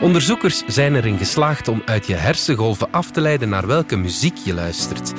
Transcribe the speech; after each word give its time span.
Onderzoekers 0.00 0.62
zijn 0.66 0.94
erin 0.94 1.18
geslaagd 1.18 1.68
om 1.68 1.82
uit 1.84 2.06
je 2.06 2.14
hersengolven 2.14 2.90
af 2.90 3.10
te 3.10 3.20
leiden 3.20 3.48
naar 3.48 3.66
welke 3.66 3.96
muziek 3.96 4.36
je 4.36 4.54
luistert. 4.54 5.12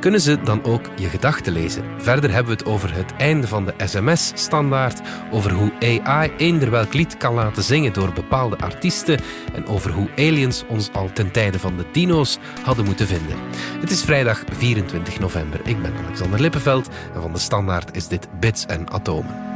Kunnen 0.00 0.20
ze 0.20 0.40
dan 0.40 0.64
ook 0.64 0.80
je 0.96 1.08
gedachten 1.08 1.52
lezen? 1.52 1.84
Verder 1.98 2.32
hebben 2.32 2.52
we 2.52 2.58
het 2.58 2.68
over 2.68 2.94
het 2.94 3.12
einde 3.16 3.48
van 3.48 3.64
de 3.64 3.74
sms-standaard, 3.84 5.00
over 5.30 5.52
hoe 5.52 5.72
AI 5.80 6.32
eender 6.36 6.70
welk 6.70 6.94
lied 6.94 7.16
kan 7.16 7.34
laten 7.34 7.62
zingen 7.62 7.92
door 7.92 8.12
bepaalde 8.12 8.58
artiesten 8.58 9.20
en 9.54 9.66
over 9.66 9.90
hoe 9.90 10.08
aliens 10.16 10.64
ons 10.68 10.92
al 10.92 11.10
ten 11.12 11.30
tijde 11.30 11.58
van 11.58 11.76
de 11.76 11.84
dino's 11.92 12.38
hadden 12.62 12.84
moeten 12.84 13.06
vinden. 13.06 13.36
Het 13.80 13.90
is 13.90 14.02
vrijdag 14.02 14.42
24 14.52 15.20
november. 15.20 15.60
Ik 15.64 15.82
ben 15.82 15.92
Alexander 16.04 16.40
Lippenveld 16.40 16.88
en 17.14 17.20
van 17.20 17.32
de 17.32 17.38
standaard 17.38 17.96
is 17.96 18.08
dit 18.08 18.28
Bits 18.40 18.66
en 18.66 18.90
Atomen. 18.90 19.53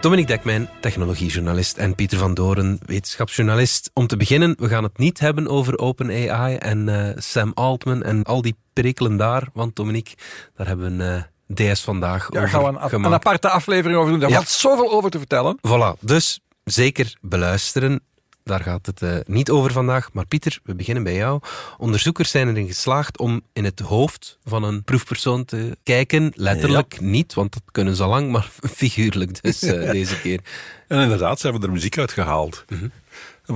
Dominique 0.00 0.34
Dekmijn, 0.34 0.68
technologiejournalist 0.80 1.76
en 1.76 1.94
Pieter 1.94 2.18
van 2.18 2.34
Doren, 2.34 2.78
wetenschapsjournalist. 2.86 3.90
Om 3.94 4.06
te 4.06 4.16
beginnen, 4.16 4.54
we 4.58 4.68
gaan 4.68 4.82
het 4.82 4.98
niet 4.98 5.18
hebben 5.18 5.48
over 5.48 5.78
OpenAI 5.78 6.56
en 6.56 6.88
uh, 6.88 7.08
Sam 7.16 7.52
Altman 7.54 8.02
en 8.02 8.22
al 8.22 8.42
die 8.42 8.56
perikelen 8.72 9.16
daar. 9.16 9.48
Want 9.52 9.76
Dominique, 9.76 10.14
daar 10.54 10.66
hebben 10.66 10.96
we 10.96 11.04
een 11.04 11.24
uh, 11.56 11.72
DS 11.72 11.80
vandaag 11.80 12.28
ja, 12.32 12.38
over 12.38 12.50
gaan 12.50 12.62
we 12.62 12.80
een, 12.96 13.04
een, 13.04 13.12
aparte 13.12 13.48
aflevering 13.48 13.98
over 13.98 14.10
doen. 14.10 14.20
Daar 14.20 14.28
ja. 14.28 14.34
valt 14.34 14.48
zoveel 14.48 14.92
over 14.92 15.10
te 15.10 15.18
vertellen. 15.18 15.58
Voilà, 15.68 16.00
dus 16.00 16.40
zeker 16.64 17.16
beluisteren. 17.20 18.00
Daar 18.44 18.60
gaat 18.60 18.86
het 18.86 19.02
uh, 19.02 19.16
niet 19.26 19.50
over 19.50 19.72
vandaag. 19.72 20.12
Maar 20.12 20.26
Pieter, 20.26 20.60
we 20.64 20.74
beginnen 20.74 21.02
bij 21.02 21.14
jou. 21.14 21.40
Onderzoekers 21.78 22.30
zijn 22.30 22.48
erin 22.48 22.66
geslaagd 22.66 23.18
om 23.18 23.42
in 23.52 23.64
het 23.64 23.80
hoofd 23.80 24.38
van 24.44 24.62
een 24.62 24.84
proefpersoon 24.84 25.44
te 25.44 25.76
kijken. 25.82 26.32
Letterlijk 26.34 26.96
ja. 26.98 27.06
niet, 27.06 27.34
want 27.34 27.52
dat 27.52 27.62
kunnen 27.70 27.96
ze 27.96 28.02
al 28.02 28.08
lang, 28.08 28.30
maar 28.30 28.50
figuurlijk 28.82 29.42
dus 29.42 29.62
uh, 29.62 29.90
deze 29.90 30.20
keer. 30.20 30.40
En 30.88 31.00
inderdaad, 31.00 31.40
ze 31.40 31.46
hebben 31.46 31.66
er 31.66 31.74
muziek 31.74 31.98
uit 31.98 32.12
gehaald. 32.12 32.64
Mm 32.68 32.78
-hmm. 32.78 32.90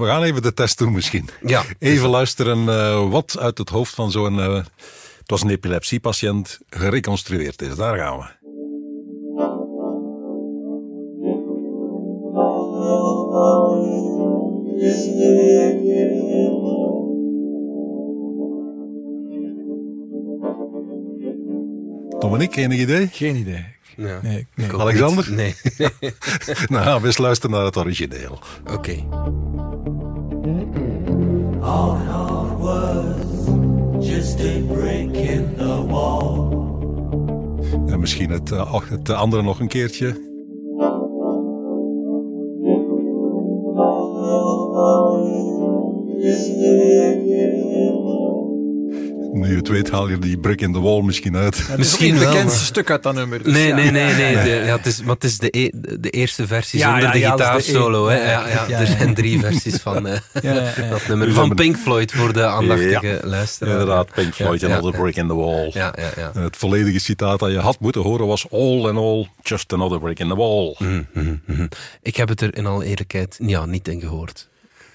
We 0.01 0.07
gaan 0.07 0.23
even 0.23 0.43
de 0.43 0.55
test 0.55 0.79
doen 0.79 0.93
misschien. 0.93 1.29
Ja. 1.47 1.65
Even 1.79 2.09
luisteren 2.09 2.59
uh, 2.59 3.11
wat 3.11 3.39
uit 3.39 3.59
het 3.59 3.69
hoofd 3.69 3.95
van 3.95 4.11
zo'n... 4.11 4.37
het 4.37 4.71
was 5.27 5.43
een 5.43 5.51
epilepsiepatiënt, 5.51 6.59
gereconstrueerd 6.71 7.63
is. 7.63 7.75
Daar 7.75 7.99
gaan 7.99 8.19
we. 8.19 8.44
Enig 22.41 22.79
idee? 22.79 23.09
Geen 23.13 23.37
idee. 23.37 23.65
Ja. 23.97 24.19
Nee, 24.23 24.47
nee. 24.55 24.73
Alexander? 24.73 25.33
Nee. 25.33 25.55
nou, 26.69 27.03
we 27.03 27.15
luisteren 27.17 27.57
naar 27.57 27.65
het 27.65 27.77
origineel. 27.77 28.39
Oké. 28.63 28.73
Okay. 28.73 29.07
All 31.61 31.97
it 31.97 32.59
was 32.59 34.07
just 34.07 34.41
a 34.41 34.61
break 34.67 35.17
in 35.17 35.55
the 35.57 35.87
wall. 35.87 36.63
En 37.93 38.01
misschien 38.01 38.31
het, 38.31 38.51
uh, 38.51 38.81
het 38.89 39.11
andere 39.11 39.43
nog 39.43 39.61
een 39.61 39.69
keertje. 39.69 40.34
Nu 49.35 49.49
je 49.49 49.57
het 49.57 49.69
weet, 49.69 49.91
haal 49.91 50.09
je 50.09 50.19
die 50.19 50.39
brick 50.39 50.61
in 50.61 50.73
the 50.73 50.81
wall 50.81 51.03
misschien 51.03 51.37
uit. 51.37 51.65
Ja, 51.69 51.77
misschien 51.77 52.15
het 52.15 52.25
bekendste 52.25 52.59
maar... 52.59 52.67
stuk 52.67 52.91
uit 52.91 53.03
dat 53.03 53.15
nummer. 53.15 53.43
Dus 53.43 53.53
nee, 53.53 53.67
ja. 53.67 53.75
nee, 53.75 53.91
nee, 53.91 54.15
nee. 54.15 54.35
De, 54.45 54.51
ja, 54.51 54.77
het 54.77 54.87
is, 54.87 55.03
maar 55.03 55.15
het 55.15 55.25
is 55.25 55.39
de, 55.39 55.49
e 55.51 55.71
de 56.01 56.11
eerste 56.11 56.47
versie 56.47 56.79
ja, 56.79 56.91
zonder 56.91 57.13
de 57.13 57.31
gitaarsolo. 57.31 58.11
Ja, 58.11 58.17
ja, 58.17 58.67
ja, 58.69 58.81
Er 58.81 58.87
zijn 58.87 59.15
drie 59.15 59.41
versies 59.41 59.77
van 59.77 60.07
uh, 60.07 60.19
dat 60.91 61.07
nummer. 61.09 61.33
Van 61.33 61.55
Pink 61.55 61.77
Floyd 61.77 62.13
voor 62.13 62.33
de 62.33 62.45
aandachtige 62.47 63.21
luisteraar. 63.23 63.73
Inderdaad, 63.73 64.13
Pink 64.15 64.35
Floyd 64.35 64.63
en 64.63 64.71
Another 64.71 65.01
Brick 65.01 65.17
in 65.17 65.27
the 65.27 65.35
Wall. 65.35 65.71
Ja, 65.73 65.95
ja, 65.99 66.11
ja. 66.17 66.41
Het 66.41 66.57
volledige 66.57 66.99
citaat 66.99 67.39
dat 67.39 67.51
je 67.51 67.59
had 67.59 67.81
moeten 67.81 68.03
horen 68.03 68.27
was 68.27 68.51
all 68.51 68.89
in 68.89 68.97
all, 68.97 69.29
just 69.43 69.73
another 69.73 69.99
brick 69.99 70.19
in 70.19 70.29
the 70.29 70.37
wall. 70.37 70.75
Mm, 70.79 71.07
mm, 71.13 71.41
mm. 71.47 71.69
Ik 72.03 72.17
heb 72.17 72.29
het 72.29 72.41
er 72.41 72.57
in 72.57 72.67
alle 72.67 72.85
eerlijkheid 72.85 73.39
ja, 73.43 73.67
niet 73.67 73.89
in 73.89 74.01
gehoord. 74.01 74.49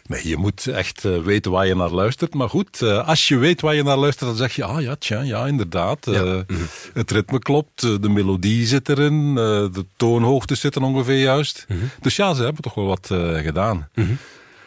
Nee, 0.10 0.28
je 0.28 0.38
moet 0.38 0.68
echt 0.68 1.04
uh, 1.04 1.18
weten 1.18 1.52
waar 1.52 1.68
je 1.68 1.76
naar 1.76 1.90
luistert. 1.90 2.34
Maar 2.34 2.50
goed, 2.50 2.82
uh, 2.82 3.08
als 3.08 3.28
je 3.28 3.38
weet 3.38 3.62
waar 3.62 3.76
je 3.76 3.84
naar 3.84 3.98
luistert, 3.98 4.30
dan 4.30 4.38
zeg 4.38 4.56
je, 4.56 4.64
ah 4.64 4.82
ja, 4.82 4.96
tja, 4.96 5.22
ja, 5.22 5.48
inderdaad. 5.48 6.08
Uh, 6.08 6.16
ja. 6.16 6.44
mm. 6.48 6.68
Het 6.94 7.12
ritme 7.12 7.40
klopt, 7.40 7.82
de 7.82 8.10
melodie 8.10 8.68
zit 8.68 8.90
erin, 8.90 9.36
de 9.36 9.86
toonhoogte 9.98 10.56
zitten 10.56 10.84
ongeveer 10.84 11.20
juist. 11.20 11.66
Mhm. 11.68 11.80
-hmm. 11.80 11.90
Dus 12.02 12.16
ja, 12.16 12.34
ze 12.34 12.44
hebben 12.44 12.62
toch 12.62 12.74
wel 12.74 12.86
wat 12.86 13.08
gedaan. 13.44 13.90
-hmm. 13.94 14.18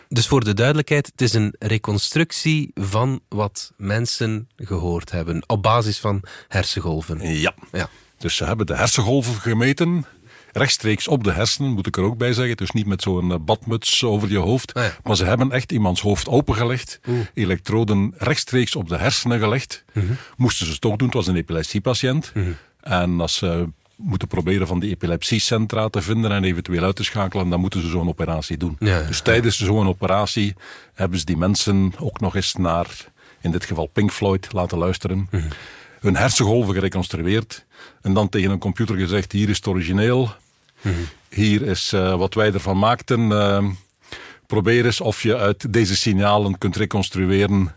Dus 0.08 0.26
voor 0.26 0.44
de 0.44 0.54
duidelijkheid, 0.54 1.06
het 1.06 1.20
is 1.20 1.32
een 1.32 1.54
reconstructie 1.59 2.70
van 2.74 3.20
wat 3.28 3.72
mensen 3.76 4.48
gehoord 4.56 5.10
hebben, 5.10 5.42
op 5.47 5.62
basis 5.62 5.98
van 5.98 6.22
hersengolven. 6.48 7.38
Ja. 7.38 7.54
ja. 7.72 7.88
Dus 8.19 8.36
ze 8.36 8.44
hebben 8.44 8.66
de 8.66 8.76
hersengolven 8.76 9.34
gemeten 9.34 10.04
rechtstreeks 10.53 11.09
op 11.09 11.25
de 11.25 11.33
hersenen, 11.33 11.73
moet 11.73 11.87
ik 11.87 11.97
er 11.97 12.03
ook 12.03 12.17
bij 12.19 12.33
zeggen. 12.33 12.57
Dus 12.57 12.71
niet 12.71 12.87
met 12.87 13.03
zo'n 13.03 13.45
badmuts 13.45 14.05
over 14.05 14.31
je 14.31 14.39
hoofd. 14.39 14.75
Ah. 14.75 14.85
Maar 15.03 15.17
ze 15.17 15.25
hebben 15.25 15.53
echt 15.53 15.73
iemands 15.73 16.01
hoofd 16.01 16.29
opengelegd. 16.29 17.01
Oeh. 17.09 17.19
Elektroden 17.35 18.15
rechtstreeks 18.17 18.77
op 18.77 18.89
de 18.89 18.97
hersenen 18.97 19.39
gelegd. 19.39 19.85
Mm 19.93 20.07
-hmm. 20.07 20.17
Moesten 20.37 20.67
ze 20.67 20.73
het 20.73 20.81
toch 20.81 20.97
doen, 20.97 21.07
het 21.07 21.17
was 21.17 21.27
een 21.27 21.37
epilepsiepatiënt. 21.37 22.31
Mm 22.35 22.43
-hmm. 22.43 22.57
En 22.81 23.21
als 23.21 23.37
ze 23.37 23.69
moeten 23.97 24.29
proberen 24.29 24.67
van 24.67 24.81
die 24.81 24.91
epilepsiecentra 24.91 25.89
te 25.89 26.03
vinden 26.03 26.33
en 26.33 26.45
eventueel 26.45 26.83
uit 26.83 26.97
te 26.97 27.05
schakelen, 27.05 27.49
dan 27.49 27.61
moeten 27.61 27.81
ze 27.81 27.89
zo'n 27.89 28.09
operatie 28.09 28.57
doen. 28.57 28.77
Ja, 28.79 29.03
dus 29.03 29.21
tijdens 29.21 29.59
zo'n 29.59 29.89
operatie 29.89 30.55
hebben 30.95 31.19
ze 31.19 31.25
die 31.25 31.37
mensen 31.37 31.93
ook 31.99 32.21
nog 32.21 32.37
eens 32.37 32.55
naar, 32.55 32.87
in 33.41 33.51
dit 33.51 33.65
geval 33.65 33.87
Pink 33.87 34.11
Floyd, 34.11 34.53
laten 34.53 34.79
luisteren. 34.79 35.29
Mhm. 35.31 35.43
-hmm. 35.43 35.51
Hun 36.01 36.17
hersengolven 36.17 36.75
gereconstrueerd. 36.75 37.65
En 38.00 38.15
dan 38.15 38.28
tegen 38.28 38.50
een 38.50 38.59
computer 38.59 38.97
gezegd, 38.97 39.32
hier 39.32 39.48
is 39.48 39.56
het 39.56 39.66
origineel. 39.66 40.31
Mm 40.81 40.93
-hmm. 40.93 41.09
Hier 41.28 41.62
is 41.62 41.93
uh, 41.93 42.16
wat 42.16 42.34
wij 42.34 42.53
ervan 42.53 42.78
maakten. 42.78 43.20
Uh, 43.20 43.65
probeer 44.47 44.84
eens 44.84 45.00
of 45.00 45.22
je 45.22 45.37
uit 45.37 45.72
deze 45.72 45.97
signalen 45.97 46.59
kunt 46.59 46.76
reconstrueren 46.76 47.75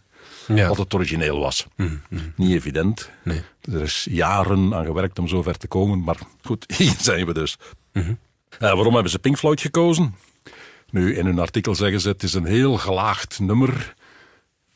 ja. 0.47 0.67
wat 0.67 0.77
het 0.77 0.93
origineel 0.93 1.39
was. 1.39 1.65
Mm 1.75 2.01
-hmm. 2.09 2.33
Niet 2.35 2.51
evident. 2.51 3.09
Nee. 3.23 3.41
Er 3.61 3.81
is 3.81 4.07
jaren 4.09 4.73
aan 4.73 4.85
gewerkt 4.85 5.19
om 5.19 5.27
zover 5.27 5.57
te 5.57 5.67
komen. 5.67 6.03
Maar 6.03 6.17
goed, 6.41 6.65
hier 6.77 6.95
zijn 6.99 7.25
we 7.25 7.33
dus. 7.33 7.57
Mm 7.93 8.01
-hmm. 8.03 8.17
uh, 8.51 8.59
waarom 8.59 8.93
hebben 8.93 9.11
ze 9.11 9.19
Pink 9.19 9.37
Floyd 9.37 9.61
gekozen? 9.61 10.15
Nu, 10.89 11.15
in 11.15 11.25
hun 11.25 11.39
artikel 11.39 11.75
zeggen 11.75 12.01
ze 12.01 12.07
het 12.07 12.23
is 12.23 12.33
een 12.33 12.45
heel 12.45 12.77
gelaagd 12.77 13.39
nummer. 13.39 13.95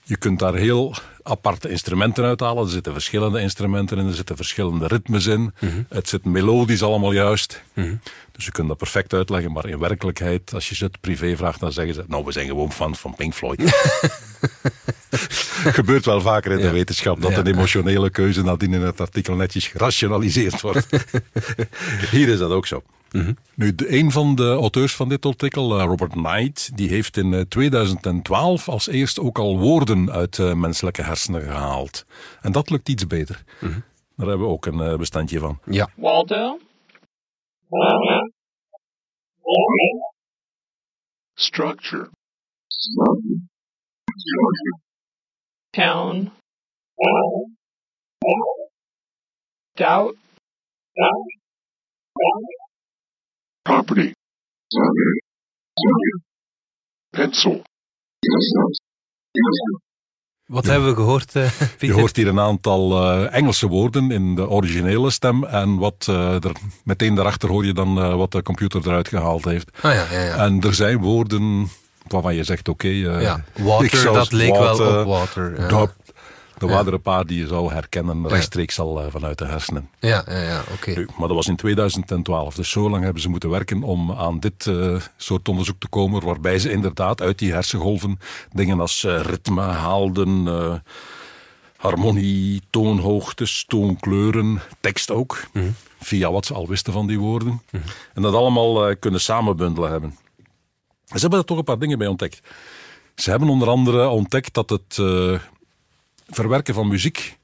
Je 0.03 0.17
kunt 0.17 0.39
daar 0.39 0.55
heel 0.55 0.95
aparte 1.29 1.69
instrumenten 1.69 2.23
uithalen. 2.23 2.63
Er 2.63 2.69
zitten 2.69 2.93
verschillende 2.93 3.41
instrumenten 3.41 3.97
in, 3.97 4.07
er 4.07 4.13
zitten 4.13 4.35
verschillende 4.35 4.87
ritmes 4.87 5.25
in. 5.25 5.41
Mhm. 5.41 5.51
Mm 5.59 5.71
-hmm. 5.71 5.85
Het 5.89 6.09
zit 6.09 6.25
melodisch 6.25 6.83
allemaal 6.83 7.11
juist. 7.11 7.63
Mm 7.73 7.83
-hmm. 7.83 7.99
Dus 8.31 8.45
je 8.45 8.51
kunt 8.51 8.67
dat 8.67 8.77
perfect 8.77 9.13
uitleggen. 9.13 9.51
Maar 9.51 9.67
in 9.67 9.79
werkelijkheid, 9.79 10.53
als 10.53 10.69
je 10.69 10.75
ze 10.75 10.83
het 10.83 11.01
privé 11.01 11.37
vraagt, 11.37 11.59
dan 11.59 11.71
zeggen 11.71 11.93
ze... 11.93 12.03
Nou, 12.07 12.25
we 12.25 12.31
zijn 12.31 12.47
gewoon 12.47 12.71
fans 12.71 12.99
van 12.99 13.15
Pink 13.15 13.33
Floyd. 13.33 13.61
gebeurt 15.79 16.05
wel 16.05 16.21
vaker 16.21 16.51
in 16.51 16.57
ja. 16.57 16.63
de 16.63 16.71
wetenschap 16.71 17.21
dat 17.21 17.31
ja. 17.31 17.37
een 17.37 17.47
emotionele 17.47 18.09
keuze 18.09 18.43
nadien 18.43 18.73
in 18.73 18.81
het 18.81 19.01
artikel 19.01 19.35
netjes 19.35 19.67
gerationaliseerd 19.67 20.61
wordt. 20.61 20.87
Hier 22.11 22.27
is 22.27 22.39
dat 22.39 22.51
ook 22.51 22.67
zo. 22.67 22.83
Mm 23.11 23.21
-hmm. 23.21 23.37
Nu, 23.53 23.75
de, 23.75 23.97
een 23.97 24.11
van 24.11 24.35
de 24.35 24.51
auteurs 24.51 24.95
van 24.95 25.09
dit 25.09 25.25
artikel, 25.25 25.79
uh, 25.79 25.85
Robert 25.85 26.11
Knight, 26.11 26.69
die 26.75 26.89
heeft 26.89 27.17
in 27.17 27.31
uh, 27.31 27.41
2012 27.41 28.69
als 28.69 28.87
eerst 28.87 29.19
ook 29.19 29.37
al 29.37 29.57
woorden 29.57 30.11
uit 30.11 30.37
uh, 30.37 30.53
menselijke 30.53 31.01
hersenen 31.01 31.18
gehaald. 31.27 32.05
En 32.41 32.51
dat 32.51 32.69
lukt 32.69 32.89
iets 32.89 33.07
beter. 33.07 33.43
Mm 33.59 33.71
-hmm. 33.71 33.83
Daar 34.15 34.27
hebben 34.27 34.47
we 34.47 34.53
ook 34.53 34.65
een 34.65 34.79
uh, 34.79 34.97
bestandje 34.97 35.39
van. 35.39 35.59
Ja. 35.65 35.89
Waldo? 35.95 36.59
Structure. 41.33 42.09
Town. 45.69 46.31
Doubt. 49.73 50.17
Property. 53.63 54.13
Pencil. 57.11 57.63
Wat 60.49 60.65
ja. 60.65 60.71
hebben 60.71 60.89
we 60.89 60.95
gehoord, 60.95 61.35
uh, 61.35 61.43
Pieter? 61.59 61.87
Je 61.87 61.93
hoort 61.93 62.15
hier 62.15 62.27
een 62.27 62.39
aantal 62.39 63.03
uh, 63.03 63.33
Engelse 63.35 63.67
woorden 63.67 64.11
in 64.11 64.35
de 64.35 64.49
originele 64.49 65.09
stem. 65.09 65.43
En 65.43 65.77
wat 65.77 66.07
uh, 66.09 66.33
er 66.33 66.51
meteen 66.83 67.15
daarachter 67.15 67.49
hoor 67.49 67.65
je 67.65 67.73
dan 67.73 68.17
wat 68.17 68.31
de 68.31 68.43
computer 68.43 68.81
eruit 68.85 69.07
gehaald 69.07 69.45
heeft. 69.45 69.69
Ah, 69.81 69.93
ja, 69.93 70.05
ja, 70.11 70.19
ja. 70.23 70.35
En 70.35 70.61
er 70.61 70.73
zijn 70.73 70.97
woorden 70.97 71.69
waarvan 72.07 72.35
je 72.35 72.43
zegt, 72.43 72.69
oké... 72.69 72.87
eh, 72.87 73.21
Ja, 73.21 73.43
ik 73.55 73.63
water, 73.63 73.97
zou 73.97 74.15
dat 74.15 74.31
leek 74.31 74.55
wel 74.57 74.99
op 74.99 75.07
water. 75.07 75.67
Er 76.61 76.67
waren 76.67 76.87
er 76.87 76.93
een 76.93 77.01
paar 77.01 77.25
die 77.25 77.39
je 77.39 77.47
zou 77.47 77.73
herkennen, 77.73 78.27
rechtstreeks 78.27 78.79
al 78.79 79.01
eh, 79.03 79.11
vanuit 79.11 79.37
de 79.37 79.45
hersenen. 79.45 79.89
ja, 79.99 80.23
ja, 80.27 80.41
ja, 80.41 80.63
oké. 80.73 81.05
Maar 81.17 81.27
dat 81.27 81.37
was 81.37 81.47
in 81.47 81.55
2012, 81.55 82.55
dus 82.55 82.69
zo 82.69 82.89
lang 82.89 83.03
hebben 83.03 83.21
ze 83.21 83.29
moeten 83.29 83.49
werken 83.49 83.83
om 83.83 84.11
aan 84.11 84.39
dit 84.39 84.67
eh, 84.67 84.95
soort 85.17 85.49
onderzoek 85.49 85.79
te 85.79 85.87
komen, 85.87 86.25
waarbij 86.25 86.59
ze 86.59 86.71
inderdaad 86.71 87.21
uit 87.21 87.39
die 87.39 87.51
hersengolven 87.51 88.19
dingen 88.51 88.79
als 88.79 89.03
eh, 89.03 89.21
ritme 89.21 89.61
haalden, 89.61 90.47
harmonie, 91.79 92.61
toonhoogtes, 92.69 93.65
toonkleuren, 93.67 94.61
tekst 94.79 95.11
ook, 95.11 95.47
via 95.99 96.31
wat 96.31 96.45
ze 96.45 96.53
al 96.53 96.67
wisten 96.67 96.93
van 96.93 97.07
die 97.07 97.19
woorden. 97.19 97.61
En 98.13 98.21
dat 98.21 98.33
allemaal 98.33 98.87
eh, 98.87 98.95
kunnen 98.99 99.21
samenbundelen 99.21 99.89
hebben. 99.91 100.17
Ze 101.05 101.19
hebben 101.19 101.39
er 101.39 101.45
toch 101.45 101.57
een 101.57 101.63
paar 101.63 101.79
dingen 101.79 101.97
bij 101.97 102.07
ontdekt. 102.07 102.41
Ze 103.15 103.29
hebben 103.29 103.49
onder 103.49 103.67
andere 103.67 104.07
ontdekt 104.07 104.53
dat 104.53 104.69
het 104.69 104.97
verwerken 106.29 106.73
van 106.73 106.87
muziek 106.87 107.37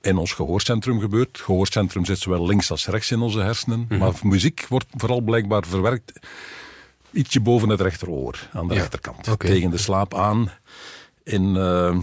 in 0.00 0.16
ons 0.16 0.32
gehoorcentrum 0.32 1.00
gebeurt. 1.00 1.36
Het 1.36 1.40
gehoorcentrum 1.40 2.04
zit 2.04 2.18
zowel 2.18 2.46
links 2.46 2.70
als 2.70 2.86
rechts 2.86 3.10
in 3.10 3.20
onze 3.20 3.40
hersenen. 3.40 3.86
Maar 3.98 4.12
muziek 4.22 4.66
wordt 4.68 4.86
vooral 4.90 5.20
blijkbaar 5.20 5.64
verwerkt 5.66 6.12
ietsje 7.16 7.40
boven 7.40 7.68
het 7.68 7.80
rechteroor, 7.80 8.48
aan 8.52 8.68
de 8.68 8.74
Ja, 8.74 8.80
rechterkant. 8.80 9.38
Tegen 9.38 9.70
de 9.70 9.78
slaap 9.78 10.14
aan. 10.14 10.50
In 11.22 11.56
eh, 11.56 11.98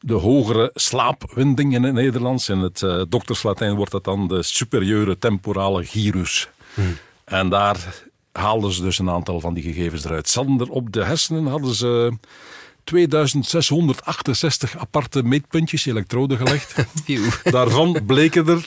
de 0.00 0.14
hogere 0.14 0.70
slaapwinding 0.74 1.74
in 1.74 1.82
het 1.82 1.94
Nederlands. 1.94 2.48
In 2.48 2.58
het 2.58 2.82
eh, 2.82 3.02
dokterslatijn 3.08 3.74
wordt 3.74 3.92
dat 3.92 4.04
dan 4.04 4.28
de 4.28 4.42
superieure 4.42 5.18
temporale 5.18 5.84
gyrus. 5.84 6.48
Hmm. 6.74 6.96
En 7.24 7.48
daar 7.48 8.02
haalden 8.32 8.72
ze 8.72 8.82
dus 8.82 8.98
een 8.98 9.10
aantal 9.10 9.40
van 9.40 9.54
die 9.54 9.62
gegevens 9.62 10.04
eruit. 10.04 10.28
Sander, 10.28 10.68
op 10.68 10.92
de 10.92 11.04
hersenen 11.04 11.46
hadden 11.46 11.74
ze 11.74 12.12
2668 12.88 14.76
aparte 14.78 15.22
meetpuntjes, 15.22 15.86
elektroden 15.86 16.36
gelegd. 16.38 16.74
Daarvan 17.50 18.00
bleken 18.06 18.46
er, 18.48 18.66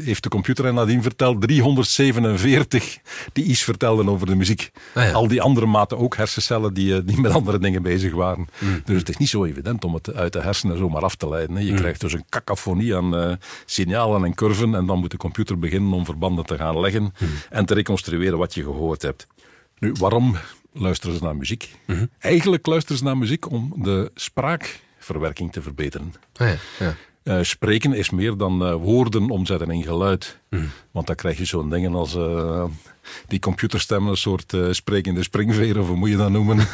heeft 0.00 0.22
de 0.22 0.28
computer 0.28 0.64
hen 0.64 0.74
nadien 0.74 1.02
verteld, 1.02 1.40
347 1.40 2.98
die 3.32 3.44
iets 3.44 3.62
vertelden 3.62 4.08
over 4.08 4.26
de 4.26 4.34
muziek. 4.34 4.70
Ah 4.94 5.04
ja. 5.04 5.12
Al 5.12 5.28
die 5.28 5.42
andere 5.42 5.66
maten 5.66 5.98
ook 5.98 6.16
hersencellen 6.16 6.74
die, 6.74 6.94
eh, 6.96 7.00
die 7.04 7.20
met 7.20 7.32
andere 7.32 7.58
dingen 7.58 7.82
bezig 7.82 8.12
waren. 8.12 8.48
Hmm. 8.58 8.82
Dus 8.84 8.98
het 8.98 9.08
is 9.08 9.16
niet 9.16 9.28
zo 9.28 9.44
evident 9.44 9.84
om 9.84 9.94
het 9.94 10.14
uit 10.14 10.32
de 10.32 10.40
hersenen 10.40 10.78
zomaar 10.78 11.02
af 11.02 11.14
te 11.16 11.28
leiden. 11.28 11.56
hè. 11.56 11.62
Je 11.62 11.74
krijgt 11.74 12.00
dus 12.00 12.12
een 12.12 12.24
cacophonie 12.28 12.96
aan 12.96 13.16
eh, 13.16 13.32
signalen 13.66 14.24
en 14.24 14.34
curven 14.34 14.74
en 14.74 14.86
dan 14.86 14.98
moet 14.98 15.10
de 15.10 15.16
computer 15.16 15.58
beginnen 15.58 15.92
om 15.92 16.04
verbanden 16.04 16.44
te 16.44 16.56
gaan 16.56 16.80
leggen 16.80 17.12
Hmm. 17.18 17.28
en 17.50 17.64
te 17.66 17.74
reconstrueren 17.74 18.38
wat 18.38 18.54
je 18.54 18.62
gehoord 18.62 19.02
hebt. 19.02 19.26
Nu, 19.78 19.92
waarom 19.98 20.36
luisteren 20.72 21.16
ze 21.16 21.24
naar 21.24 21.36
muziek? 21.36 21.74
Mhm. 21.86 22.06
Eigenlijk 22.18 22.66
luisteren 22.66 22.98
ze 22.98 23.04
naar 23.04 23.18
muziek 23.18 23.50
om 23.50 23.72
de 23.76 24.10
spraakverwerking 24.14 25.52
te 25.52 25.62
verbeteren. 25.62 26.14
Ah, 26.36 26.48
ja, 26.48 26.56
ja. 26.78 26.96
Eh, 27.22 27.38
spreken 27.42 27.92
is 27.92 28.10
meer 28.10 28.36
dan 28.36 28.64
eh, 28.66 28.74
woorden 28.74 29.30
omzetten 29.30 29.70
in 29.70 29.82
geluid. 29.82 30.38
Mhm. 30.50 30.62
Want 30.90 31.06
dan 31.06 31.16
krijg 31.16 31.38
je 31.38 31.44
zo'n 31.44 31.70
dingen 31.70 31.94
als 31.94 32.14
eh, 32.14 32.64
die 33.26 33.38
computerstemmen, 33.38 34.10
een 34.10 34.16
soort 34.16 34.52
eh, 34.52 34.66
sprekende 34.70 35.22
springveer, 35.22 35.78
of 35.80 35.86
hoe 35.86 35.96
moet 35.96 36.08
je 36.08 36.16
dat 36.16 36.30
noemen? 36.30 36.58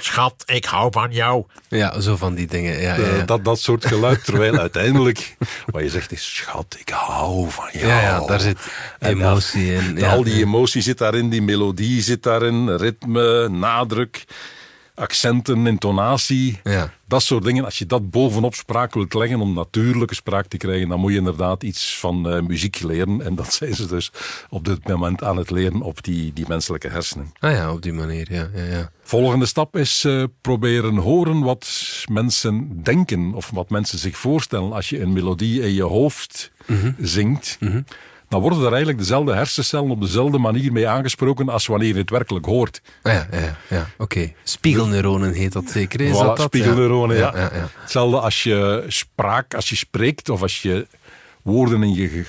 Schat, 0.00 0.42
ik 0.46 0.64
hou 0.64 0.92
van 0.92 1.10
jou. 1.12 1.44
ja, 1.68 2.00
zo 2.00 2.16
van 2.16 2.34
die 2.34 2.46
dingen. 2.46 2.80
Ja, 2.80 2.94
ja, 2.96 3.14
ja. 3.16 3.22
dat, 3.24 3.44
dat 3.44 3.60
soort 3.60 3.86
geluid. 3.86 4.24
Terwijl 4.24 4.58
uiteindelijk 4.58 5.36
wat 5.66 5.82
je 5.82 5.88
zegt 5.90 6.12
is, 6.12 6.34
schat, 6.36 6.76
ik 6.80 6.88
hou 6.88 7.50
van 7.50 7.68
jou. 7.72 7.86
ja, 7.86 8.00
ja, 8.00 8.26
daar 8.26 8.40
zit 8.40 8.58
En 8.98 9.10
emotie 9.10 9.74
in. 9.74 9.94
de- 9.94 10.00
Ja, 10.00 10.10
al 10.12 10.24
die 10.24 10.42
emotie 10.44 10.82
zit 10.82 10.98
daarin, 10.98 11.28
die 11.28 11.42
melodie 11.42 12.02
zit 12.02 12.22
daarin, 12.22 12.76
ritme, 12.76 13.48
nadruk, 13.48 14.24
accenten, 14.94 15.66
intonatie. 15.66 16.60
Ja. 16.62 16.92
Dat 17.06 17.22
soort 17.22 17.44
dingen. 17.44 17.64
Als 17.64 17.78
je 17.78 17.86
dat 17.86 18.10
bovenop 18.10 18.54
spraak 18.54 18.94
wilt 18.94 19.14
leggen 19.14 19.40
om 19.40 19.54
natuurlijke 19.54 20.14
spraak 20.14 20.46
te 20.46 20.56
krijgen, 20.56 20.88
dan 20.88 21.00
moet 21.00 21.12
je 21.12 21.18
inderdaad 21.18 21.62
iets 21.62 21.98
van 21.98 22.30
eh, 22.30 22.42
muziek 22.42 22.82
leren. 22.82 23.22
En 23.22 23.34
dat 23.34 23.52
zijn 23.58 23.74
ze 23.74 23.86
dus 23.86 24.12
op 24.48 24.64
dit 24.64 24.88
moment 24.88 25.22
aan 25.22 25.36
het 25.36 25.50
leren 25.50 25.82
op 25.82 26.02
die, 26.02 26.32
die 26.32 26.44
menselijke 26.48 26.88
hersenen. 26.88 27.32
Ah 27.38 27.52
ja, 27.52 27.72
op 27.72 27.82
die 27.82 27.92
manier, 27.92 28.32
ja. 28.32 28.48
ja, 28.54 28.64
ja. 28.64 28.90
Volgende 29.02 29.46
stap 29.46 29.76
is 29.76 30.04
eh, 30.04 30.24
proberen 30.40 30.96
horen 30.96 31.40
wat 31.40 32.04
mensen 32.10 32.82
denken 32.82 33.34
of 33.34 33.50
wat 33.50 33.70
mensen 33.70 33.98
zich 33.98 34.16
voorstellen 34.16 34.72
als 34.72 34.88
je 34.88 35.00
een 35.00 35.12
melodie 35.12 35.60
in 35.60 35.72
je 35.72 35.82
hoofd 35.82 36.52
zingt. 36.98 37.58
Dan 38.28 38.40
worden 38.40 38.58
er 38.58 38.68
eigenlijk 38.68 38.98
dezelfde 38.98 39.34
hersencellen 39.34 39.90
op 39.90 40.00
dezelfde 40.00 40.38
manier 40.38 40.72
mee 40.72 40.88
aangesproken 40.88 41.48
als 41.48 41.66
wanneer 41.66 41.88
je 41.88 41.94
het 41.94 42.10
werkelijk 42.10 42.44
hoort. 42.46 42.82
Ah 43.02 43.12
ja, 43.12 43.26
ja, 43.32 43.56
ja, 43.68 43.86
oké. 43.98 44.32
Spiegelneuronen 44.44 45.32
heet 45.32 45.52
dat 45.52 45.70
zeker, 45.70 46.00
is 46.00 46.10
Voilà, 46.16 46.18
dat 46.24 46.36
dat? 46.36 46.46
spiegelneuronen, 46.46 47.16
ja. 47.16 47.32
Ja, 47.36 47.50
ja. 47.54 47.68
Hetzelfde 47.80 48.20
als 48.20 48.42
je 48.42 48.84
spraak, 48.88 49.54
als 49.54 49.68
je 49.68 49.76
spreekt 49.76 50.28
of 50.28 50.42
als 50.42 50.62
je 50.62 50.86
woorden 51.42 51.82
in 51.82 51.94
je, 51.94 52.24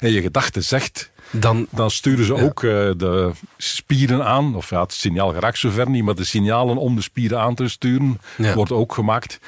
in 0.00 0.12
je 0.12 0.20
gedachten 0.22 0.64
zegt. 0.64 1.10
Dan, 1.30 1.66
Dan 1.70 1.90
sturen 1.90 2.24
ze 2.24 2.34
ook 2.34 2.62
eh, 2.62 2.70
de 2.96 3.30
spieren 3.56 4.24
aan. 4.24 4.56
Of 4.56 4.70
ja, 4.70 4.80
het 4.82 4.92
signaal 4.92 5.32
geraakt 5.32 5.58
zover 5.58 5.90
niet, 5.90 6.04
maar 6.04 6.14
de 6.14 6.24
signalen 6.24 6.76
om 6.76 6.94
de 6.96 7.02
spieren 7.02 7.40
aan 7.40 7.54
te 7.54 7.68
sturen 7.68 8.20
Ja. 8.36 8.54
wordt 8.54 8.72
ook 8.72 8.94
gemaakt. 8.94 9.38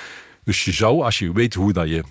Dus 0.44 0.64
je 0.64 0.72
zou, 0.72 1.02
als 1.04 1.18
je 1.18 1.32
weet 1.32 1.54
hoe 1.54 1.72
dat 1.72 1.88
je 1.88 2.02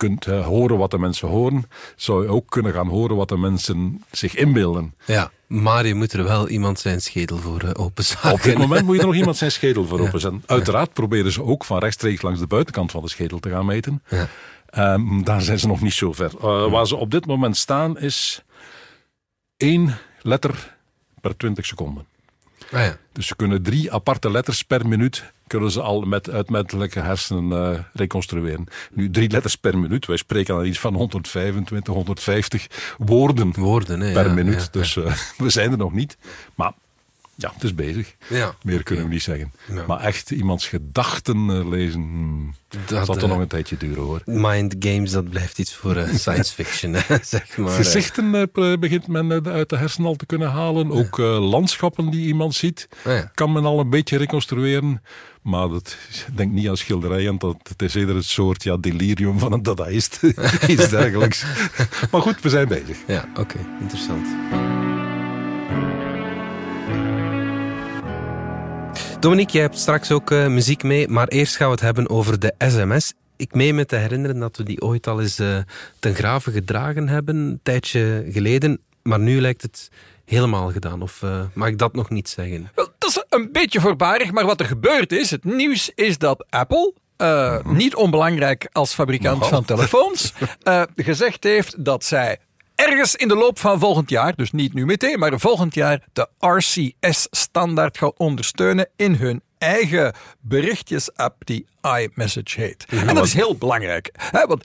kunt 0.00 0.26
eh, 0.26 0.46
horen 0.46 0.78
wat 0.78 0.90
de 0.90 0.98
mensen 0.98 1.28
horen, 1.28 1.64
zou 1.96 2.22
je 2.22 2.28
ook 2.28 2.50
kunnen 2.50 2.72
gaan 2.72 2.88
horen 2.88 3.16
wat 3.16 3.28
de 3.28 3.36
mensen 3.36 4.02
zich 4.10 4.34
inbeelden. 4.34 4.94
ja, 5.04 5.30
maar 5.46 5.86
je 5.86 5.94
moet 5.94 6.12
er 6.12 6.24
wel 6.24 6.48
iemand 6.48 6.78
zijn 6.78 7.00
schedel 7.00 7.36
voor 7.36 7.62
uh, 7.64 7.70
openzaken. 7.72 8.32
Op 8.32 8.42
dit 8.42 8.58
moment 8.58 8.84
moet 8.86 8.94
je 8.94 9.00
er 9.00 9.06
nog 9.06 9.16
iemand 9.16 9.36
zijn 9.36 9.52
schedel 9.52 9.84
voor 9.86 10.00
openzetten. 10.06 10.42
Uiteraard 10.46 10.92
proberen 10.92 11.32
ze 11.32 11.42
ook 11.42 11.64
van 11.64 11.78
rechtstreeks 11.78 12.22
langs 12.22 12.40
de 12.40 12.46
buitenkant 12.46 12.90
van 12.90 13.02
de 13.02 13.08
schedel 13.08 13.38
te 13.38 13.50
gaan 13.50 13.66
meten. 13.66 14.02
Ja. 14.08 14.28
Ehm, 14.66 15.22
daar 15.22 15.40
zijn 15.42 15.58
ze 15.58 15.66
nog 15.66 15.80
niet 15.80 15.92
zo 15.92 16.12
ver. 16.12 16.32
Eh, 16.40 16.70
Waar 16.70 16.86
ze 16.86 16.96
op 16.96 17.10
dit 17.10 17.26
moment 17.26 17.56
staan 17.56 17.98
is 17.98 18.42
één 19.56 19.98
letter 20.22 20.76
per 21.20 21.36
20 21.36 21.66
seconden. 21.66 22.06
Ah 22.72 22.80
ja. 22.80 22.96
Dus 23.12 23.26
ze 23.26 23.36
kunnen 23.36 23.62
drie 23.62 23.92
aparte 23.92 24.30
letters 24.30 24.62
per 24.62 24.88
minuut 24.88 25.32
kunnen 25.50 25.70
ze 25.70 25.80
al 25.80 26.00
met 26.00 26.30
uitmettelijke 26.30 27.00
hersenen 27.00 27.72
eh, 27.72 27.78
reconstrueren. 27.92 28.66
Nu, 28.92 29.10
drie 29.10 29.30
letters 29.30 29.56
per 29.56 29.78
minuut. 29.78 30.06
Wij 30.06 30.16
spreken 30.16 30.54
aan 30.54 30.64
iets 30.64 30.80
van 30.80 30.94
125, 30.94 31.94
150 31.94 32.66
woorden 32.98 33.52
Woorden, 33.56 34.00
hè. 34.00 34.12
per 34.12 34.26
ja, 34.26 34.32
minuut. 34.32 34.60
ja, 34.62 34.68
dus 34.70 34.96
eh, 34.96 35.12
we 35.44 35.50
zijn 35.50 35.70
er 35.72 35.78
nog 35.78 35.92
niet. 35.92 36.16
Maar 36.54 36.72
ja, 37.40 37.50
het 37.54 37.62
is 37.64 37.74
bezig. 37.74 38.14
Ja, 38.28 38.54
Meer 38.62 38.82
kunnen 38.82 39.04
we 39.04 39.10
niet 39.10 39.22
zeggen. 39.22 39.52
Ja. 39.72 39.84
Maar 39.86 40.00
echt 40.00 40.30
iemands 40.30 40.68
gedachten 40.68 41.50
eh, 41.50 41.68
lezen, 41.68 42.00
hmm, 42.00 42.54
Dat, 42.86 43.06
zal 43.06 43.14
toch 43.14 43.22
eh, 43.22 43.28
nog 43.28 43.38
een 43.38 43.46
tijdje 43.46 43.76
duren 43.76 44.02
hoor. 44.02 44.22
Mind 44.24 44.74
games, 44.78 45.10
dat 45.10 45.30
blijft 45.30 45.58
iets 45.58 45.74
voor 45.74 45.96
eh, 45.96 46.14
science 46.22 46.54
fiction, 46.54 46.94
hè, 46.94 47.16
zeg 47.22 47.56
maar. 47.56 47.70
Gezichten 47.70 48.50
begint 48.80 49.06
men 49.06 49.46
uit 49.46 49.68
de 49.68 49.76
hersenen 49.76 50.08
al 50.08 50.16
te 50.16 50.26
kunnen 50.26 50.50
halen. 50.50 50.90
Ook 50.90 51.18
landschappen 51.18 52.10
die 52.10 52.26
iemand 52.26 52.54
ziet, 52.54 52.88
Ah 53.04 53.12
ja. 53.12 53.30
kan 53.34 53.52
men 53.52 53.64
al 53.64 53.80
een 53.80 53.90
beetje 53.90 54.16
reconstrueren. 54.16 55.02
Maar 55.42 55.68
dat 55.68 55.96
denk 56.34 56.52
niet 56.52 56.68
aan 56.68 56.76
schilderijen. 56.76 57.38
Dat, 57.38 57.56
het 57.68 57.82
is 57.82 57.94
eerder 57.94 58.14
het 58.14 58.24
soort 58.24 58.62
ja, 58.62 58.76
delirium 58.76 59.38
van 59.38 59.52
een 59.52 59.62
dadaïst. 59.62 60.20
Iets 60.66 60.88
dergelijks. 60.88 61.44
maar 62.10 62.20
goed, 62.20 62.40
we 62.40 62.48
zijn 62.48 62.68
bezig. 62.68 62.96
Ja, 63.06 63.28
oké, 63.34 63.58
interessant. 63.80 64.26
Dominique, 69.20 69.52
jij 69.52 69.62
hebt 69.62 69.78
straks 69.78 70.10
ook 70.10 70.30
eh, 70.30 70.46
muziek 70.46 70.82
mee, 70.82 71.08
maar 71.08 71.28
eerst 71.28 71.56
gaan 71.56 71.66
we 71.66 71.72
het 71.72 71.80
hebben 71.80 72.10
over 72.10 72.38
de 72.38 72.54
sms. 72.58 73.12
Ik 73.36 73.54
meen 73.54 73.74
me 73.74 73.86
te 73.86 73.96
herinneren 73.96 74.38
dat 74.38 74.56
we 74.56 74.62
die 74.62 74.82
ooit 74.82 75.06
al 75.06 75.20
eens 75.20 75.38
eh, 75.38 75.58
ten 75.98 76.14
grave 76.14 76.50
gedragen 76.50 77.08
hebben, 77.08 77.36
een 77.36 77.60
tijdje 77.62 78.26
geleden. 78.28 78.80
Maar 79.02 79.18
nu 79.18 79.40
lijkt 79.40 79.62
het 79.62 79.90
helemaal 80.24 80.70
gedaan, 80.70 81.02
of 81.02 81.22
eh, 81.22 81.40
mag 81.52 81.68
ik 81.68 81.78
dat 81.78 81.94
nog 81.94 82.10
niet 82.10 82.28
zeggen? 82.28 82.70
Wel, 82.74 82.88
dat 82.98 83.10
is 83.10 83.24
een 83.28 83.52
beetje 83.52 83.80
voorbarig, 83.80 84.32
maar 84.32 84.46
wat 84.46 84.60
er 84.60 84.66
gebeurd 84.66 85.12
is, 85.12 85.30
het 85.30 85.44
nieuws 85.44 85.90
is 85.94 86.18
dat 86.18 86.46
Apple, 86.50 86.94
eh, 87.16 87.64
niet 87.64 87.94
onbelangrijk 87.94 88.68
als 88.72 88.94
fabrikant 88.94 89.46
van 89.46 89.64
telefoons, 89.64 90.32
eh, 90.62 90.82
gezegd 90.96 91.44
heeft 91.44 91.84
dat 91.84 92.04
zij 92.04 92.38
ergens 92.86 93.16
in 93.16 93.28
de 93.28 93.34
loop 93.34 93.58
van 93.58 93.78
volgend 93.78 94.10
jaar, 94.10 94.34
dus 94.36 94.52
niet 94.52 94.74
nu 94.74 94.84
meteen, 94.86 95.18
maar 95.18 95.40
volgend 95.40 95.74
jaar 95.74 96.04
de 96.12 96.28
RCS-standaard 96.38 97.98
gaan 97.98 98.12
ondersteunen 98.16 98.88
in 98.96 99.14
hun 99.14 99.42
eigen 99.58 100.14
berichtjes-app 100.40 101.46
die 101.46 101.66
iMessage 101.82 102.60
heet. 102.60 102.86
En 103.06 103.14
dat 103.14 103.24
is 103.24 103.34
heel 103.34 103.56
belangrijk, 103.56 104.10
hè, 104.12 104.46
want 104.46 104.64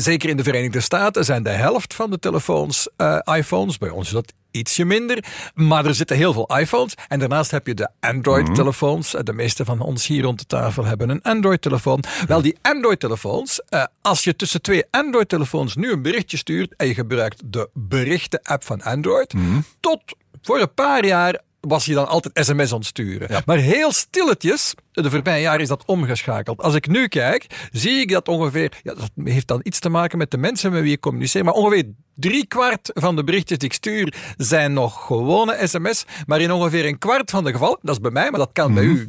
Zeker 0.00 0.28
in 0.28 0.36
de 0.36 0.42
Verenigde 0.42 0.80
Staten 0.80 1.24
zijn 1.24 1.42
de 1.42 1.50
helft 1.50 1.94
van 1.94 2.10
de 2.10 2.18
telefoons 2.18 2.88
eh, 2.96 3.18
iPhones. 3.24 3.78
Bij 3.78 3.88
ons 3.88 4.06
is 4.06 4.12
dat 4.12 4.32
ietsje 4.50 4.84
minder. 4.84 5.24
Maar 5.54 5.86
er 5.86 5.94
zitten 5.94 6.16
heel 6.16 6.32
veel 6.32 6.56
iPhones. 6.58 6.94
En 7.08 7.18
daarnaast 7.18 7.50
heb 7.50 7.66
je 7.66 7.74
de 7.74 7.88
Android-telefoons. 8.00 9.14
Eh, 9.14 9.22
De 9.22 9.32
meeste 9.32 9.64
van 9.64 9.80
ons 9.80 10.06
hier 10.06 10.22
rond 10.22 10.38
de 10.38 10.46
tafel 10.46 10.84
hebben 10.84 11.08
een 11.08 11.22
Android-telefoon. 11.22 12.02
Wel, 12.26 12.42
die 12.42 12.56
Android-telefoons, 12.62 13.60
eh, 13.68 13.84
als 14.02 14.24
je 14.24 14.36
tussen 14.36 14.62
twee 14.62 14.84
Android-telefoons 14.90 15.76
nu 15.76 15.92
een 15.92 16.02
berichtje 16.02 16.36
stuurt 16.36 16.74
en 16.76 16.86
je 16.86 16.94
gebruikt 16.94 17.42
de 17.44 17.68
berichten-app 17.72 18.64
van 18.64 18.82
Android, 18.82 19.34
tot 19.80 20.02
voor 20.42 20.60
een 20.60 20.74
paar 20.74 21.04
jaar 21.06 21.40
was 21.66 21.84
je 21.84 21.94
dan 21.94 22.08
altijd 22.08 22.46
sms 22.46 22.72
ontsturen. 22.72 23.42
Maar 23.46 23.58
heel 23.58 23.92
stilletjes, 23.92 24.74
de 24.92 25.10
voorbije 25.10 25.42
jaren 25.42 25.60
is 25.60 25.68
dat 25.68 25.82
omgeschakeld. 25.86 26.62
Als 26.62 26.74
ik 26.74 26.88
nu 26.88 27.08
kijk, 27.08 27.68
zie 27.72 28.00
ik 28.00 28.10
dat 28.10 28.28
ongeveer, 28.28 28.72
ja, 28.82 28.94
dat 28.94 29.10
heeft 29.24 29.48
dan 29.48 29.60
iets 29.62 29.78
te 29.78 29.88
maken 29.88 30.18
met 30.18 30.30
de 30.30 30.38
mensen 30.38 30.72
met 30.72 30.82
wie 30.82 30.92
ik 30.92 31.00
communiceer, 31.00 31.44
maar 31.44 31.54
ongeveer 31.54 31.84
drie 32.14 32.46
kwart 32.46 32.90
van 32.94 33.16
de 33.16 33.24
berichtjes 33.24 33.58
die 33.58 33.68
ik 33.68 33.74
stuur 33.74 34.14
zijn 34.36 34.72
nog 34.72 35.06
gewone 35.06 35.66
sms, 35.66 36.04
maar 36.26 36.40
in 36.40 36.52
ongeveer 36.52 36.86
een 36.86 36.98
kwart 36.98 37.30
van 37.30 37.44
de 37.44 37.52
gevallen, 37.52 37.78
dat 37.82 37.94
is 37.94 38.00
bij 38.00 38.10
mij, 38.10 38.30
maar 38.30 38.40
dat 38.40 38.50
kan 38.52 38.74
bij 38.74 38.84
u 38.84 39.08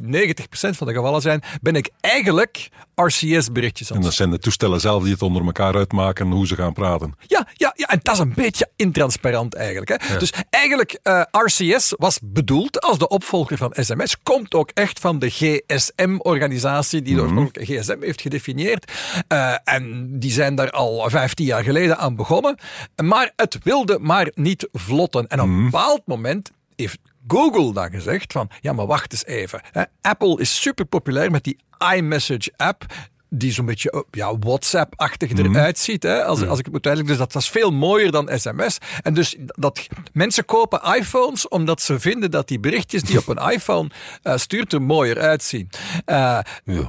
van 0.50 0.86
de 0.86 0.92
gevallen 0.92 1.20
zijn, 1.20 1.42
ben 1.62 1.74
ik 1.74 1.90
eigenlijk 2.00 2.68
RCS-berichtjes 2.94 3.90
aan 3.90 3.96
En 3.96 4.02
dat 4.02 4.14
zijn 4.14 4.30
de 4.30 4.38
toestellen 4.38 4.80
zelf 4.80 5.02
die 5.02 5.12
het 5.12 5.22
onder 5.22 5.44
elkaar 5.44 5.74
uitmaken 5.76 6.30
hoe 6.30 6.46
ze 6.46 6.54
gaan 6.54 6.72
praten. 6.72 7.14
ja, 7.26 7.46
ja, 7.52 7.72
ja, 7.76 7.86
en 7.86 8.00
dat 8.02 8.14
is 8.14 8.20
een 8.20 8.32
beetje 8.34 8.68
intransparant 8.76 9.54
eigenlijk. 9.54 9.88
Hè? 9.88 10.18
Dus 10.18 10.32
eigenlijk, 10.50 10.98
eh, 11.02 11.22
RCS 11.30 11.94
was 11.98 12.18
bedoeld 12.22 12.80
als 12.80 12.98
de 12.98 13.08
opvolger 13.08 13.56
van 13.56 13.72
sms, 13.74 14.16
komt 14.22 14.54
ook 14.54 14.70
echt 14.74 15.00
van 15.00 15.18
de 15.18 15.30
GSM-organisatie 15.30 17.02
die 17.02 17.14
de 17.14 17.20
oorspronkelijke 17.20 17.78
GSM 17.78 17.96
heeft 18.00 18.20
gedefinieerd. 18.20 18.92
Eh, 19.28 19.54
en 19.64 20.06
die 20.18 20.32
zijn 20.32 20.54
daar 20.54 20.70
al 20.70 21.10
15 21.10 21.46
jaar 21.46 21.62
geleden 21.62 21.98
aan 21.98 22.16
begonnen. 22.16 22.56
Maar 23.04 23.32
het 23.36 23.58
wilde 23.62 23.98
maar 24.00 24.30
niet 24.34 24.68
vlotten. 24.72 25.26
En 25.26 25.40
op 25.40 25.46
een 25.46 25.64
bepaald 25.64 26.02
moment 26.06 26.50
heeft 26.76 26.98
Google 27.26 27.72
dan 27.72 27.90
gezegd 27.90 28.32
van, 28.32 28.50
ja 28.60 28.72
maar 28.72 28.86
wacht 28.86 29.12
eens 29.12 29.24
even. 29.24 29.60
Apple 30.00 30.40
is 30.40 30.60
super 30.60 30.84
populair 30.84 31.30
met 31.30 31.44
die 31.44 31.58
iMessage 31.94 32.52
app 32.56 32.86
die 33.28 33.52
zo'n 33.52 33.66
beetje 33.66 33.90
eh, 33.90 34.00
ja, 34.10 34.38
WhatsApp-achtig 34.38 35.30
eruit 35.30 35.78
ziet. 35.78 36.02
Hè? 36.02 36.24
Als, 36.24 36.46
als 36.46 36.58
ik 36.58 36.64
het 36.64 36.74
moet 36.74 36.86
uitleggen. 36.86 37.16
Dus 37.16 37.24
dat, 37.24 37.32
dat 37.32 37.42
is 37.42 37.48
veel 37.48 37.70
mooier 37.72 38.10
dan 38.10 38.30
sms. 38.34 38.78
En 39.02 39.14
dus 39.14 39.36
dat, 39.46 39.86
mensen 40.12 40.44
kopen 40.44 40.80
iPhones 40.94 41.48
omdat 41.48 41.80
ze 41.80 42.00
vinden 42.00 42.30
dat 42.30 42.48
die 42.48 42.60
berichtjes 42.60 43.02
die 43.02 43.18
op 43.18 43.28
een 43.28 43.50
iPhone 43.52 43.90
eh, 44.22 44.36
stuurt 44.36 44.72
er 44.72 44.82
mooier 44.82 45.20
uitzien. 45.20 45.70
Eh, 46.04 46.38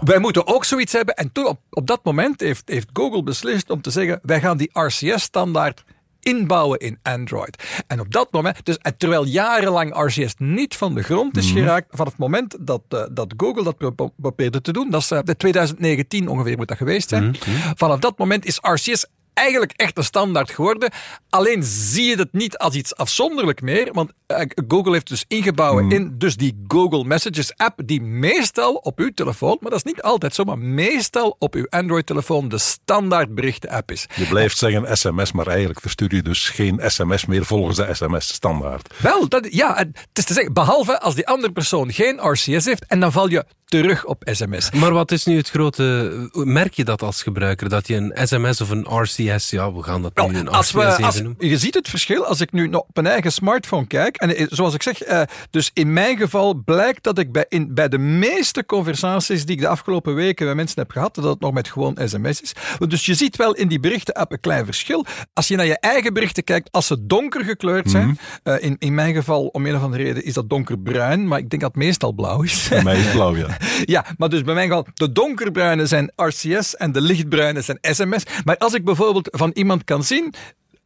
Wij 0.02 0.20
moeten 0.20 0.48
ook 0.48 0.66
zoiets 0.66 0.94
hebben. 0.94 1.16
En 1.16 1.32
toen 1.32 1.46
op, 1.46 1.60
op 1.70 1.88
dat 1.88 2.04
moment 2.04 2.40
heeft, 2.40 2.64
heeft 2.66 2.90
Google 2.94 3.24
beslist 3.24 3.70
om 3.70 3.82
te 3.82 3.92
zeggen, 3.92 4.20
wij 4.24 4.40
gaan 4.40 4.58
die 4.58 4.70
RCS-standaard 4.74 5.84
inbouwen 6.28 6.80
in 6.80 7.00
Android. 7.04 7.64
En 7.88 8.00
op 8.00 8.12
dat 8.12 8.32
moment, 8.32 8.66
dus 8.66 8.78
en 8.78 8.98
terwijl 8.98 9.26
jarenlang 9.26 10.04
RCS 10.06 10.34
niet 10.38 10.76
van 10.76 10.96
de 10.96 11.04
grond 11.04 11.38
is 11.38 11.52
geraakt, 11.52 11.86
van 11.90 12.06
het 12.06 12.18
moment 12.18 12.56
dat, 12.60 12.82
eh, 12.90 13.04
dat 13.12 13.34
Google 13.38 13.64
dat 13.64 13.78
pro- 13.78 13.92
pro- 13.92 14.12
probeerde 14.22 14.62
te 14.62 14.72
doen, 14.72 14.90
dat 14.90 15.02
is 15.02 15.12
eh, 15.12 15.20
de 15.24 15.36
2019 15.38 16.28
ongeveer 16.28 16.58
moet 16.58 16.68
dat 16.68 16.78
geweest 16.78 17.10
zijn. 17.10 17.36
Vanaf 17.76 18.00
dat 18.00 18.18
moment 18.18 18.46
is 18.46 18.60
RCS 18.62 19.06
eigenlijk 19.38 19.74
echt 19.76 19.98
een 19.98 20.04
standaard 20.04 20.52
geworden. 20.52 20.92
Alleen 21.30 21.64
zie 21.64 22.10
je 22.10 22.16
het 22.16 22.34
niet 22.34 22.58
als 22.58 22.76
iets 22.76 22.96
afzonderlijk 22.96 23.62
meer, 23.62 23.90
want 23.94 24.12
eh, 24.26 24.42
Google 24.68 24.92
heeft 24.92 25.08
dus 25.08 25.26
ingebouwd 25.28 25.92
in 25.92 26.16
dus 26.18 26.36
die 26.36 26.64
Google 26.68 27.04
Messages 27.04 27.56
app, 27.56 27.80
die 27.86 28.02
meestal 28.02 28.74
op 28.74 29.00
uw 29.00 29.12
telefoon, 29.14 29.58
maar 29.60 29.70
dat 29.70 29.86
is 29.86 29.92
niet 29.92 30.02
altijd 30.02 30.36
zo, 30.36 30.44
maar 30.44 30.60
meestal 30.60 31.36
op 31.40 31.56
uw 31.56 31.66
Android-telefoon 31.70 32.50
de 32.50 32.58
standaard 32.58 33.36
berichten 33.36 33.70
app 33.70 33.92
is. 33.92 34.06
Je 34.16 34.26
blijft 34.26 34.58
zeggen 34.58 34.98
sms, 34.98 35.32
maar 35.32 35.48
eigenlijk 35.48 35.82
verstuur 35.82 36.16
je 36.16 36.22
dus 36.22 36.50
geen 36.50 36.82
sms 36.86 37.26
meer 37.26 37.46
volgens 37.46 37.78
de 37.78 37.88
sms-standaard. 37.92 38.94
Wel, 38.98 39.28
dat, 39.28 39.48
ja, 39.54 39.76
het 39.76 39.98
is 40.14 40.26
te 40.26 40.34
zeggen, 40.34 40.54
behalve 40.54 41.00
als 41.00 41.16
die 41.16 41.28
andere 41.28 41.54
persoon 41.54 41.92
geen 41.94 42.20
RCS 42.32 42.66
heeft 42.66 42.86
en 42.88 43.00
dan 43.00 43.12
val 43.12 43.30
je 43.30 43.46
terug 43.66 44.06
op 44.06 44.22
sms. 44.26 44.72
Maar 44.72 44.92
wat 44.92 45.12
is 45.12 45.26
nu 45.26 45.38
het 45.38 45.50
grote... 45.50 46.30
Merk 46.34 46.74
je 46.74 46.84
dat 46.84 47.02
als 47.02 47.24
gebruiker? 47.24 47.70
Dat 47.70 47.88
je 47.88 47.96
een 47.96 48.28
sms 48.28 48.62
of 48.62 48.70
een 48.70 48.86
RCS... 48.90 49.16
Ja, 49.36 49.74
we 49.74 49.84
gaan 49.84 50.02
dat 50.02 50.16
nu 50.16 50.24
een 50.24 50.44
Wel, 50.44 50.54
als 50.54 50.72
we, 50.72 51.04
als, 51.06 51.22
noemen. 51.22 51.48
je 51.50 51.58
ziet 51.58 51.74
het 51.74 51.90
verschil 51.90 52.26
als 52.26 52.42
ik 52.42 52.52
nu 52.52 52.70
op 52.70 52.88
mijn 52.94 53.08
eigen 53.08 53.32
smartphone 53.32 53.88
kijk. 53.88 54.18
En 54.18 54.36
eh, 54.36 54.46
zoals 54.50 54.74
ik 54.74 54.84
zeg, 54.84 55.02
eh, 55.02 55.22
dus 55.50 55.72
in 55.74 55.94
mijn 55.94 56.18
geval 56.18 56.54
blijkt 56.54 57.04
dat 57.04 57.18
ik 57.18 57.32
bij, 57.32 57.46
in, 57.50 57.74
bij 57.74 57.90
de 57.90 57.98
meeste 57.98 58.66
conversaties 58.66 59.46
die 59.46 59.56
ik 59.56 59.62
de 59.62 59.68
afgelopen 59.68 60.16
weken 60.16 60.46
met 60.46 60.56
mensen 60.56 60.80
heb 60.80 60.92
gehad, 60.92 61.16
dat 61.16 61.24
het 61.24 61.40
nog 61.40 61.54
met 61.54 61.70
gewoon 61.70 61.98
sms 62.06 62.42
is. 62.42 62.54
Dus 62.88 63.06
je 63.06 63.14
ziet 63.14 63.36
wel 63.36 63.54
in 63.54 63.68
die 63.68 63.80
berichten-app 63.80 64.32
een 64.32 64.40
klein 64.40 64.66
verschil. 64.66 65.06
Als 65.34 65.48
je 65.48 65.56
naar 65.56 65.66
je 65.66 65.80
eigen 65.80 66.14
berichten 66.14 66.44
kijkt, 66.44 66.72
als 66.72 66.88
ze 66.88 67.06
donker 67.06 67.44
gekleurd 67.44 67.90
zijn, 67.90 68.20
eh, 68.44 68.56
in, 68.60 68.76
in 68.80 68.94
mijn 68.94 69.14
geval, 69.14 69.46
om 69.46 69.66
een 69.66 69.76
of 69.76 69.82
andere 69.82 70.04
reden, 70.04 70.26
is 70.26 70.34
dat 70.34 70.50
donkerbruin, 70.50 71.28
maar 71.28 71.40
ik 71.40 71.50
denk 71.50 71.62
dat 71.62 71.74
het 71.74 71.84
meestal 71.84 72.14
blauw 72.14 72.42
is. 72.42 72.68
Bij 72.70 72.84
mij 72.84 72.98
is 72.98 73.04
het 73.04 73.14
blauw, 73.14 73.36
ja. 73.36 73.58
Ja, 73.86 74.06
maar 74.18 74.30
dus 74.30 74.44
bij 74.44 74.54
mij 74.54 74.68
geval, 74.68 74.88
de 74.94 75.12
donkerbruine 75.12 75.86
zijn 75.86 76.12
RCS 76.16 76.76
en 76.76 76.92
de 76.92 77.02
lichtbruine 77.02 77.62
zijn 77.62 77.78
sms. 77.82 78.24
Maar 78.44 78.58
als 78.58 78.74
ik 78.74 78.86
bijvoorbeeld 78.86 79.17
van 79.22 79.52
iemand 79.54 79.84
kan 79.84 80.04
zien 80.04 80.34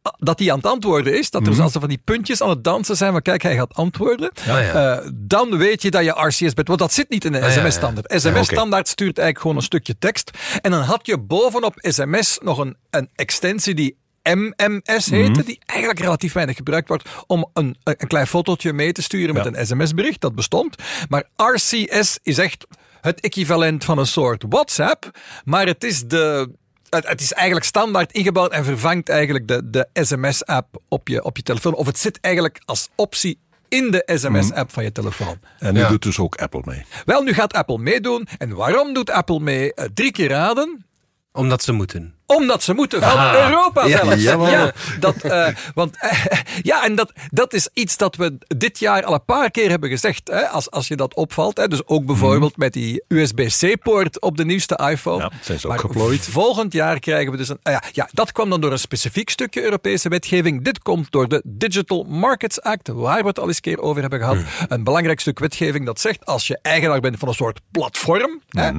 ah, 0.02 0.12
dat 0.18 0.38
hij 0.38 0.50
aan 0.50 0.56
het 0.56 0.66
antwoorden 0.66 1.18
is, 1.18 1.30
dat 1.30 1.46
er 1.46 1.54
zelfs 1.54 1.72
van 1.78 1.88
die 1.88 2.00
puntjes 2.04 2.42
aan 2.42 2.48
het 2.48 2.64
dansen 2.64 2.96
zijn, 2.96 3.12
van 3.12 3.22
kijk, 3.22 3.42
hij 3.42 3.54
gaat 3.56 3.74
antwoorden, 3.74 4.30
Ja, 4.46 4.58
ja. 4.58 4.96
eh, 5.00 5.08
dan 5.14 5.56
weet 5.56 5.82
je 5.82 5.90
dat 5.90 6.04
je 6.04 6.26
RCS 6.26 6.54
bent. 6.54 6.68
Want 6.68 6.78
dat 6.78 6.92
zit 6.92 7.08
niet 7.10 7.24
in 7.24 7.34
een 7.34 7.42
ja. 7.42 7.50
sms-standaard. 7.50 8.12
SMS-standaard 8.20 8.88
stuurt 8.88 9.18
eigenlijk 9.18 9.38
gewoon 9.40 9.56
een 9.56 9.62
stukje 9.62 9.98
tekst. 9.98 10.30
En 10.60 10.70
dan 10.70 10.80
had 10.82 11.06
je 11.06 11.18
bovenop 11.18 11.74
sms 11.76 12.38
nog 12.42 12.58
een, 12.58 12.76
een 12.90 13.08
extensie 13.14 13.74
die 13.74 13.96
MMS 14.22 15.06
heette, 15.10 15.44
die 15.44 15.60
eigenlijk 15.66 16.00
relatief 16.00 16.32
weinig 16.32 16.56
gebruikt 16.56 16.88
wordt 16.88 17.08
om 17.26 17.50
een, 17.52 17.76
een 17.84 18.06
klein 18.06 18.26
fotootje 18.26 18.72
mee 18.72 18.92
te 18.92 19.02
sturen 19.02 19.34
met 19.34 19.44
Ja. 19.44 19.50
een 19.54 19.66
sms-bericht. 19.66 20.20
Dat 20.20 20.34
bestond. 20.34 20.76
Maar 21.08 21.24
RCS 21.36 22.18
is 22.22 22.38
echt 22.38 22.66
het 23.00 23.20
equivalent 23.20 23.84
van 23.84 23.98
een 23.98 24.06
soort 24.06 24.44
WhatsApp, 24.48 25.18
maar 25.44 25.66
het 25.66 25.84
is 25.84 26.02
de. 26.06 26.50
Het, 26.96 27.08
het 27.08 27.20
is 27.20 27.32
eigenlijk 27.32 27.66
standaard 27.66 28.12
ingebouwd 28.12 28.52
en 28.52 28.64
vervangt 28.64 29.08
eigenlijk 29.08 29.48
de, 29.48 29.70
de 29.70 29.88
SMS-app 29.92 30.80
op 30.88 31.08
je, 31.08 31.24
op 31.24 31.36
je 31.36 31.42
telefoon. 31.42 31.74
Of 31.74 31.86
het 31.86 31.98
zit 31.98 32.18
eigenlijk 32.20 32.62
als 32.64 32.88
optie 32.94 33.38
in 33.68 33.90
de 33.90 34.02
SMS-app 34.14 34.72
van 34.72 34.84
je 34.84 34.92
telefoon. 34.92 35.38
En 35.58 35.74
nu 35.74 35.80
Ja. 35.80 35.88
doet 35.88 36.02
dus 36.02 36.18
ook 36.18 36.36
Apple 36.36 36.62
mee. 36.64 36.84
Wel, 37.04 37.22
nu 37.22 37.32
gaat 37.32 37.52
Apple 37.52 37.78
meedoen. 37.78 38.28
En 38.38 38.54
waarom 38.54 38.94
doet 38.94 39.10
Apple 39.10 39.40
mee? 39.40 39.74
Eh, 39.74 39.84
drie 39.94 40.12
keer 40.12 40.28
raden. 40.28 40.84
Omdat 41.32 41.62
ze 41.62 41.72
moeten. 41.72 42.14
Omdat 42.36 42.62
ze 42.62 42.74
moeten 42.74 43.02
van 43.02 43.34
Europa 43.34 43.88
zelfs. 43.88 44.22
Ja, 44.22 44.72
dat, 45.00 45.14
eh, 45.22 45.46
want, 45.74 45.96
eh, 46.00 46.24
ja, 46.62 46.84
en 46.84 46.94
dat, 46.94 47.12
dat 47.30 47.52
is 47.52 47.68
iets 47.72 47.96
dat 47.96 48.16
we 48.16 48.38
dit 48.56 48.78
jaar 48.78 49.04
al 49.04 49.14
een 49.14 49.24
paar 49.24 49.50
keer 49.50 49.70
hebben 49.70 49.90
gezegd. 49.90 50.28
Hè, 50.28 50.48
als, 50.48 50.70
als 50.70 50.88
je 50.88 50.96
dat 50.96 51.14
opvalt. 51.14 51.56
Hè, 51.56 51.68
dus 51.68 51.86
ook 51.86 52.06
bijvoorbeeld 52.06 52.56
met 52.56 52.72
die 52.72 53.04
USB-C-poort 53.08 54.20
op 54.20 54.36
de 54.36 54.44
nieuwste 54.44 54.80
iPhone. 54.90 55.22
Ja, 55.22 55.30
zijn 55.40 55.60
ze 55.60 55.68
ook 55.68 55.80
geplooid. 55.80 56.20
Volgend 56.28 56.72
jaar 56.72 56.98
krijgen 56.98 57.30
we 57.32 57.36
dus 57.36 57.48
een. 57.48 57.58
ah 57.62 57.72
ja, 57.72 57.82
ja, 57.92 58.08
dat 58.12 58.32
kwam 58.32 58.50
dan 58.50 58.60
door 58.60 58.72
een 58.72 58.78
specifiek 58.78 59.30
stukje 59.30 59.62
Europese 59.62 60.08
wetgeving. 60.08 60.64
Dit 60.64 60.82
komt 60.82 61.10
door 61.10 61.28
de 61.28 61.42
Digital 61.44 62.04
Markets 62.08 62.60
Act, 62.60 62.88
waar 62.88 63.20
we 63.22 63.28
het 63.28 63.38
al 63.38 63.46
eens 63.46 63.56
een 63.56 63.62
keer 63.62 63.80
over 63.80 64.00
hebben 64.00 64.18
gehad. 64.18 64.36
Een 64.68 64.84
belangrijk 64.84 65.20
stuk 65.20 65.38
wetgeving 65.38 65.86
dat 65.86 66.00
zegt: 66.00 66.26
als 66.26 66.46
je 66.46 66.58
eigenaar 66.62 67.00
bent 67.00 67.18
van 67.18 67.28
een 67.28 67.34
soort 67.34 67.60
platform, 67.70 68.40
hè, 68.48 68.70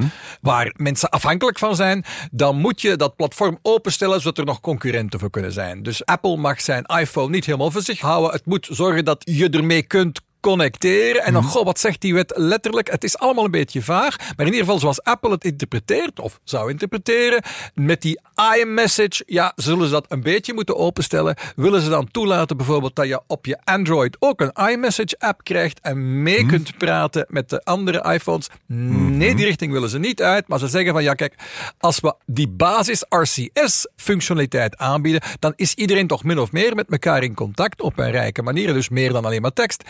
waar 0.41 0.73
mensen 0.77 1.09
afhankelijk 1.09 1.59
van 1.59 1.75
zijn, 1.75 2.05
dan 2.31 2.55
moet 2.57 2.81
je 2.81 2.95
dat 2.95 3.15
platform 3.15 3.42
openstellen 3.61 4.21
zodat 4.21 4.37
er 4.37 4.45
nog 4.45 4.59
concurrenten 4.59 5.19
voor 5.19 5.29
kunnen 5.29 5.51
zijn. 5.51 5.83
Dus 5.83 6.05
Apple 6.05 6.37
mag 6.37 6.61
zijn 6.61 6.83
iPhone 6.83 7.29
niet 7.29 7.45
helemaal 7.45 7.71
voor 7.71 7.81
zich 7.81 7.99
houden. 7.99 8.31
Het 8.31 8.45
moet 8.45 8.67
zorgen 8.71 9.05
dat 9.05 9.21
je 9.25 9.49
ermee 9.49 9.83
kunt 9.83 10.21
connecteren. 10.43 11.23
En 11.23 11.33
dan, 11.33 11.43
goh, 11.43 11.65
wat 11.65 11.79
zegt 11.79 12.01
die 12.01 12.13
wet 12.13 12.33
letterlijk? 12.35 12.91
Het 12.91 13.03
is 13.03 13.17
allemaal 13.17 13.45
een 13.45 13.51
beetje 13.51 13.81
vaag. 13.81 14.17
Maar 14.17 14.45
in 14.45 14.45
ieder 14.45 14.59
geval, 14.59 14.79
zoals 14.79 15.03
Apple 15.03 15.31
het 15.31 15.43
interpreteert, 15.43 16.19
of 16.19 16.39
zou 16.43 16.69
interpreteren, 16.69 17.43
met 17.73 18.01
die 18.01 18.19
iMessage, 18.59 19.23
ja, 19.25 19.51
zullen 19.55 19.85
ze 19.85 19.91
dat 19.91 20.05
een 20.07 20.21
beetje 20.21 20.53
moeten 20.53 20.77
openstellen. 20.77 21.35
Willen 21.55 21.81
ze 21.81 21.89
dan 21.89 22.11
toelaten 22.11 22.57
bijvoorbeeld 22.57 22.95
dat 22.95 23.07
je 23.07 23.21
op 23.27 23.45
je 23.45 23.57
Android 23.63 24.17
ook 24.19 24.41
een 24.41 24.69
iMessage-app 24.69 25.43
krijgt 25.43 25.79
en 25.81 26.23
mee 26.23 26.45
kunt 26.45 26.77
praten 26.77 27.25
met 27.29 27.49
de 27.49 27.63
andere 27.63 28.13
iPhones? 28.13 28.47
Nee, 28.67 29.35
die 29.35 29.45
richting 29.45 29.71
willen 29.71 29.89
ze 29.89 29.99
niet 29.99 30.21
uit. 30.21 30.47
Maar 30.47 30.59
ze 30.59 30.67
zeggen 30.67 30.93
van, 30.93 31.03
ja, 31.03 31.13
kijk, 31.13 31.35
als 31.79 31.99
we 31.99 32.15
die 32.25 32.49
basis 32.49 33.05
RCS-functionaliteit 33.09 34.77
aanbieden, 34.77 35.21
dan 35.39 35.53
is 35.55 35.73
iedereen 35.73 36.07
toch 36.07 36.23
min 36.23 36.39
of 36.39 36.51
meer 36.51 36.75
met 36.75 36.91
elkaar 36.91 37.23
in 37.23 37.33
contact 37.33 37.81
op 37.81 37.97
een 37.97 38.11
rijke 38.11 38.41
manier. 38.41 38.73
Dus 38.73 38.89
meer 38.89 39.11
dan 39.11 39.25
alleen 39.25 39.41
maar 39.41 39.53
tekst. 39.53 39.83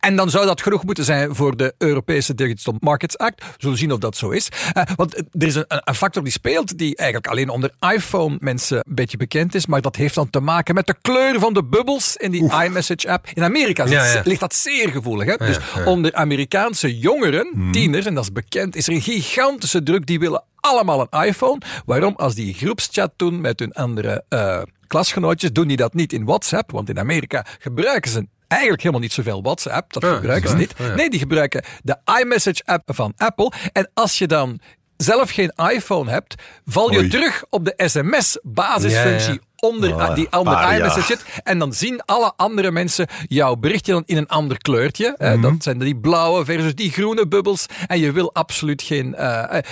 En 0.00 0.16
dan 0.16 0.30
zou 0.30 0.46
dat 0.46 0.62
genoeg 0.62 0.84
moeten 0.84 1.04
zijn 1.04 1.34
voor 1.34 1.56
de 1.56 1.74
Europese 1.78 2.34
Digital 2.34 2.74
Markets 2.80 3.18
Act. 3.18 3.44
We 3.44 3.52
zullen 3.58 3.78
zien 3.78 3.92
of 3.92 3.98
dat 3.98 4.16
zo 4.16 4.30
is. 4.30 4.48
Eh, 4.72 4.82
want 4.96 5.16
er 5.16 5.46
is 5.46 5.54
een, 5.54 5.64
een 5.68 5.94
factor 5.94 6.22
die 6.22 6.32
speelt, 6.32 6.78
die 6.78 6.96
eigenlijk 6.96 7.30
alleen 7.32 7.48
onder 7.48 7.70
iPhone 7.94 8.36
mensen 8.40 8.76
een 8.76 8.94
beetje 8.94 9.16
bekend 9.16 9.54
is. 9.54 9.66
Maar 9.66 9.80
dat 9.80 9.96
heeft 9.96 10.14
dan 10.14 10.30
te 10.30 10.40
maken 10.40 10.74
met 10.74 10.86
de 10.86 10.94
kleur 11.02 11.38
van 11.38 11.54
de 11.54 11.64
bubbels 11.64 12.16
in 12.16 12.30
die 12.30 12.62
iMessage 12.64 13.10
app. 13.10 13.28
In 13.34 13.42
Amerika 13.42 13.84
Ja, 13.86 14.04
ja. 14.04 14.22
ligt 14.24 14.40
dat 14.40 14.54
zeer 14.54 14.88
gevoelig. 14.88 15.26
Hè? 15.26 15.46
dus 15.46 15.58
onder 15.84 16.14
Amerikaanse 16.14 16.98
jongeren, 16.98 17.68
tieners, 17.72 18.06
en 18.06 18.14
dat 18.14 18.24
is 18.24 18.32
bekend, 18.32 18.76
is 18.76 18.86
er 18.86 18.94
een 18.94 19.00
gigantische 19.02 19.82
druk. 19.82 20.06
Die 20.06 20.18
willen 20.18 20.44
allemaal 20.60 21.06
een 21.10 21.24
iPhone. 21.26 21.60
Waarom? 21.86 22.14
Als 22.16 22.34
die 22.34 22.54
groepschat 22.54 23.12
doen 23.16 23.40
met 23.40 23.58
hun 23.58 23.72
andere 23.72 24.24
eh, 24.28 24.62
klasgenootjes, 24.86 25.52
doen 25.52 25.68
die 25.68 25.76
dat 25.76 25.94
niet 25.94 26.12
in 26.12 26.24
WhatsApp. 26.24 26.70
Want 26.70 26.88
in 26.88 26.98
Amerika 26.98 27.46
gebruiken 27.58 28.10
ze 28.10 28.26
eigenlijk 28.50 28.80
helemaal 28.80 29.02
niet 29.02 29.12
zoveel 29.12 29.42
WhatsApp. 29.42 29.92
Dat 29.92 30.02
Ja, 30.02 30.14
gebruiken 30.14 30.50
ze 30.50 30.56
niet. 30.56 30.74
ja. 30.78 30.94
Nee, 30.94 31.10
die 31.10 31.18
gebruiken 31.18 31.64
de 31.82 31.96
iMessage 32.20 32.62
app 32.64 32.94
van 32.94 33.12
Apple. 33.16 33.52
En 33.72 33.90
als 33.94 34.18
je 34.18 34.26
dan 34.26 34.60
zelf 34.96 35.30
geen 35.30 35.52
iPhone 35.72 36.10
hebt, 36.10 36.34
val 36.66 36.92
je 36.92 36.98
Oei. 36.98 37.08
terug 37.08 37.44
op 37.50 37.64
de 37.64 37.72
sms-basisfunctie. 37.76 39.32
Ja. 39.32 39.38
Onder 39.56 39.94
Ah, 39.94 40.14
die 40.14 40.28
andere 40.30 40.74
iMessage 40.76 41.06
zit. 41.06 41.24
En 41.44 41.58
dan 41.58 41.72
zien 41.72 42.02
alle 42.04 42.32
andere 42.36 42.70
mensen 42.70 43.06
jouw 43.28 43.54
berichtje 43.56 43.92
dan 43.92 44.02
in 44.06 44.16
een 44.16 44.28
ander 44.28 44.58
kleurtje. 44.58 45.14
Eh, 45.18 45.42
Dat 45.42 45.52
zijn 45.62 45.78
die 45.78 45.96
blauwe 45.96 46.44
versus 46.44 46.74
die 46.74 46.90
groene 46.92 47.28
bubbels. 47.28 47.66
En 47.86 47.98
je 47.98 48.12
wil 48.12 48.34
absoluut 48.34 48.82
geen. 48.82 49.14
eh, 49.14 49.56
eh, 49.58 49.62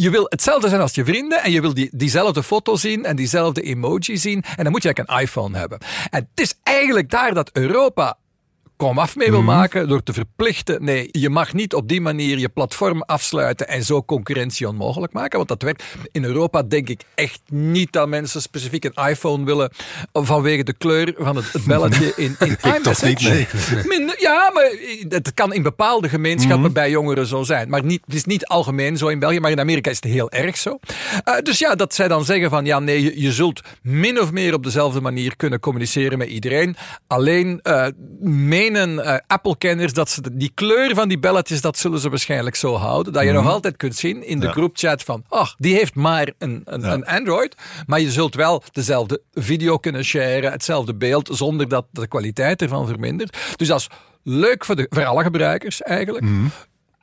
je 0.00 0.10
wil 0.10 0.26
hetzelfde 0.28 0.68
zijn 0.68 0.80
als 0.80 0.94
je 0.94 1.04
vrienden 1.04 1.42
en 1.42 1.50
je 1.50 1.60
wil 1.60 1.74
die, 1.74 1.88
diezelfde 1.92 2.42
foto 2.42 2.76
zien 2.76 3.04
en 3.04 3.16
diezelfde 3.16 3.62
emoji 3.62 4.16
zien. 4.16 4.44
En 4.56 4.64
dan 4.64 4.72
moet 4.72 4.82
je 4.82 4.88
eigenlijk 4.88 5.10
een 5.10 5.26
iPhone 5.26 5.58
hebben. 5.58 5.78
En 6.10 6.28
het 6.30 6.40
is 6.40 6.54
eigenlijk 6.62 7.10
daar 7.10 7.34
dat 7.34 7.50
Europa 7.52 8.18
komaf 8.78 9.16
mee 9.16 9.30
wil 9.30 9.42
maken 9.42 9.88
door 9.88 10.02
te 10.02 10.12
verplichten. 10.12 10.84
Nee, 10.84 11.08
je 11.10 11.30
mag 11.30 11.52
niet 11.52 11.74
op 11.74 11.88
die 11.88 12.00
manier 12.00 12.38
je 12.38 12.48
platform 12.48 13.02
afsluiten 13.02 13.68
en 13.68 13.84
zo 13.84 14.02
concurrentie 14.02 14.68
onmogelijk 14.68 15.12
maken. 15.12 15.36
Want 15.36 15.48
dat 15.48 15.62
werkt. 15.62 15.84
In 16.12 16.24
Europa 16.24 16.62
denk 16.62 16.88
ik 16.88 17.02
echt 17.14 17.40
niet 17.50 17.92
dat 17.92 18.08
mensen 18.08 18.42
specifiek 18.42 18.84
een 18.84 19.08
iPhone 19.08 19.44
willen 19.44 19.70
vanwege 20.12 20.64
de 20.64 20.72
kleur 20.72 21.14
van 21.16 21.36
het, 21.36 21.52
het 21.52 21.64
belletje 21.64 22.12
in, 22.24 22.36
in 22.38 22.56
iMessage. 22.74 23.46
ja, 24.18 24.50
maar 24.54 24.70
het 25.08 25.34
kan 25.34 25.52
in 25.52 25.62
bepaalde 25.62 26.08
gemeenschappen 26.08 26.72
bij 26.72 26.90
jongeren 26.90 27.26
zo 27.26 27.42
zijn. 27.42 27.68
Maar 27.68 27.84
niet, 27.84 28.02
het 28.04 28.14
is 28.14 28.24
niet 28.24 28.46
algemeen 28.46 28.96
zo 28.96 29.08
in 29.08 29.18
België, 29.18 29.40
maar 29.40 29.50
in 29.50 29.60
Amerika 29.60 29.90
is 29.90 29.96
het 29.96 30.12
heel 30.12 30.30
erg 30.30 30.56
zo. 30.56 30.78
Eh, 31.24 31.38
dus 31.42 31.58
ja, 31.58 31.74
dat 31.74 31.94
zij 31.94 32.08
dan 32.08 32.24
zeggen 32.24 32.50
van 32.50 32.64
ja, 32.64 32.78
nee, 32.78 33.02
je, 33.02 33.20
je 33.20 33.32
zult 33.32 33.60
min 33.82 34.20
of 34.20 34.32
meer 34.32 34.54
op 34.54 34.64
dezelfde 34.64 35.00
manier 35.00 35.36
kunnen 35.36 35.60
communiceren 35.60 36.18
met 36.18 36.28
iedereen. 36.28 36.76
Alleen 37.06 37.60
eh, 37.62 37.86
eh, 38.76 39.16
Apple-kenners 39.26 39.92
dat 39.92 40.10
ze 40.10 40.20
die 40.36 40.50
kleur 40.54 40.94
van 40.94 41.08
die 41.08 41.18
belletjes, 41.18 41.60
dat 41.60 41.78
zullen 41.78 41.98
ze 42.00 42.08
waarschijnlijk 42.10 42.56
zo 42.56 42.74
houden. 42.74 43.12
Dat 43.12 43.22
je 43.24 43.32
nog 43.32 43.46
altijd 43.46 43.76
kunt 43.76 43.96
zien 43.96 44.26
in 44.26 44.40
de 44.40 44.46
Ja. 44.46 44.52
groupchat 44.52 45.02
van, 45.02 45.24
ach, 45.28 45.54
die 45.58 45.74
heeft 45.74 45.94
maar 45.94 46.32
een, 46.38 46.62
een, 46.64 46.80
Ja. 46.80 46.92
een 46.92 47.06
Android. 47.06 47.54
Maar 47.86 48.00
je 48.00 48.10
zult 48.10 48.34
wel 48.34 48.62
dezelfde 48.72 49.20
video 49.34 49.78
kunnen 49.78 50.04
sharen, 50.04 50.50
hetzelfde 50.52 50.94
beeld, 50.94 51.30
zonder 51.32 51.68
dat 51.68 51.86
de 51.90 52.08
kwaliteit 52.08 52.62
ervan 52.62 52.86
vermindert. 52.86 53.36
Dus 53.56 53.68
dat 53.68 53.78
is 53.80 53.88
leuk 54.22 54.64
voor, 54.64 54.76
de, 54.76 54.86
voor 54.90 55.04
alle 55.04 55.22
gebruikers 55.22 55.82
eigenlijk. 55.82 56.24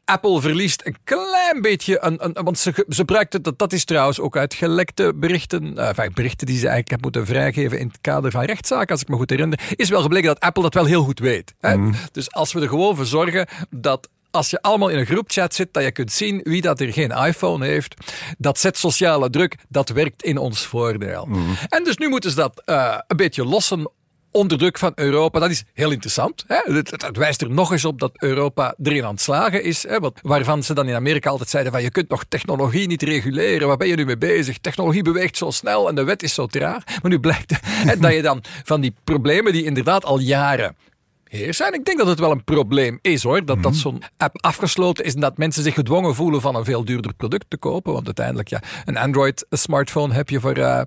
Apple 0.05 0.41
verliest 0.41 0.85
een 0.85 0.95
klein 1.03 1.62
beetje, 1.62 2.03
een, 2.03 2.25
een, 2.25 2.43
want 2.43 2.59
ze, 2.59 2.71
ze 2.74 2.95
gebruikt 2.95 3.33
het, 3.33 3.43
dat, 3.43 3.59
dat 3.59 3.74
is 3.74 3.85
trouwens 3.85 4.19
ook 4.19 4.38
uit 4.38 4.53
gelekte 4.53 5.13
berichten, 5.15 5.77
eh, 5.77 5.88
enfin, 5.88 6.12
berichten 6.13 6.47
die 6.47 6.57
ze 6.57 6.67
eigenlijk 6.67 6.89
hebben 6.89 7.12
moeten 7.12 7.35
vrijgeven 7.35 7.79
in 7.79 7.88
het 7.88 8.01
kader 8.01 8.31
van 8.31 8.43
rechtszaken, 8.43 8.89
als 8.89 9.01
ik 9.01 9.07
me 9.07 9.15
goed 9.15 9.29
herinner, 9.29 9.59
is 9.75 9.89
wel 9.89 10.01
gebleken 10.01 10.27
dat 10.27 10.39
Apple 10.39 10.63
dat 10.63 10.74
wel 10.74 10.85
heel 10.85 11.03
goed 11.03 11.19
weet. 11.19 11.53
Hè? 11.59 11.89
Dus 12.12 12.31
als 12.31 12.53
we 12.53 12.62
er 12.62 12.69
gewoon 12.69 12.95
voor 12.95 13.05
zorgen 13.05 13.47
dat 13.69 14.09
als 14.31 14.50
je 14.50 14.62
allemaal 14.62 14.89
in 14.89 14.97
een 14.97 15.05
groepchat 15.05 15.53
zit, 15.53 15.74
dat 15.74 15.83
je 15.83 15.91
kunt 15.91 16.12
zien 16.12 16.41
wie 16.43 16.62
dat 16.62 16.79
er 16.79 16.93
geen 16.93 17.12
iPhone 17.12 17.65
heeft, 17.65 18.12
dat 18.38 18.59
zet 18.59 18.77
sociale 18.77 19.29
druk, 19.29 19.55
dat 19.69 19.89
werkt 19.89 20.24
in 20.24 20.38
ons 20.38 20.65
voordeel. 20.65 21.29
En 21.69 21.83
dus 21.83 21.97
nu 21.97 22.09
moeten 22.09 22.29
ze 22.29 22.35
dat 22.35 22.62
eh, 22.65 22.97
een 23.07 23.17
beetje 23.17 23.45
lossen 23.45 23.91
onder 24.35 24.57
druk 24.57 24.77
van 24.77 24.91
Europa. 24.95 25.39
Dat 25.39 25.49
is 25.49 25.63
heel 25.73 25.91
interessant. 25.91 26.43
Hè? 26.47 26.73
Het, 26.73 27.17
wijst 27.17 27.41
er 27.41 27.49
nog 27.49 27.71
eens 27.71 27.85
op 27.85 27.99
dat 27.99 28.11
Europa 28.15 28.75
erin 28.83 29.03
aan 29.03 29.11
het 29.11 29.21
slagen 29.21 29.63
is. 29.63 29.87
Hè? 29.87 29.99
Wat, 29.99 30.19
waarvan 30.21 30.63
ze 30.63 30.73
dan 30.73 30.87
in 30.87 30.95
Amerika 30.95 31.29
altijd 31.29 31.49
zeiden 31.49 31.71
van 31.71 31.81
je 31.81 31.91
kunt 31.91 32.09
nog 32.09 32.23
technologie 32.29 32.87
niet 32.87 33.03
reguleren. 33.03 33.67
Waar 33.67 33.77
ben 33.77 33.87
je 33.87 33.95
nu 33.95 34.05
mee 34.05 34.17
bezig? 34.17 34.57
Technologie 34.57 35.01
beweegt 35.01 35.37
zo 35.37 35.51
snel 35.51 35.89
en 35.89 35.95
de 35.95 36.03
wet 36.03 36.23
is 36.23 36.33
zo 36.33 36.45
traag. 36.45 36.83
Maar 37.01 37.11
nu 37.11 37.19
blijkt 37.19 37.59
hè, 37.61 37.97
dat 37.97 38.13
je 38.13 38.21
dan 38.21 38.43
van 38.63 38.81
die 38.81 38.93
problemen 39.03 39.53
die 39.53 39.63
inderdaad 39.63 40.05
al 40.05 40.19
jaren 40.19 40.75
heersen. 41.23 41.67
En 41.67 41.73
ik 41.73 41.85
denk 41.85 41.97
dat 41.97 42.07
het 42.07 42.19
wel 42.19 42.31
een 42.31 42.43
probleem 42.43 42.99
is 43.01 43.23
hoor. 43.23 43.45
Dat, 43.45 43.63
dat 43.63 43.75
zo'n 43.75 44.01
app 44.17 44.41
afgesloten 44.41 45.05
is 45.05 45.13
en 45.13 45.19
dat 45.19 45.37
mensen 45.37 45.63
zich 45.63 45.73
gedwongen 45.73 46.15
voelen 46.15 46.41
van 46.41 46.55
een 46.55 46.65
veel 46.65 46.85
duurder 46.85 47.13
product 47.13 47.45
te 47.47 47.57
kopen. 47.57 47.93
Want 47.93 48.05
uiteindelijk, 48.05 48.49
ja, 48.49 48.61
een 48.85 48.97
Android-smartphone 48.97 50.13
heb 50.13 50.29
je 50.29 50.39
voor... 50.39 50.55
eh, 50.57 50.81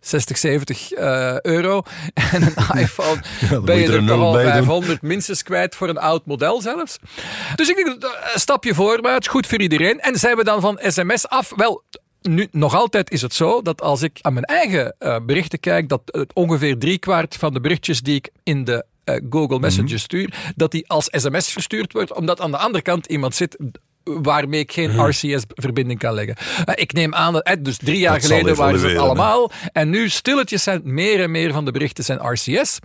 60, 0.00 0.38
70 0.38 0.92
eh, 0.92 1.40
euro. 1.40 1.82
En 2.32 2.42
een 2.42 2.80
iPhone 2.80 3.22
ben 3.64 3.76
je 3.76 3.92
er 3.92 4.06
toch 4.06 4.20
al 4.20 4.32
bij 4.32 4.42
doen. 4.42 4.52
500 4.52 5.02
minstens 5.02 5.42
kwijt 5.42 5.74
voor 5.74 5.88
een 5.88 5.98
oud 5.98 6.26
model 6.26 6.60
zelfs. 6.60 6.98
Dus 7.54 7.68
ik 7.68 7.76
denk 7.76 8.02
eh, 8.02 8.10
een 8.34 8.40
stapje 8.40 8.74
voorwaarts, 8.74 9.28
goed 9.28 9.46
voor 9.46 9.60
iedereen. 9.60 10.00
En 10.00 10.16
zijn 10.18 10.36
we 10.36 10.44
dan 10.44 10.60
van 10.60 10.78
sms 10.82 11.28
af? 11.28 11.52
Wel, 11.56 11.82
nu, 12.22 12.48
nog 12.50 12.74
altijd 12.74 13.10
is 13.10 13.22
het 13.22 13.34
zo 13.34 13.62
dat 13.62 13.82
als 13.82 14.02
ik 14.02 14.18
aan 14.20 14.32
mijn 14.32 14.44
eigen 14.44 14.94
eh, 14.98 15.16
berichten 15.26 15.60
kijk, 15.60 15.88
dat 15.88 16.02
eh, 16.04 16.22
ongeveer 16.32 16.78
driekwart 16.78 17.36
van 17.36 17.52
de 17.52 17.60
berichtjes 17.60 18.00
die 18.00 18.14
ik 18.14 18.30
in 18.42 18.64
de 18.64 18.84
Google 19.30 19.58
Messenger 19.58 19.98
stuur, 19.98 20.52
dat 20.56 20.70
die 20.70 20.88
als 20.88 21.08
sms 21.10 21.52
verstuurd 21.52 21.92
wordt, 21.92 22.14
omdat 22.14 22.40
aan 22.40 22.50
de 22.50 22.56
andere 22.56 22.82
kant 22.82 23.06
iemand 23.06 23.34
zit 23.34 23.56
waarmee 24.14 24.60
ik 24.60 24.72
geen 24.72 24.90
RCS-verbinding 25.08 25.98
kan 25.98 26.14
leggen. 26.14 26.34
Eh, 26.64 26.74
ik 26.76 26.92
neem 26.92 27.14
aan 27.14 27.32
dat, 27.32 27.42
eh, 27.42 27.56
dus 27.60 27.76
drie 27.76 27.98
jaar 27.98 28.12
Dat 28.12 28.22
geleden 28.26 28.56
waren 28.56 28.78
ze 28.78 28.86
het 28.86 28.94
hè. 28.96 29.00
allemaal, 29.02 29.50
en 29.72 29.90
nu 29.90 30.08
stilletjes 30.08 30.62
zijn 30.62 30.80
meer 30.84 31.20
en 31.22 31.30
meer 31.30 31.52
van 31.52 31.64
de 31.64 31.70
berichten 31.70 32.04
zijn 32.04 32.18
RCS. 32.32 32.78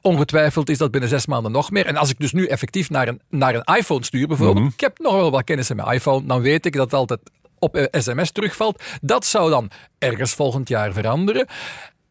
Ongetwijfeld 0.00 0.68
is 0.70 0.78
dat 0.78 0.90
binnen 0.90 1.10
zes 1.10 1.26
maanden 1.26 1.52
nog 1.52 1.70
meer. 1.70 1.86
En 1.86 1.96
als 1.96 2.10
ik 2.10 2.18
dus 2.18 2.32
nu 2.32 2.46
effectief 2.46 2.90
naar 2.90 3.08
een, 3.08 3.20
naar 3.30 3.54
een 3.54 3.76
iPhone 3.76 4.04
stuur 4.04 4.26
bijvoorbeeld, 4.26 4.64
Mhm. 4.64 4.72
ik 4.74 4.80
heb 4.80 4.98
nog 4.98 5.12
wel 5.14 5.30
wat 5.30 5.44
kennis 5.44 5.70
in 5.70 5.76
mijn 5.76 5.88
iPhone, 5.88 6.26
dan 6.26 6.40
weet 6.40 6.66
ik 6.66 6.72
dat 6.72 6.84
het 6.84 6.94
altijd 6.94 7.20
op 7.58 7.76
eh, 7.76 8.00
sms 8.00 8.30
terugvalt. 8.30 8.82
Dat 9.00 9.26
zou 9.26 9.50
dan 9.50 9.70
ergens 9.98 10.32
volgend 10.32 10.68
jaar 10.68 10.92
veranderen. 10.92 11.46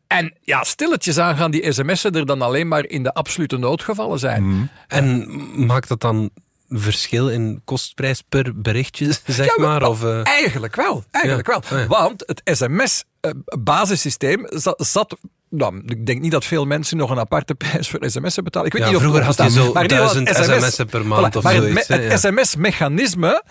En 0.08 0.34
ja, 0.42 0.64
stilletjes 0.64 1.18
aan 1.18 1.36
gaan 1.38 1.52
die 1.52 1.72
sms'en 1.72 2.16
er 2.16 2.26
dan 2.26 2.42
alleen 2.42 2.68
maar 2.68 2.86
in 2.86 3.04
de 3.04 3.14
absolute 3.14 3.58
noodgevallen 3.58 4.20
zijn. 4.20 4.48
Mhm. 4.48 4.66
En 4.88 5.26
maakt 5.66 5.88
dat 5.88 6.02
dan 6.02 6.30
verschil 6.70 7.30
in 7.30 7.62
kostprijs 7.66 8.24
per 8.30 8.62
berichtje, 8.62 9.12
zeg 9.26 9.56
Ja, 9.58 9.64
maar? 9.64 9.84
Of, 9.88 10.04
eh, 10.04 10.28
Eigenlijk 10.28 10.76
wel, 10.76 11.04
eigenlijk 11.12 11.48
Ja, 11.48 11.60
wel. 11.70 11.80
ja. 11.80 11.88
Want 11.88 12.24
het 12.26 12.42
sms-basissysteem 12.44 14.46
zat, 14.50 14.86
zat 14.88 15.18
nou, 15.50 15.82
ik 15.86 16.06
denk 16.06 16.22
niet 16.22 16.32
dat 16.32 16.46
veel 16.46 16.66
mensen 16.66 16.98
nog 16.98 17.10
een 17.10 17.20
aparte 17.20 17.56
prijs 17.56 17.90
voor 17.90 18.00
sms'en 18.10 18.44
betalen. 18.44 18.68
Ik 18.68 18.74
weet 18.74 18.82
Ja, 18.82 18.88
niet 18.88 18.98
of 18.98 19.02
het 19.04 19.12
vroeger 19.12 19.44
had 19.44 19.52
je 19.54 19.60
zo 19.60 19.74
Maar 19.74 19.88
duizend 19.88 20.28
sms'en 20.30 20.86
per 20.88 21.06
maand 21.06 21.36
of 21.36 21.44
maar 21.44 21.54
het 21.54 21.64
zoiets, 21.64 21.88
ja. 21.88 21.98
Het 21.98 22.20
sms-mechanisme, 22.20 23.44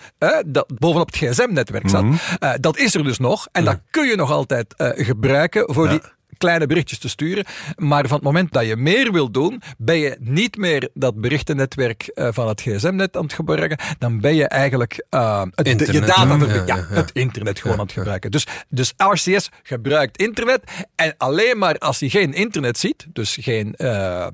dat 0.45 0.79
bovenop 0.79 1.07
het 1.07 1.15
gsm-netwerk 1.17 1.89
zat, 1.89 2.03
Mhm. 2.03 2.15
eh, 2.39 2.51
dat 2.59 2.77
is 2.77 2.95
er 2.95 3.03
dus 3.03 3.17
nog. 3.17 3.47
En 3.51 3.63
dat 3.65 3.79
kun 3.89 4.07
je 4.07 4.15
nog 4.15 4.31
altijd 4.31 4.73
eh, 4.75 5.05
gebruiken 5.05 5.73
voor 5.73 5.89
die 5.89 6.01
kleine 6.37 6.65
berichtjes 6.65 6.99
te 6.99 7.09
sturen. 7.09 7.45
Maar 7.75 8.07
van 8.07 8.15
het 8.15 8.25
moment 8.25 8.51
dat 8.53 8.65
je 8.65 8.75
meer 8.75 9.11
wil 9.11 9.31
doen, 9.31 9.61
ben 9.77 9.97
je 9.97 10.17
niet 10.19 10.57
meer 10.57 10.89
dat 10.93 11.21
berichtennetwerk 11.21 12.01
eh, 12.07 12.27
van 12.31 12.47
het 12.47 12.61
gsm-net 12.61 13.17
aan 13.17 13.23
het 13.23 13.33
gebruiken. 13.33 13.77
Dan 13.99 14.19
ben 14.19 14.35
je 14.35 14.47
eigenlijk 14.47 15.05
eh, 15.09 15.41
het, 15.41 15.65
de- 15.65 15.69
je 15.69 15.71
Internet, 15.71 16.07
data 16.07 16.23
ja, 16.45 16.45
Ja, 16.45 16.63
ja, 16.65 16.75
ja. 16.75 16.85
het 16.95 17.11
internet 17.13 17.59
gewoon 17.59 17.77
aan 17.79 17.83
het 17.83 17.93
gebruiken. 17.93 18.31
Dus, 18.31 18.47
dus 18.69 18.93
RCS 18.97 19.49
gebruikt 19.63 20.17
internet. 20.17 20.61
En 20.95 21.13
alleen 21.17 21.57
maar 21.57 21.77
als 21.77 21.99
hij 21.99 22.09
geen 22.09 22.33
internet 22.33 22.77
ziet, 22.77 23.05
dus 23.13 23.37
geen, 23.41 23.75
eh, 23.75 24.27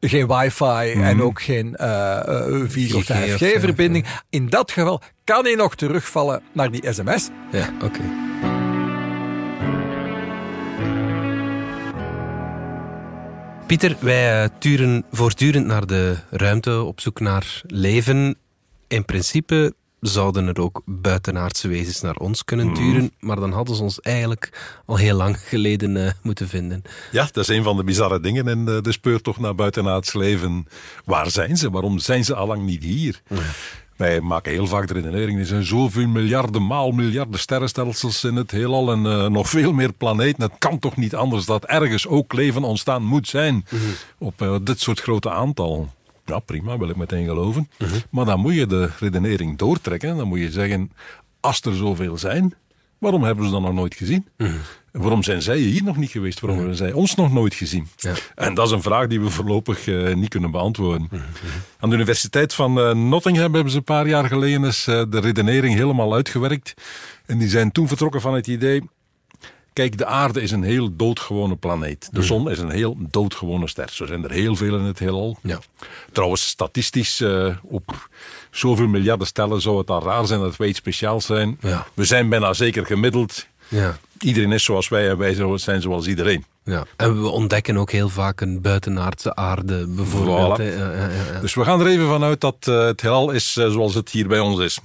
geen 0.00 0.26
wifi 0.26 0.92
en 0.92 1.22
ook 1.22 1.40
geen 1.42 1.76
eh, 1.76 2.20
4 2.66 2.96
of 2.96 3.02
4G 3.04 3.10
of, 3.10 3.40
5G-verbinding, 3.40 4.06
in 4.30 4.48
dat 4.48 4.70
geval 4.72 5.02
kan 5.24 5.44
hij 5.44 5.54
nog 5.54 5.74
terugvallen 5.74 6.42
naar 6.52 6.70
die 6.70 6.92
sms. 6.92 7.28
ja, 7.50 7.72
oké. 7.82 8.00
Pieter, 13.68 13.96
wij 14.00 14.42
eh, 14.42 14.48
turen 14.58 15.04
voortdurend 15.12 15.66
naar 15.66 15.86
de 15.86 16.16
ruimte 16.30 16.82
op 16.82 17.00
zoek 17.00 17.20
naar 17.20 17.62
leven. 17.66 18.36
In 18.86 19.04
principe 19.04 19.74
zouden 20.00 20.46
er 20.46 20.60
ook 20.60 20.82
buitenaardse 20.84 21.68
wezens 21.68 22.00
naar 22.00 22.16
ons 22.16 22.44
kunnen 22.44 22.74
turen, 22.74 23.12
maar 23.20 23.36
dan 23.36 23.52
hadden 23.52 23.76
ze 23.76 23.82
ons 23.82 24.00
eigenlijk 24.00 24.78
al 24.86 24.96
heel 24.96 25.16
lang 25.16 25.40
geleden 25.40 26.06
eh, 26.06 26.12
moeten 26.22 26.48
vinden. 26.48 26.82
Ja, 27.10 27.28
dat 27.32 27.48
is 27.48 27.56
een 27.56 27.62
van 27.62 27.76
de 27.76 27.84
bizarre 27.84 28.20
dingen 28.20 28.48
in 28.48 28.64
de, 28.64 28.80
de 28.80 28.92
speurtocht 28.92 29.40
naar 29.40 29.54
buitenaards 29.54 30.12
leven. 30.12 30.66
Waar 31.04 31.30
zijn 31.30 31.56
ze? 31.56 31.70
Waarom 31.70 31.98
zijn 31.98 32.24
ze 32.24 32.34
allang 32.34 32.64
niet 32.64 32.82
hier? 32.82 33.22
Wij 33.98 34.20
maken 34.20 34.52
heel 34.52 34.66
vaak 34.66 34.86
de 34.86 34.94
redenering, 34.94 35.38
er 35.38 35.46
zijn 35.46 35.64
zoveel 35.64 36.08
miljarden 36.08 36.66
maal 36.66 36.90
miljarden 36.90 37.40
sterrenstelsels 37.40 38.24
in 38.24 38.36
het 38.36 38.50
heelal 38.50 38.92
en 38.92 39.06
eh, 39.06 39.26
nog 39.26 39.48
veel 39.48 39.72
meer 39.72 39.92
planeten. 39.92 40.42
Het 40.42 40.52
kan 40.58 40.78
toch 40.78 40.96
niet 40.96 41.14
anders 41.14 41.44
dat 41.44 41.64
ergens 41.64 42.06
ook 42.06 42.32
leven 42.32 42.62
ontstaan 42.62 43.02
moet 43.02 43.28
zijn 43.28 43.64
op 44.18 44.42
eh, 44.42 44.56
dit 44.62 44.80
soort 44.80 45.00
grote 45.00 45.30
aantal. 45.30 45.88
Ja, 46.24 46.38
prima, 46.38 46.78
wil 46.78 46.88
ik 46.88 46.96
meteen 46.96 47.26
geloven. 47.26 47.70
Maar 48.10 48.24
dan 48.24 48.40
moet 48.40 48.54
je 48.54 48.66
de 48.66 48.90
redenering 48.98 49.58
doortrekken. 49.58 50.16
Dan 50.16 50.28
moet 50.28 50.38
je 50.38 50.50
zeggen, 50.50 50.92
als 51.40 51.60
er 51.60 51.74
zoveel 51.76 52.18
zijn, 52.18 52.54
waarom 52.98 53.22
hebben 53.22 53.44
ze 53.44 53.50
dan 53.50 53.62
nog 53.62 53.72
nooit 53.72 53.94
gezien? 53.94 54.26
En 54.36 54.60
Waarom 54.98 55.22
zijn 55.22 55.42
zij 55.42 55.58
hier 55.58 55.84
nog 55.84 55.96
niet 55.96 56.10
geweest? 56.10 56.40
Waarom 56.40 56.58
hebben 56.58 56.76
zij 56.76 56.92
ons 56.92 57.14
nog 57.14 57.32
nooit 57.32 57.54
gezien? 57.54 57.88
Ja. 57.96 58.14
En 58.34 58.54
dat 58.54 58.66
is 58.66 58.72
een 58.72 58.82
vraag 58.82 59.06
die 59.06 59.20
we 59.20 59.30
voorlopig 59.30 59.88
eh, 59.88 60.14
niet 60.14 60.28
kunnen 60.28 60.50
beantwoorden. 60.50 61.08
Aan 61.78 61.90
de 61.90 61.96
Universiteit 61.96 62.54
van 62.54 62.80
eh, 62.80 62.94
Nottingham 62.94 63.54
hebben 63.54 63.72
ze 63.72 63.78
een 63.78 63.84
paar 63.84 64.08
jaar 64.08 64.24
geleden 64.24 64.64
eens, 64.64 64.86
eh, 64.86 65.02
de 65.08 65.20
redenering 65.20 65.74
helemaal 65.74 66.14
uitgewerkt. 66.14 66.74
En 67.26 67.38
die 67.38 67.48
zijn 67.48 67.72
toen 67.72 67.88
vertrokken 67.88 68.20
van 68.20 68.34
het 68.34 68.46
idee. 68.46 68.82
Kijk, 69.72 69.98
de 69.98 70.06
aarde 70.06 70.42
is 70.42 70.50
een 70.50 70.62
heel 70.62 70.96
doodgewone 70.96 71.56
planeet. 71.56 72.08
De 72.12 72.22
zon 72.22 72.50
is 72.50 72.58
een 72.58 72.70
heel 72.70 72.96
doodgewone 72.98 73.68
ster. 73.68 73.88
Zo 73.90 74.06
zijn 74.06 74.24
er 74.24 74.30
heel 74.30 74.56
veel 74.56 74.78
in 74.78 74.84
het 74.84 74.98
heelal. 74.98 75.38
Ja. 75.42 75.58
Trouwens, 76.12 76.46
statistisch, 76.46 77.24
op 77.62 78.08
zoveel 78.50 78.86
miljarden 78.86 79.26
stellen 79.26 79.60
zou 79.60 79.78
het 79.78 79.86
dan 79.86 80.02
raar 80.02 80.26
zijn 80.26 80.40
dat 80.40 80.56
wij 80.56 80.68
iets 80.68 80.78
speciaals 80.78 81.26
zijn. 81.26 81.58
Ja. 81.60 81.86
We 81.94 82.04
zijn 82.04 82.28
bijna 82.28 82.52
zeker 82.52 82.86
gemiddeld. 82.86 83.46
Ja. 83.68 83.98
Iedereen 84.18 84.52
is 84.52 84.64
zoals 84.64 84.88
wij 84.88 85.08
en 85.08 85.18
wij 85.18 85.58
zijn 85.58 85.82
zoals 85.82 86.06
iedereen. 86.06 86.44
Ja. 86.64 86.84
En 86.96 87.22
we 87.22 87.28
ontdekken 87.28 87.76
ook 87.76 87.90
heel 87.90 88.08
vaak 88.08 88.40
een 88.40 88.60
buitenaardse 88.60 89.34
aarde, 89.34 89.86
bijvoorbeeld. 89.86 90.58
Voilà. 90.58 90.62
hè. 90.62 90.74
Ja, 90.74 90.92
ja, 90.92 91.08
ja, 91.08 91.32
ja. 91.32 91.40
Dus 91.40 91.54
we 91.54 91.64
gaan 91.64 91.80
er 91.80 91.86
even 91.86 92.06
vanuit 92.06 92.40
dat 92.40 92.56
eh, 92.60 92.84
het 92.84 93.00
heelal 93.00 93.30
is 93.30 93.56
eh, 93.56 93.70
zoals 93.70 93.94
het 93.94 94.10
hier 94.10 94.28
bij 94.28 94.38
ons 94.40 94.60
is. 94.60 94.78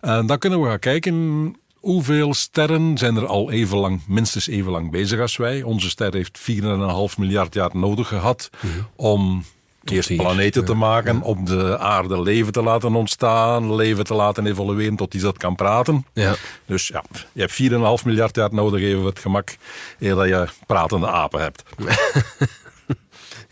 En 0.00 0.26
dan 0.26 0.38
kunnen 0.38 0.62
we 0.62 0.68
gaan 0.68 0.78
kijken 0.78 1.56
hoeveel 1.74 2.34
sterren 2.34 2.98
zijn 2.98 3.16
er 3.16 3.26
al 3.26 3.50
even 3.50 3.78
lang, 3.78 4.00
minstens 4.06 4.46
even 4.46 4.72
lang 4.72 4.90
bezig 4.90 5.20
als 5.20 5.36
wij. 5.36 5.62
Onze 5.62 5.88
ster 5.88 6.14
heeft 6.14 6.40
4,5 6.40 7.18
miljard 7.18 7.54
jaar 7.54 7.70
nodig 7.72 8.08
gehad 8.08 8.50
om 8.96 9.44
eerst 9.84 10.08
hier, 10.08 10.18
planeten 10.18 10.64
te 10.64 10.72
ja. 10.72 10.78
maken, 10.78 11.22
op 11.22 11.46
de 11.46 11.78
aarde 11.78 12.22
leven 12.22 12.52
te 12.52 12.62
laten 12.62 12.94
ontstaan, 12.94 13.74
leven 13.74 14.04
te 14.04 14.14
laten 14.14 14.46
evolueren 14.46 14.96
tot 14.96 15.14
iets 15.14 15.22
dat 15.22 15.36
kan 15.38 15.54
praten. 15.54 16.06
Ja. 16.12 16.34
Dus 16.66 16.88
ja, 16.88 17.04
je 17.32 17.40
hebt 17.40 18.00
4,5 18.00 18.04
miljard 18.04 18.36
jaar 18.36 18.54
nodig 18.54 18.80
even 18.80 19.04
het 19.04 19.18
gemak, 19.18 19.56
eer 19.98 20.14
dat 20.14 20.28
je 20.28 20.48
pratende 20.66 21.08
apen 21.08 21.40
hebt. 21.40 21.62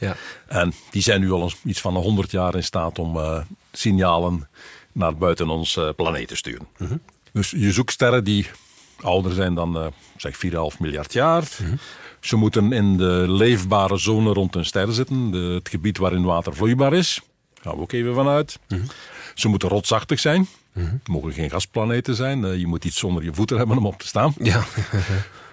Ja. 0.01 0.17
En 0.47 0.73
die 0.91 1.03
zijn 1.03 1.21
nu 1.21 1.31
al 1.31 1.51
iets 1.65 1.81
van 1.81 1.97
100 1.97 2.31
jaar 2.31 2.55
in 2.55 2.65
staat 2.65 2.99
om 2.99 3.17
eh, 3.17 3.41
signalen 3.73 4.49
naar 4.93 5.17
buiten 5.17 5.49
ons 5.49 5.77
eh, 5.77 5.89
planeet 5.97 6.29
te 6.29 6.37
sturen. 6.37 6.69
Dus 7.33 7.51
je 7.51 7.73
zoekt 7.73 7.93
sterren 7.93 8.25
die 8.25 8.47
ouder 9.01 9.33
zijn 9.33 9.55
dan 9.55 9.77
eh, 9.77 9.87
zeg 10.17 10.35
4,5 10.35 10.79
miljard 10.79 11.13
jaar. 11.13 11.45
Ze 12.21 12.37
moeten 12.37 12.73
in 12.73 12.97
de 12.97 13.25
leefbare 13.29 13.97
zone 13.97 14.33
rond 14.33 14.55
een 14.55 14.65
ster 14.65 14.93
zitten, 14.93 15.31
de, 15.31 15.39
het 15.39 15.69
gebied 15.69 15.99
waarin 15.99 16.25
water 16.25 16.55
vloeibaar 16.55 16.93
is. 16.93 17.21
Gaan 17.63 17.75
we 17.75 17.81
ook 17.81 17.93
even 17.93 18.15
vanuit. 18.15 18.59
Ze 19.35 19.49
moeten 19.49 19.69
rotsachtig 19.69 20.21
zijn. 20.21 20.49
Het 20.73 21.09
mogen 21.09 21.33
geen 21.33 21.51
gasplaneten 21.51 22.15
zijn. 22.15 22.45
Eh, 22.45 22.59
je 22.59 22.67
moet 22.67 22.85
iets 22.85 23.05
onder 23.05 23.23
je 23.23 23.35
voeten 23.35 23.59
hebben 23.59 23.77
om 23.77 23.87
op 23.87 23.99
te 23.99 24.07
staan. 24.07 24.35
Ja. 24.39 24.65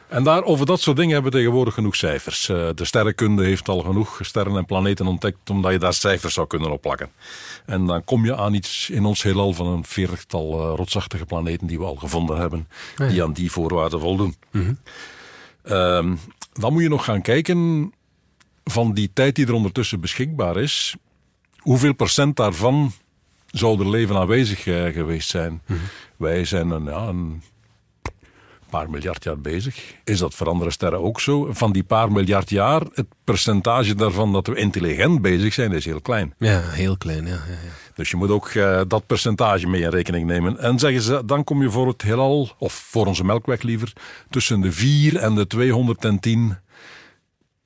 En 0.08 0.24
daar, 0.24 0.44
over 0.44 0.66
dat 0.66 0.82
soort 0.82 0.98
dingen 0.98 1.14
hebben 1.14 1.32
we 1.32 1.38
tegenwoordig 1.38 1.74
genoeg 1.74 1.96
cijfers. 1.96 2.50
Eh, 2.50 2.68
de 2.76 2.86
sterrenkunde 2.86 3.44
heeft 3.44 3.70
al 3.70 3.80
genoeg 3.80 4.20
sterren 4.22 4.58
en 4.58 4.66
planeten 4.66 5.08
ontdekt, 5.08 5.50
omdat 5.50 5.72
je 5.72 5.80
daar 5.80 5.94
cijfers 5.94 6.34
zou 6.34 6.48
kunnen 6.48 6.72
opplakken. 6.72 7.10
En 7.66 7.86
dan 7.86 8.04
kom 8.04 8.26
je 8.26 8.36
aan 8.36 8.54
iets 8.54 8.90
in 8.90 9.06
ons 9.06 9.24
heelal 9.24 9.54
van 9.54 9.68
een 9.68 9.86
veertigtal 9.86 10.60
eh, 10.60 10.74
rotsachtige 10.76 11.26
planeten 11.26 11.68
die 11.68 11.78
we 11.78 11.86
al 11.86 11.96
gevonden 11.96 12.38
hebben, 12.38 12.68
die 13.10 13.24
aan 13.24 13.34
die 13.34 13.52
voorwaarden 13.52 14.00
voldoen. 14.00 14.36
Ehm, 15.64 16.16
dan 16.60 16.74
moet 16.74 16.82
je 16.82 16.90
nog 16.90 17.04
gaan 17.04 17.22
kijken 17.22 17.92
van 18.64 18.94
die 18.94 19.10
tijd 19.14 19.36
die 19.36 19.48
er 19.48 19.54
ondertussen 19.54 20.00
beschikbaar 20.00 20.58
is, 20.58 20.96
hoeveel 21.58 21.94
procent 21.94 22.36
daarvan 22.36 22.92
zou 23.48 23.80
er 23.80 23.90
leven 23.90 24.16
aanwezig 24.16 24.68
eh, 24.68 24.94
geweest 24.94 25.30
zijn. 25.30 25.62
Wij 26.18 26.46
zijn 26.46 26.70
een, 26.70 26.84
ja, 26.84 27.08
een 27.08 27.42
paar 28.70 28.90
miljard 28.90 29.24
jaar 29.24 29.40
bezig. 29.40 29.94
Is 30.04 30.20
dat 30.20 30.34
voor 30.34 30.48
andere 30.50 30.72
sterren 30.72 31.04
ook 31.04 31.22
zo? 31.22 31.48
Van 31.52 31.72
die 31.72 31.84
paar 31.84 32.12
miljard 32.12 32.50
jaar, 32.50 32.82
het 32.94 33.06
percentage 33.24 33.96
daarvan 33.96 34.34
dat 34.34 34.48
we 34.48 34.56
intelligent 34.56 35.22
bezig 35.22 35.54
zijn, 35.54 35.72
is 35.72 35.86
heel 35.86 36.02
klein. 36.02 36.34
ja, 36.38 36.62
heel 36.62 36.98
klein. 36.98 37.26
Ja, 37.26 37.32
ja, 37.32 37.38
ja. 37.64 37.72
Dus 37.96 38.10
je 38.10 38.18
moet 38.18 38.30
ook 38.30 38.48
eh, 38.48 38.82
dat 38.88 39.06
percentage 39.06 39.68
mee 39.68 39.82
in 39.82 39.90
rekening 39.90 40.26
nemen. 40.26 40.60
En 40.60 40.80
zeggen 40.80 41.02
ze, 41.02 41.22
dan 41.26 41.44
kom 41.44 41.62
je 41.62 41.70
voor 41.70 41.88
het 41.88 42.02
heelal, 42.02 42.50
of 42.58 42.74
voor 42.74 43.06
onze 43.06 43.24
melkweg 43.24 43.62
liever, 43.62 43.94
tussen 44.30 44.62
de 44.62 44.72
4 44.72 45.18
en 45.18 45.36
de 45.36 45.48
210 45.48 46.58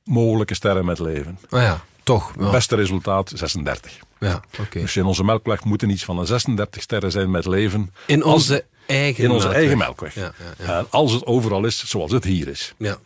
mogelijke 0.03 0.53
sterren 0.53 0.85
met 0.85 0.99
leven. 0.99 1.37
Ah 1.49 1.61
ja, 1.61 1.81
toch. 2.13 2.33
Ja, 2.39 2.49
Beste 2.51 2.75
resultaat 2.75 3.31
36. 3.35 3.99
ja. 4.19 4.41
Dus 4.69 4.95
in 4.95 5.05
onze 5.05 5.23
melkweg 5.23 5.63
moeten 5.63 5.89
iets 5.89 6.03
van 6.05 6.17
een 6.19 6.25
36 6.25 6.81
sterren 6.81 7.11
zijn 7.11 7.31
met 7.31 7.45
leven. 7.45 7.93
In 8.07 8.23
Als- 8.23 8.33
onze 8.33 8.65
eigen 8.85 9.23
in 9.23 9.29
onze 9.29 9.39
melkweg. 9.47 9.61
eigen 9.61 9.77
melkweg. 9.77 10.15
Ja, 10.15 10.33
ja. 10.57 10.77
En 10.77 10.87
als 10.89 11.11
het 11.11 11.25
overal 11.25 11.65
is 11.65 11.89
zoals 11.89 12.11
het 12.11 12.23
hier 12.23 12.47
is. 12.47 12.73
ja. 12.77 12.97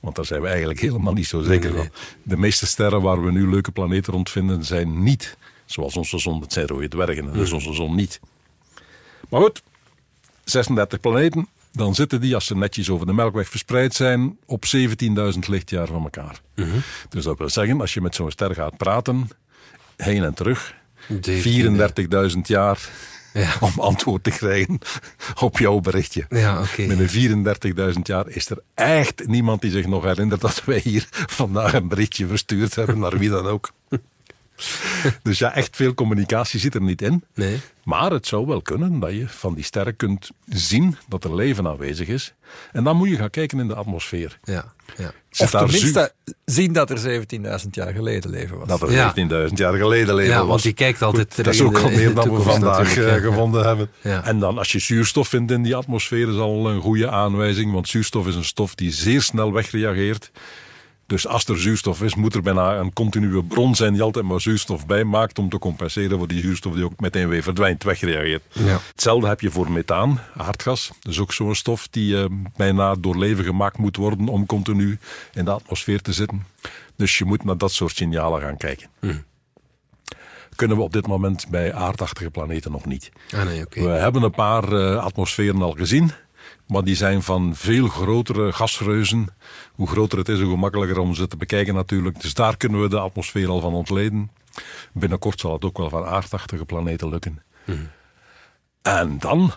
Want 0.00 0.16
daar 0.16 0.24
zijn 0.24 0.40
we 0.40 0.48
eigenlijk 0.48 0.80
helemaal 0.80 1.12
niet 1.12 1.26
zo 1.26 1.42
zeker 1.42 1.70
nee, 1.70 1.78
nee. 1.80 1.88
van. 1.92 2.16
De 2.22 2.36
meeste 2.36 2.66
sterren 2.66 3.02
waar 3.02 3.24
we 3.24 3.30
nu 3.30 3.50
leuke 3.50 3.70
planeten 3.70 4.12
rond 4.12 4.30
vinden, 4.30 4.64
zijn 4.64 5.02
niet 5.02 5.36
zoals 5.66 5.96
onze 5.96 6.18
zon. 6.18 6.40
Dat 6.40 6.52
zijn 6.52 6.66
rode 6.66 6.88
dwergen, 6.88 7.18
en 7.26 7.32
dat 7.32 7.42
is 7.42 7.52
onze 7.52 7.72
zon 7.72 7.94
niet. 7.94 8.20
Maar 9.28 9.40
goed, 9.40 9.62
36 10.44 11.00
planeten. 11.00 11.48
Dan 11.72 11.94
zitten 11.94 12.20
die, 12.20 12.34
als 12.34 12.46
ze 12.46 12.56
netjes 12.56 12.90
over 12.90 13.06
de 13.06 13.12
Melkweg 13.12 13.48
verspreid 13.48 13.94
zijn, 13.94 14.38
op 14.46 14.64
17.000 14.76 15.38
lichtjaar 15.48 15.86
van 15.86 16.02
elkaar. 16.02 16.40
Dus 17.08 17.24
dat 17.24 17.38
wil 17.38 17.50
zeggen, 17.50 17.80
als 17.80 17.94
je 17.94 18.00
met 18.00 18.14
zo'n 18.14 18.30
ster 18.30 18.54
gaat 18.54 18.76
praten, 18.76 19.28
heen 19.96 20.24
en 20.24 20.34
terug, 20.34 20.74
34.000 22.32 22.38
jaar 22.42 22.88
Ja. 23.32 23.54
om 23.60 23.72
antwoord 23.80 24.24
te 24.24 24.30
krijgen 24.30 24.78
op 25.40 25.58
jouw 25.58 25.80
berichtje. 25.80 26.26
Ja, 26.28 26.60
oké. 26.60 26.86
Binnen 26.86 27.08
34.000 27.94 28.00
jaar 28.02 28.28
is 28.28 28.50
er 28.50 28.58
echt 28.74 29.26
niemand 29.26 29.60
die 29.60 29.70
zich 29.70 29.86
nog 29.86 30.04
herinnert 30.04 30.40
dat 30.40 30.64
wij 30.64 30.80
hier 30.84 31.06
vandaag 31.10 31.74
een 31.74 31.88
berichtje 31.88 32.26
verstuurd 32.26 32.74
hebben, 32.74 32.98
naar 32.98 33.18
wie 33.18 33.30
dan 33.30 33.46
ook. 33.46 33.72
Dus 35.22 35.38
ja, 35.38 35.54
echt 35.54 35.76
veel 35.76 35.94
communicatie 35.94 36.60
zit 36.60 36.74
er 36.74 36.82
niet 36.82 37.02
in. 37.02 37.24
Nee. 37.34 37.60
Maar 37.84 38.10
het 38.10 38.26
zou 38.26 38.46
wel 38.46 38.62
kunnen 38.62 39.00
dat 39.00 39.12
je 39.12 39.28
van 39.28 39.54
die 39.54 39.64
sterren 39.64 39.96
kunt 39.96 40.30
zien 40.48 40.96
dat 41.08 41.24
er 41.24 41.34
leven 41.34 41.66
aanwezig 41.66 42.08
is. 42.08 42.34
En 42.72 42.84
dan 42.84 42.96
moet 42.96 43.08
je 43.08 43.16
gaan 43.16 43.30
kijken 43.30 43.58
in 43.60 43.68
de 43.68 43.74
atmosfeer. 43.74 44.38
Ja, 44.44 44.72
ja. 44.96 45.12
Of 45.38 45.50
tenminste 45.50 46.12
zien 46.44 46.72
dat 46.72 46.90
er 46.90 47.24
17.000 47.62 47.68
jaar 47.70 47.92
geleden 47.92 48.30
leven 48.30 48.58
was. 48.58 48.68
Dat 48.68 48.82
er 48.82 48.92
Ja. 48.92 49.14
17.000 49.48 49.52
jaar 49.54 49.74
geleden 49.76 50.14
leven 50.14 50.32
Ja, 50.32 50.38
was. 50.38 50.48
want 50.48 50.62
die 50.62 50.72
kijkt 50.72 51.02
altijd 51.02 51.34
Goed, 51.34 51.44
dat 51.44 51.54
terug 51.54 51.70
is 51.70 51.76
ook 51.76 51.84
al 51.84 51.90
meer 51.90 52.14
dan 52.14 52.34
we 52.34 52.42
vandaag 52.42 52.96
eh, 52.96 53.06
ja. 53.06 53.18
gevonden 53.18 53.64
hebben. 53.66 53.90
Ja. 54.00 54.24
En 54.24 54.38
dan 54.38 54.58
als 54.58 54.72
je 54.72 54.78
zuurstof 54.78 55.28
vindt 55.28 55.50
in 55.50 55.62
die 55.62 55.76
atmosfeer 55.76 56.28
is 56.28 56.38
al 56.38 56.70
een 56.70 56.80
goede 56.80 57.10
aanwijzing. 57.10 57.72
Want 57.72 57.88
zuurstof 57.88 58.26
is 58.26 58.34
een 58.34 58.44
stof 58.44 58.74
die 58.74 58.90
zeer 58.92 59.22
snel 59.22 59.52
wegreageert. 59.52 60.30
Dus 61.12 61.26
als 61.26 61.44
er 61.44 61.60
zuurstof 61.60 62.02
is, 62.02 62.14
moet 62.14 62.34
er 62.34 62.42
bijna 62.42 62.76
een 62.76 62.92
continue 62.92 63.44
bron 63.44 63.74
zijn 63.74 63.92
die 63.92 64.02
altijd 64.02 64.24
maar 64.24 64.40
zuurstof 64.40 64.86
bijmaakt 64.86 65.38
om 65.38 65.48
te 65.48 65.58
compenseren 65.58 66.18
voor 66.18 66.28
die 66.28 66.40
zuurstof 66.40 66.74
die 66.74 66.84
ook 66.84 67.00
meteen 67.00 67.28
weer 67.28 67.42
verdwijnt, 67.42 67.82
wegreageert. 67.82 68.42
Ja. 68.52 68.78
Hetzelfde 68.90 69.28
heb 69.28 69.40
je 69.40 69.50
voor 69.50 69.70
methaan, 69.70 70.20
aardgas. 70.36 70.90
Dat 71.00 71.12
is 71.12 71.18
ook 71.18 71.32
zo'n 71.32 71.54
stof 71.54 71.88
die 71.88 72.22
eh, 72.22 72.24
bijna 72.56 72.94
door 72.94 73.18
leven 73.18 73.44
gemaakt 73.44 73.78
moet 73.78 73.96
worden 73.96 74.28
om 74.28 74.46
continu 74.46 74.98
in 75.34 75.44
de 75.44 75.50
atmosfeer 75.50 76.00
te 76.00 76.12
zitten. 76.12 76.46
Dus 76.96 77.18
je 77.18 77.24
moet 77.24 77.44
naar 77.44 77.58
dat 77.58 77.72
soort 77.72 77.96
signalen 77.96 78.40
gaan 78.40 78.56
kijken. 78.56 78.88
Kunnen 80.56 80.76
we 80.76 80.82
op 80.82 80.92
dit 80.92 81.06
moment 81.06 81.48
bij 81.48 81.74
aardachtige 81.74 82.30
planeten 82.30 82.72
nog 82.72 82.84
niet. 82.84 83.10
Ah, 83.34 83.44
nee. 83.44 83.64
We 83.70 83.80
hebben 83.80 84.22
een 84.22 84.30
paar 84.30 84.72
eh, 84.72 85.04
atmosferen 85.04 85.62
al 85.62 85.72
gezien. 85.72 86.12
Maar 86.66 86.84
die 86.84 86.94
zijn 86.94 87.22
van 87.22 87.54
veel 87.54 87.88
grotere 87.88 88.52
gasreuzen. 88.52 89.28
Hoe 89.72 89.88
groter 89.88 90.18
het 90.18 90.28
is, 90.28 90.40
hoe 90.40 90.50
gemakkelijker 90.50 90.98
om 90.98 91.14
ze 91.14 91.26
te 91.26 91.36
bekijken 91.36 91.74
natuurlijk. 91.74 92.20
Dus 92.20 92.34
daar 92.34 92.56
kunnen 92.56 92.80
we 92.82 92.88
de 92.88 92.98
atmosfeer 92.98 93.48
al 93.48 93.60
van 93.60 93.74
ontleden. 93.74 94.30
Binnenkort 94.92 95.40
zal 95.40 95.52
het 95.52 95.64
ook 95.64 95.78
wel 95.78 95.88
van 95.88 96.04
aardachtige 96.04 96.64
planeten 96.64 97.08
lukken. 97.08 97.42
En 98.82 99.18
dan, 99.18 99.52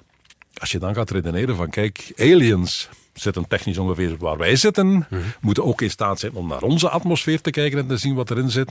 als 0.54 0.72
je 0.72 0.80
dan 0.80 0.96
gaat 0.96 1.10
redeneren 1.10 1.56
van 1.56 1.70
kijk, 1.70 2.14
aliens 2.18 2.90
zitten 3.14 3.48
technisch 3.48 3.78
ongeveer 3.78 4.18
waar 4.18 4.38
wij 4.38 4.56
zitten. 4.56 5.08
Moeten 5.42 5.64
ook 5.64 5.82
in 5.82 5.90
staat 5.90 6.20
zijn 6.20 6.34
om 6.34 6.48
naar 6.48 6.62
onze 6.62 6.90
atmosfeer 6.90 7.42
te 7.42 7.52
kijken 7.52 7.80
en 7.80 7.88
te 7.88 7.98
zien 7.98 8.16
wat 8.16 8.32
erin 8.32 8.50
zit. 8.50 8.70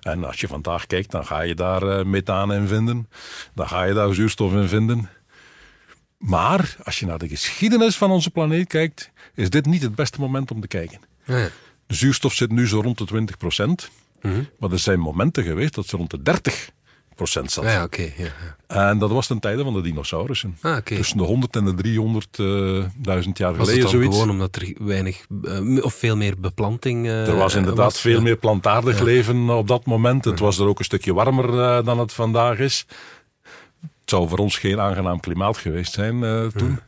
En 0.00 0.24
als 0.24 0.40
je 0.40 0.48
vandaag 0.48 0.86
kijkt, 0.86 1.10
dan 1.10 1.26
ga 1.26 1.40
je 1.40 1.54
daar 1.54 1.82
eh, 1.82 2.04
methaan 2.04 2.52
in 2.52 2.66
vinden. 2.66 3.08
Dan 3.54 3.68
ga 3.68 3.82
je 3.82 3.94
daar 3.94 4.14
zuurstof 4.14 4.52
in 4.52 4.68
vinden. 4.68 5.08
Maar 6.18 6.76
als 6.84 6.98
je 6.98 7.06
naar 7.06 7.18
de 7.18 7.28
geschiedenis 7.28 7.96
van 7.96 8.10
onze 8.10 8.30
planeet 8.30 8.66
kijkt, 8.66 9.10
is 9.34 9.50
dit 9.50 9.66
niet 9.66 9.82
het 9.82 9.94
beste 9.94 10.20
moment 10.20 10.50
om 10.50 10.60
te 10.60 10.68
kijken. 10.68 11.00
De 11.86 11.94
zuurstof 11.94 12.32
zit 12.34 12.50
nu 12.50 12.68
zo 12.68 12.80
rond 12.80 12.98
de 12.98 13.04
20 13.04 13.36
procent. 13.36 13.90
Maar 14.58 14.70
er 14.72 14.78
zijn 14.78 15.00
momenten 15.00 15.44
geweest 15.44 15.74
dat 15.74 15.86
ze 15.86 15.96
rond 15.96 16.10
de 16.10 16.22
30 16.22 16.70
procent 17.14 17.50
zat. 17.52 17.64
Ja, 17.64 17.82
oké. 17.82 18.02
ja, 18.02 18.24
ja. 18.68 18.88
En 18.88 18.98
dat 18.98 19.10
was 19.10 19.26
ten 19.26 19.38
tijde 19.38 19.62
van 19.62 19.72
de 19.72 19.80
dinosaurussen. 19.80 20.58
Ah. 20.60 20.76
Tussen 20.76 21.16
de 21.18 21.24
100 21.24 21.56
en 21.56 21.64
de 21.64 21.72
300.000 21.72 23.32
jaar 23.32 23.56
Was 23.56 23.66
het 23.68 23.76
geleden 23.76 23.80
dan 23.80 23.90
zoiets. 23.90 24.14
gewoon 24.14 24.30
omdat 24.30 24.56
er 24.56 24.74
weinig 24.78 25.26
eh, 25.44 25.84
of 25.84 25.94
veel 25.94 26.16
meer 26.16 26.34
beplanting 26.40 27.06
eh, 27.06 27.28
Er 27.28 27.36
was 27.36 27.54
inderdaad 27.54 27.84
was? 27.92 28.00
veel 28.00 28.20
meer 28.20 28.36
plantaardig 28.36 29.00
leven 29.00 29.50
op 29.50 29.68
dat 29.68 29.86
moment. 29.86 30.24
Het 30.24 30.38
was 30.38 30.58
er 30.58 30.66
ook 30.66 30.78
een 30.78 30.84
stukje 30.84 31.14
warmer 31.14 31.60
eh, 31.60 31.84
dan 31.84 31.98
het 31.98 32.12
vandaag 32.12 32.58
is. 32.58 32.86
Het 34.08 34.16
zou 34.16 34.28
voor 34.28 34.38
ons 34.38 34.58
geen 34.58 34.80
aangenaam 34.80 35.20
klimaat 35.20 35.56
geweest 35.56 35.92
zijn 35.92 36.24
eh, 36.24 36.46
toen. 36.46 36.78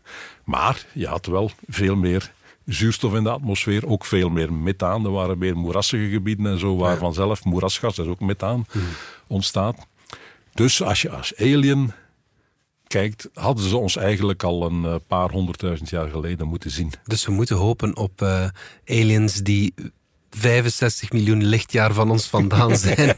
Maar 0.44 0.86
je 0.92 1.06
had 1.06 1.26
wel 1.26 1.50
veel 1.68 1.96
meer 1.96 2.32
zuurstof 2.64 3.14
in 3.14 3.22
de 3.22 3.30
atmosfeer. 3.30 3.86
Ook 3.86 4.04
veel 4.04 4.28
meer 4.28 4.52
methaan. 4.52 5.04
Er 5.04 5.10
waren 5.10 5.38
meer 5.38 5.56
moerassige 5.56 6.08
gebieden 6.08 6.46
en 6.46 6.58
zo. 6.58 6.76
Waar 6.76 6.96
vanzelf 6.96 7.44
moerasgas, 7.44 7.96
dat 7.96 8.06
is 8.06 8.10
ook 8.10 8.20
methaan, 8.20 8.66
ontstaat. 9.26 9.86
Dus 10.54 10.82
als 10.82 11.02
je 11.02 11.10
als 11.10 11.36
alien 11.36 11.92
kijkt, 12.86 13.28
hadden 13.34 13.68
ze 13.68 13.76
ons 13.76 13.96
eigenlijk 13.96 14.42
al 14.42 14.66
een 14.66 14.84
eh, 14.84 14.94
paar 15.06 15.30
honderdduizend 15.30 15.90
jaar 15.90 16.08
geleden 16.08 16.46
moeten 16.46 16.70
zien. 16.70 16.92
Dus 17.04 17.26
we 17.26 17.32
moeten 17.32 17.56
hopen 17.56 17.96
op 17.96 18.22
eh, 18.22 18.48
aliens 18.86 19.34
die 19.34 19.74
65 20.30 21.12
miljoen 21.12 21.44
lichtjaar 21.44 21.92
van 21.92 22.10
ons 22.10 22.26
vandaan 22.26 22.76
zijn. 22.86 23.14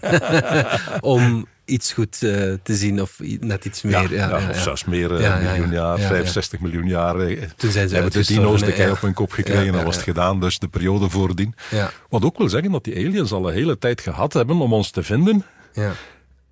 om 1.00 1.46
iets 1.64 1.92
goed 1.92 2.22
eh, 2.22 2.30
te 2.62 2.74
zien 2.76 3.00
of 3.02 3.18
net 3.40 3.64
iets 3.64 3.82
meer. 3.82 4.12
Ja, 4.12 4.28
ja, 4.28 4.48
of 4.50 4.56
zelfs 4.60 4.84
meer 4.84 5.16
eh, 5.16 5.42
miljoen 5.42 5.70
ja. 5.70 5.74
jaar, 5.74 5.96
Ja, 5.96 6.02
ja. 6.02 6.08
65 6.08 6.60
miljoen 6.60 6.86
jaar. 6.86 7.20
eh, 7.20 7.42
Toen 7.56 7.70
zijn 7.70 7.88
ze 7.88 7.94
hebben 7.94 8.12
de 8.12 8.24
dino's 8.26 8.60
de 8.62 8.72
kei 8.72 8.90
op 8.90 9.00
hun 9.00 9.14
kop 9.14 9.32
gekregen 9.32 9.74
en 9.78 9.84
was 9.84 9.94
het 9.94 10.04
gedaan. 10.04 10.40
Dus 10.40 10.58
de 10.58 10.68
periode 10.68 11.10
voordien. 11.10 11.54
Ja, 11.70 11.90
Wat 12.08 12.24
ook 12.24 12.38
wil 12.38 12.48
zeggen 12.48 12.72
dat 12.72 12.84
die 12.84 12.94
aliens 12.96 13.32
al 13.32 13.48
een 13.48 13.54
hele 13.54 13.78
tijd 13.78 14.00
gehad 14.00 14.32
hebben 14.32 14.56
om 14.60 14.72
ons 14.72 14.90
te 14.90 15.02
vinden. 15.02 15.44
ja. 15.72 15.92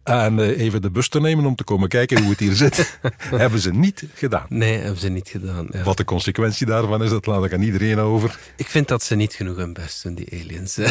En 0.03 0.39
eh, 0.39 0.61
even 0.61 0.83
de 0.83 0.91
bus 0.91 1.09
te 1.09 1.21
nemen 1.21 1.45
om 1.45 1.55
te 1.55 1.65
komen 1.65 1.89
kijken 1.89 2.21
hoe 2.21 2.31
het 2.31 2.41
hier 2.41 2.55
zit. 2.55 2.99
hebben 3.31 3.61
ze 3.61 3.73
niet 3.73 4.05
gedaan. 4.15 4.47
Nee, 4.49 4.79
hebben 4.79 5.01
ze 5.01 5.09
niet 5.09 5.29
gedaan. 5.29 5.67
ja. 5.71 5.83
Wat 5.83 5.97
de 5.97 6.05
consequentie 6.05 6.67
daarvan 6.67 7.03
is, 7.03 7.11
dat 7.11 7.27
laat 7.27 7.45
ik 7.45 7.53
aan 7.53 7.63
iedereen 7.63 7.99
over. 7.99 8.39
Ik 8.57 8.67
vind 8.67 8.89
dat 8.89 9.03
ze 9.03 9.15
niet 9.15 9.35
genoeg 9.35 9.57
hun 9.57 9.73
best 9.73 10.03
doen, 10.03 10.15
die 10.15 10.29
aliens. 10.33 10.77
hè. 10.77 10.85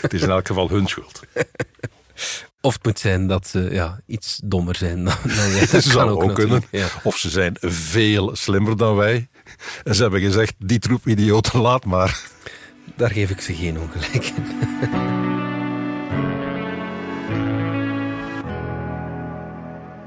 Het 0.00 0.12
is 0.12 0.22
in 0.22 0.30
elk 0.30 0.46
geval 0.46 0.68
hun 0.68 0.86
schuld. 0.86 1.20
Of 2.62 2.74
het 2.74 2.84
moet 2.84 2.98
zijn 2.98 3.26
dat 3.26 3.46
ze 3.46 3.68
ja, 3.72 4.00
iets 4.06 4.40
dommer 4.44 4.76
zijn 4.76 5.04
dan, 5.04 5.14
dan 5.22 5.50
jij. 5.50 5.66
Dat 5.72 5.82
zou 5.82 6.10
ook 6.10 6.34
kunnen. 6.34 6.60
natuurlijk, 6.60 6.92
ja. 6.94 7.00
Of 7.02 7.16
ze 7.16 7.30
zijn 7.30 7.56
veel 7.60 8.36
slimmer 8.36 8.76
dan 8.76 8.96
wij. 8.96 9.28
En 9.84 9.94
ze 9.94 10.02
hebben 10.02 10.20
gezegd, 10.20 10.54
die 10.58 10.78
troep 10.78 11.06
idioten, 11.06 11.60
laat 11.60 11.84
maar. 11.84 12.20
Daar 12.96 13.10
geef 13.10 13.30
ik 13.30 13.40
ze 13.40 13.54
geen 13.54 13.78
ongelijk 13.78 14.24
in. 14.24 15.19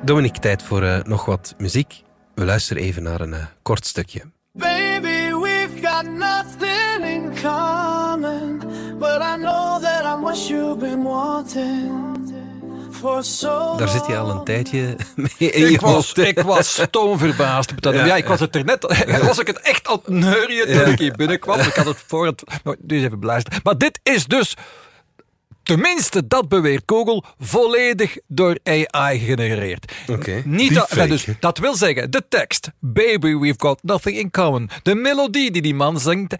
Dominique, 0.05 0.39
tijd 0.39 0.63
voor 0.63 0.83
eh, 0.83 1.03
nog 1.03 1.25
wat 1.25 1.55
muziek. 1.57 2.01
We 2.35 2.45
luisteren 2.45 2.83
even 2.83 3.03
naar 3.03 3.21
een 3.21 3.33
eh, 3.33 3.45
kort 3.61 3.85
stukje. 3.85 4.21
Baby, 4.51 5.33
we've 5.41 5.87
got 5.87 6.05
nothing 6.05 7.05
in 7.05 7.31
common. 7.41 8.57
But 8.99 9.21
I 9.21 9.35
know 9.35 9.81
that 9.81 10.03
I'm 10.03 10.21
what 10.21 10.47
you've 10.47 10.77
been 10.79 11.03
wanting 11.03 12.13
for 12.91 13.23
so 13.23 13.77
Daar 13.77 13.87
zit 13.87 14.05
je 14.05 14.17
al 14.17 14.29
een 14.29 14.43
tijdje 14.43 14.95
mee 15.15 15.51
in 15.51 15.61
je 15.61 15.71
Ik 15.71 15.81
was, 15.81 16.13
ik 16.13 16.39
was. 16.41 16.75
Ja. 17.95 18.05
Ja, 18.05 18.15
ik 18.15 18.25
was 18.25 18.39
het 18.39 18.55
er 18.55 18.63
net, 18.63 19.05
was 19.27 19.39
ik 19.39 19.47
het 19.47 19.59
echt 19.59 19.87
aan 19.87 19.99
het 20.03 20.07
neurien 20.07 20.65
toen 20.65 20.91
ik 20.91 20.99
hier 20.99 21.11
binnenkwam. 21.15 21.59
Ik 21.59 21.73
had 21.73 21.85
het 21.85 22.03
voor 22.07 22.25
het, 22.25 22.43
nou, 22.63 22.77
dus 22.79 23.03
even 23.03 23.19
beluisteren. 23.19 23.59
Maar 23.63 23.77
dit 23.77 23.99
is 24.03 24.25
dus, 24.25 24.55
tenminste 25.63 26.27
dat 26.27 26.49
beweert 26.49 26.83
Google, 26.85 27.23
volledig 27.39 28.17
door 28.27 28.57
AI 28.63 29.19
gegenereerd. 29.19 29.91
Oké. 30.07 30.41
Niet 30.45 30.73
dat, 30.73 30.89
dus, 30.89 31.27
dat 31.39 31.57
wil 31.57 31.75
zeggen, 31.75 32.11
de 32.11 32.23
tekst, 32.29 32.71
baby 32.79 33.35
we've 33.37 33.59
got 33.59 33.83
nothing 33.83 34.17
in 34.17 34.31
common. 34.31 34.69
De 34.83 34.95
melodie 34.95 35.51
die 35.51 35.61
die 35.61 35.75
man 35.75 35.99
zingt, 35.99 36.35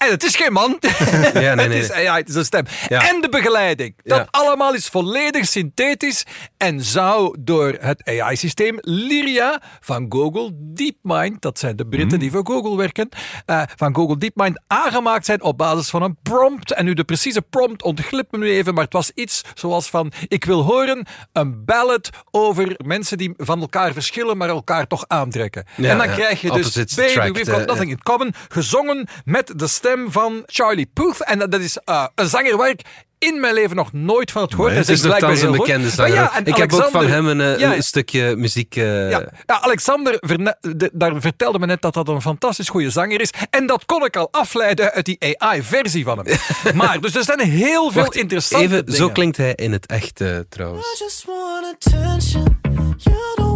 en 0.00 0.10
het 0.10 0.24
is 0.24 0.36
geen 0.36 0.52
man. 0.52 0.78
nee, 1.34 1.54
nee, 1.54 1.68
het 1.68 1.72
is 1.74 1.92
AI, 1.92 2.08
het 2.20 2.28
is 2.28 2.34
een 2.34 2.44
stem. 2.44 2.64
Ja. 2.88 3.08
En 3.08 3.20
de 3.20 3.28
begeleiding. 3.28 3.94
Dat 4.02 4.18
Ja. 4.18 4.26
allemaal 4.30 4.74
is 4.74 4.86
volledig 4.86 5.46
synthetisch 5.46 6.24
en 6.56 6.80
zou 6.84 7.36
door 7.40 7.76
het 7.80 8.04
AI-systeem 8.08 8.78
Lyria 8.80 9.62
van 9.80 10.06
Google 10.08 10.50
DeepMind, 10.54 11.42
dat 11.42 11.58
zijn 11.58 11.76
de 11.76 11.86
Britten 11.86 12.08
Mhm. 12.08 12.18
die 12.18 12.30
voor 12.30 12.46
Google 12.46 12.76
werken, 12.76 13.08
eh, 13.46 13.62
van 13.76 13.94
Google 13.94 14.18
DeepMind 14.18 14.60
aangemaakt 14.66 15.24
zijn 15.24 15.42
op 15.42 15.58
basis 15.58 15.90
van 15.90 16.02
een 16.02 16.16
prompt. 16.22 16.72
En 16.72 16.84
nu 16.84 16.94
de 16.94 17.04
precieze 17.04 17.42
prompt 17.42 17.82
ontglipt 17.82 18.32
me 18.32 18.38
nu 18.38 18.50
even, 18.50 18.74
maar 18.74 18.84
het 18.84 18.92
was 18.92 19.10
iets 19.14 19.42
zoals 19.54 19.90
van, 19.90 20.12
ik 20.28 20.44
wil 20.44 20.62
horen 20.62 21.06
een 21.32 21.64
ballad 21.64 22.10
over 22.30 22.74
mensen 22.84 23.18
die 23.18 23.32
van 23.36 23.60
elkaar 23.60 23.92
verschillen, 23.92 24.36
maar 24.36 24.48
elkaar 24.48 24.86
toch 24.86 25.04
aantrekken. 25.06 25.64
Ja, 25.76 25.90
en 25.90 25.98
dan 25.98 26.08
ja. 26.08 26.14
krijg 26.14 26.40
je 26.40 26.50
dus 26.50 26.72
Baby, 26.74 27.02
attract, 27.08 27.36
We've 27.36 27.50
Got 27.50 27.60
eh, 27.60 27.66
Nothing 27.66 27.90
in 27.90 28.02
Common, 28.02 28.34
gezongen 28.48 29.08
met 29.24 29.52
de 29.56 29.66
stem 29.66 29.88
van 30.08 30.42
Charlie 30.46 30.90
Puth. 30.94 31.24
En 31.24 31.38
dat 31.38 31.50
dat 31.52 31.60
is 31.60 31.78
eh, 31.84 32.06
een 32.14 32.28
zanger 32.28 32.56
waar 32.56 32.68
ik 32.68 32.80
in 33.18 33.40
mijn 33.40 33.54
leven 33.54 33.76
nog 33.76 33.92
nooit 33.92 34.30
van 34.30 34.42
het 34.42 34.50
gehoord 34.50 34.70
Nee. 34.70 34.78
Het 34.80 34.88
is 34.88 35.02
nogthans 35.02 35.40
een 35.42 35.52
bekende 35.52 35.88
zanger. 35.88 36.14
Ja, 36.14 36.36
ik 36.44 36.56
heb 36.56 36.72
ook 36.72 36.88
van 36.90 37.06
hem 37.06 37.26
een, 37.26 37.40
eh, 37.40 37.58
Ja, 37.58 37.74
een 37.74 37.82
stukje 37.82 38.36
muziek... 38.36 38.76
eh, 38.76 39.10
ja, 39.10 39.28
ja, 39.46 39.60
Alexander 39.60 40.16
verne- 40.20 40.56
de- 40.60 40.90
daar 40.92 41.20
vertelde 41.20 41.58
me 41.58 41.66
net 41.66 41.82
dat 41.82 41.94
dat 41.94 42.08
een 42.08 42.22
fantastisch 42.22 42.68
goede 42.68 42.90
zanger 42.90 43.20
is. 43.20 43.30
En 43.50 43.66
dat 43.66 43.84
kon 43.86 44.04
ik 44.04 44.16
al 44.16 44.28
afleiden 44.30 44.92
uit 44.92 45.04
die 45.04 45.36
AI-versie 45.38 46.04
van 46.04 46.18
hem. 46.24 46.36
maar, 46.76 47.00
dus 47.00 47.14
er 47.14 47.24
zijn 47.24 47.40
heel 47.40 47.90
veel 47.90 48.02
Wacht, 48.02 48.14
interessante 48.16 48.64
even, 48.66 48.84
dingen. 48.84 49.00
zo 49.00 49.10
klinkt 49.10 49.36
hij 49.36 49.52
in 49.54 49.72
het 49.72 49.86
echt 49.86 50.20
I 50.20 50.42
trouwens. 50.48 50.98
just 50.98 51.24
want 51.24 51.74
attention. 51.74 52.58
You 52.96 53.16
don't 53.36 53.49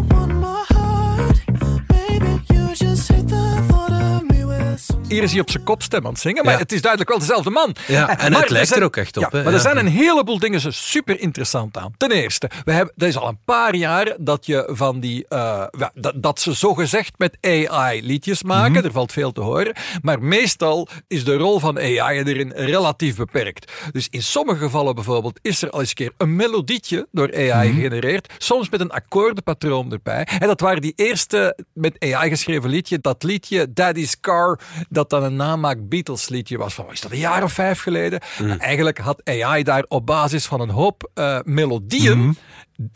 Hier 5.15 5.23
is 5.23 5.33
hij 5.33 5.41
op 5.41 5.51
zijn 5.51 5.63
kopstem 5.65 6.05
aan 6.07 6.13
het 6.13 6.21
zingen, 6.21 6.45
maar 6.45 6.53
Ja. 6.53 6.59
het 6.59 6.73
is 6.73 6.81
duidelijk 6.81 7.11
wel 7.11 7.21
dezelfde 7.21 7.51
man. 7.51 7.75
Ja, 7.87 8.19
en 8.19 8.33
maar 8.33 8.41
het 8.41 8.51
lijkt 8.51 8.69
zijn- 8.69 8.81
er 8.81 8.87
ook 8.87 8.97
echt 8.97 9.17
op, 9.17 9.23
Ja, 9.33 9.43
maar 9.43 9.53
er 9.53 9.61
zijn 9.61 9.77
een 9.77 9.87
heleboel 9.87 10.39
dingen 10.39 10.61
zo 10.61 10.71
super 10.71 11.21
interessant 11.21 11.77
aan. 11.77 11.93
Ten 11.97 12.11
eerste, 12.11 12.51
we 12.65 12.73
hebben, 12.73 12.93
dat 12.97 13.09
is 13.09 13.17
al 13.17 13.29
een 13.29 13.39
paar 13.45 13.75
jaar 13.75 14.17
dat 14.19 14.47
je 14.47 14.69
van 14.73 15.01
die, 15.01 15.27
eh, 15.29 15.65
dat, 15.95 16.13
dat 16.17 16.41
ze 16.41 16.53
zogezegd 16.53 17.13
met 17.19 17.37
AI 17.41 18.03
liedjes 18.07 18.43
maken. 18.43 18.73
Mhm. 18.73 18.85
Er 18.85 18.93
valt 18.93 19.13
veel 19.13 19.33
te 19.33 19.41
horen. 19.41 19.75
Maar 20.03 20.23
meestal 20.23 20.89
is 21.09 21.25
de 21.25 21.37
rol 21.37 21.59
van 21.59 21.79
AI 21.79 22.19
erin 22.23 22.53
relatief 22.57 23.17
beperkt. 23.17 23.73
Dus 23.93 24.09
in 24.11 24.23
sommige 24.23 24.59
gevallen 24.59 24.95
bijvoorbeeld 24.95 25.39
is 25.43 25.63
er 25.63 25.71
al 25.71 25.81
eens 25.81 25.89
een 25.89 25.95
keer 25.95 26.13
een 26.19 26.37
melodietje 26.37 27.07
door 27.13 27.35
AI 27.35 27.69
Mhm. 27.69 27.77
gegenereerd. 27.77 28.33
Soms 28.39 28.69
met 28.69 28.81
een 28.81 28.91
akkoordenpatroon 28.91 29.93
erbij. 29.93 30.29
En 30.39 30.47
dat 30.47 30.61
waren 30.61 30.81
die 30.83 30.93
eerste 30.97 31.59
met 31.73 31.97
AI 31.99 32.29
geschreven 32.29 32.71
liedje. 32.71 32.99
Dat 33.01 33.23
liedje 33.23 33.73
Daddy's 33.73 34.21
Car, 34.21 34.59
dat 34.89 35.04
dan 35.11 35.23
een 35.23 35.37
namaak 35.37 35.89
Beatles 35.89 36.29
liedje 36.29 36.59
was 36.59 36.75
van, 36.75 36.93
is 36.93 37.01
dat, 37.01 37.11
een 37.13 37.19
jaar 37.19 37.43
of 37.43 37.53
vijf 37.53 37.81
geleden? 37.81 38.21
En 38.39 38.59
eigenlijk 38.59 38.99
had 38.99 39.21
AI 39.25 39.63
daar 39.63 39.85
op 39.89 40.07
basis 40.07 40.47
van 40.47 40.61
een 40.61 40.71
hoop 40.71 41.11
eh, 41.15 41.39
melodieën 41.45 42.37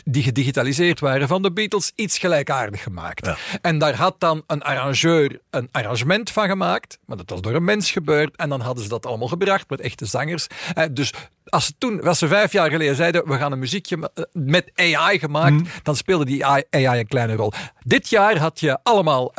die 0.04 0.22
gedigitaliseerd 0.22 1.00
waren 1.00 1.28
van 1.28 1.42
de 1.42 1.52
Beatles 1.52 1.92
iets 1.94 2.18
gelijkaardig 2.18 2.82
gemaakt. 2.82 3.30
En 3.62 3.78
daar 3.78 3.94
had 3.94 4.14
dan 4.18 4.42
een 4.46 4.62
arrangeur 4.62 5.40
een 5.50 5.68
arrangement 5.72 6.30
van 6.30 6.48
gemaakt, 6.48 6.98
maar 7.04 7.16
dat 7.16 7.30
was 7.30 7.40
door 7.40 7.54
een 7.54 7.64
mens 7.64 7.90
gebeurd 7.90 8.36
en 8.36 8.48
dan 8.48 8.60
hadden 8.60 8.82
ze 8.82 8.88
dat 8.88 9.06
allemaal 9.06 9.28
gebracht 9.28 9.70
met 9.70 9.80
echte 9.80 10.06
zangers. 10.06 10.46
Eh, 10.74 10.84
dus 10.92 11.12
als 11.44 11.66
ze 11.66 11.72
toen, 11.78 12.02
als 12.02 12.18
ze 12.18 12.28
vijf 12.28 12.52
jaar 12.52 12.70
geleden 12.70 12.96
zeiden, 12.96 13.28
we 13.28 13.36
gaan 13.36 13.52
een 13.52 13.58
muziekje 13.58 14.10
eh, 14.14 14.24
met 14.32 14.70
AI 14.74 15.18
gemaakt, 15.18 15.68
dan 15.82 15.96
speelde 15.96 16.24
die 16.24 16.46
AI, 16.46 16.64
een 16.70 17.06
kleine 17.06 17.34
rol. 17.34 17.52
Dit 17.84 18.08
jaar 18.08 18.38
had 18.38 18.60
je 18.60 18.78
allemaal 18.82 19.32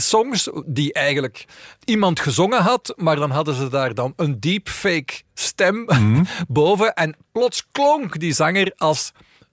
songs 0.00 0.48
die 0.66 0.92
eigenlijk 0.92 1.44
iemand 1.84 2.20
gezongen 2.20 2.62
had, 2.62 2.94
maar 2.96 3.16
dan 3.16 3.30
hadden 3.30 3.54
ze 3.54 3.68
daar 3.68 3.94
dan 3.94 4.12
een 4.16 4.40
deepfake 4.40 5.14
stem 5.34 5.86
boven 6.48 6.94
en 6.94 7.16
plots 7.32 7.66
klonk 7.72 8.18
die 8.20 8.32
zanger 8.32 8.72
als 8.76 9.12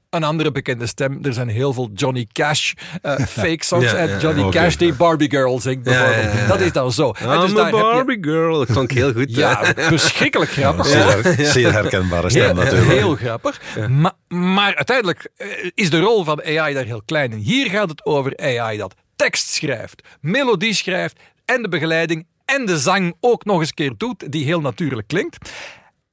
een 0.09 0.23
andere 0.23 0.51
bekende 0.51 0.87
stem. 0.87 1.19
Er 1.21 1.33
zijn 1.33 1.47
heel 1.47 1.73
veel 1.73 1.89
Johnny 1.93 2.27
Cash 2.31 2.73
eh, 3.01 3.19
fake 3.39 3.63
songs. 3.65 3.91
Ja, 3.91 3.97
en 3.97 4.09
ja, 4.09 4.17
Johnny. 4.19 4.49
Cash 4.49 4.75
die 4.75 4.93
Barbie 4.93 5.29
Girl 5.29 5.59
zingt 5.59 5.83
bijvoorbeeld. 5.83 6.33
ja. 6.33 6.47
Dat 6.47 6.59
is 6.59 6.71
dan 6.71 6.91
zo. 6.91 7.11
En 7.11 7.39
dus 7.39 7.49
I'm 7.49 7.55
daar 7.55 7.65
je- 7.65 7.71
Barbie 7.71 8.17
girl. 8.21 8.57
Dat 8.57 8.67
klonk 8.71 8.91
heel 8.91 9.13
goed. 9.13 9.35
ja, 9.35 9.73
verschrikkelijk 9.75 10.51
grappig. 10.57 10.85
Zeer, 10.85 11.35
zeer 11.37 11.71
herkenbare 11.73 12.29
stem 12.29 12.55
natuurlijk. 12.55 12.87
heel 12.91 13.15
grappig. 13.15 13.61
Maar, 13.89 14.13
maar 14.27 14.75
uiteindelijk 14.75 15.29
eh, 15.37 15.47
is 15.73 15.89
de 15.89 15.99
rol 15.99 16.23
van 16.23 16.43
AI 16.43 16.73
daar 16.73 16.85
heel 16.85 17.01
klein 17.05 17.31
in. 17.31 17.37
Hier 17.37 17.69
gaat 17.69 17.89
het 17.89 18.05
over 18.05 18.37
AI 18.37 18.77
dat 18.77 18.93
tekst 19.21 19.49
schrijft, 19.49 20.07
melodie 20.21 20.73
schrijft 20.73 21.19
en 21.45 21.61
de 21.61 21.67
begeleiding 21.67 22.25
en 22.45 22.65
de 22.65 22.77
zang 22.77 23.13
ook 23.19 23.45
nog 23.45 23.59
eens 23.59 23.67
een 23.67 23.73
keer 23.73 23.93
doet, 23.97 24.31
die 24.31 24.45
heel 24.45 24.61
natuurlijk 24.61 25.07
klinkt. 25.07 25.51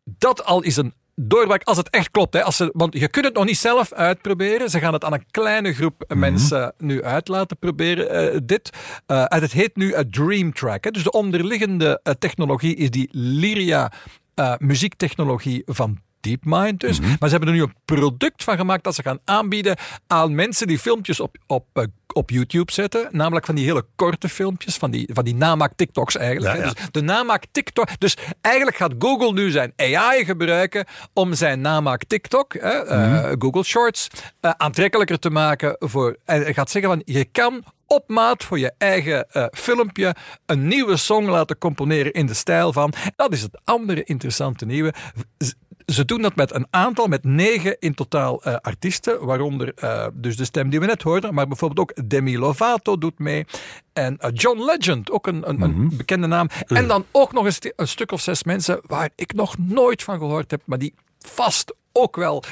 Dat 0.04 0.44
al 0.44 0.62
is 0.62 0.76
een 0.76 0.94
doorbraak, 1.14 1.62
als 1.62 1.76
het 1.76 1.90
echt 1.90 2.10
klopt. 2.10 2.34
Hè, 2.34 2.42
als 2.42 2.56
ze, 2.56 2.70
want 2.72 2.94
je 2.98 3.08
kunt 3.08 3.24
het 3.24 3.34
nog 3.34 3.44
niet 3.44 3.58
zelf 3.58 3.92
uitproberen. 3.92 4.70
Ze 4.70 4.78
gaan 4.78 4.92
het 4.92 5.04
aan 5.04 5.12
een 5.12 5.30
kleine 5.30 5.74
groep 5.74 6.04
mensen 6.14 6.74
nu 6.78 7.02
uit 7.02 7.28
laten 7.28 7.58
proberen, 7.58 8.10
eh, 8.10 8.38
dit. 8.44 8.70
Eh, 9.06 9.24
en 9.28 9.40
het 9.40 9.52
heet 9.52 9.76
nu 9.76 9.94
een 9.94 10.10
Dream 10.10 10.52
Track. 10.52 10.84
Hè. 10.84 10.90
Dus 10.90 11.02
de 11.02 11.10
onderliggende 11.10 12.00
eh, 12.02 12.12
technologie 12.18 12.74
is 12.74 12.90
die 12.90 13.08
Lyria 13.12 13.92
muziektechnologie 14.58 15.62
van 15.66 15.98
DeepMind 16.28 16.80
dus. 16.80 17.00
Maar 17.00 17.28
ze 17.28 17.28
hebben 17.28 17.48
er 17.48 17.54
nu 17.54 17.62
een 17.62 17.74
product 17.84 18.44
van 18.44 18.56
gemaakt 18.56 18.84
dat 18.84 18.94
ze 18.94 19.02
gaan 19.02 19.18
aanbieden 19.24 19.76
aan 20.06 20.34
mensen 20.34 20.66
die 20.66 20.78
filmpjes 20.78 21.20
op, 21.20 21.36
op, 21.46 21.66
eh, 21.72 21.84
op 22.12 22.30
YouTube 22.30 22.72
zetten. 22.72 23.08
Namelijk 23.10 23.46
van 23.46 23.54
die 23.54 23.64
hele 23.64 23.84
korte 23.96 24.28
filmpjes, 24.28 24.76
van 24.76 24.90
die, 24.90 25.10
van 25.12 25.24
die 25.24 25.34
namaak 25.34 25.72
TikToks 25.76 26.16
eigenlijk. 26.16 26.54
Ja, 26.54 26.60
hè. 26.60 26.66
ja. 26.66 26.72
Dus 26.72 26.86
de 26.90 27.00
namaak 27.00 27.44
TikTok. 27.52 28.00
Dus 28.00 28.16
eigenlijk 28.40 28.76
gaat 28.76 28.94
Google 28.98 29.32
nu 29.32 29.50
zijn 29.50 29.72
AI 29.76 30.24
gebruiken 30.24 30.84
om 31.12 31.34
zijn 31.34 31.60
namaak 31.60 32.04
TikTok, 32.04 32.52
hè, 32.52 32.84
eh, 32.84 33.32
Google 33.38 33.64
Shorts, 33.64 34.08
eh, 34.40 34.50
aantrekkelijker 34.56 35.18
te 35.18 35.30
maken 35.30 35.76
voor. 35.78 36.16
En 36.24 36.54
gaat 36.54 36.70
zeggen 36.70 36.90
van 36.90 37.02
je 37.04 37.24
kan 37.24 37.62
op 37.86 38.08
maat 38.08 38.44
voor 38.44 38.58
je 38.58 38.72
eigen 38.78 39.26
filmpje 39.52 40.14
een 40.46 40.68
nieuwe 40.68 40.96
song 40.96 41.26
laten 41.26 41.58
componeren 41.58 42.12
in 42.12 42.26
de 42.26 42.34
stijl 42.34 42.72
van. 42.72 42.92
Dat 43.16 43.32
is 43.32 43.42
het 43.42 43.60
andere 43.64 44.04
interessante 44.04 44.66
nieuwe. 44.66 44.94
Ze 45.92 46.04
doen 46.04 46.22
dat 46.22 46.36
met 46.36 46.54
een 46.54 46.66
aantal, 46.70 47.06
met 47.06 47.24
negen 47.24 47.76
in 47.78 47.94
totaal 47.94 48.42
eh, 48.42 48.54
artiesten, 48.54 49.24
waaronder 49.26 49.72
eh, 49.74 50.06
dus 50.14 50.36
de 50.36 50.44
stem 50.44 50.70
die 50.70 50.80
we 50.80 50.86
net 50.86 51.02
hoorden, 51.02 51.34
maar 51.34 51.46
bijvoorbeeld 51.48 51.90
ook 51.90 52.08
Demi 52.08 52.38
Lovato 52.38 52.98
doet 52.98 53.18
mee. 53.18 53.44
En 53.92 54.16
eh, 54.18 54.30
John 54.34 54.60
Legend, 54.64 55.10
ook 55.10 55.26
een, 55.26 55.48
een, 55.48 55.60
een 55.62 55.96
bekende 55.96 56.26
naam. 56.26 56.48
En 56.66 56.86
dan 56.88 57.04
ook 57.12 57.32
nog 57.32 57.44
een, 57.44 57.52
sti- 57.52 57.72
een 57.76 57.88
stuk 57.88 58.12
of 58.12 58.20
zes 58.20 58.44
mensen 58.44 58.80
waar 58.86 59.10
ik 59.14 59.32
nog 59.32 59.58
nooit 59.58 60.02
van 60.02 60.18
gehoord 60.18 60.50
heb, 60.50 60.62
maar 60.64 60.78
die 60.78 60.94
vast 61.18 61.74
ook 61.98 62.16
wel 62.16 62.42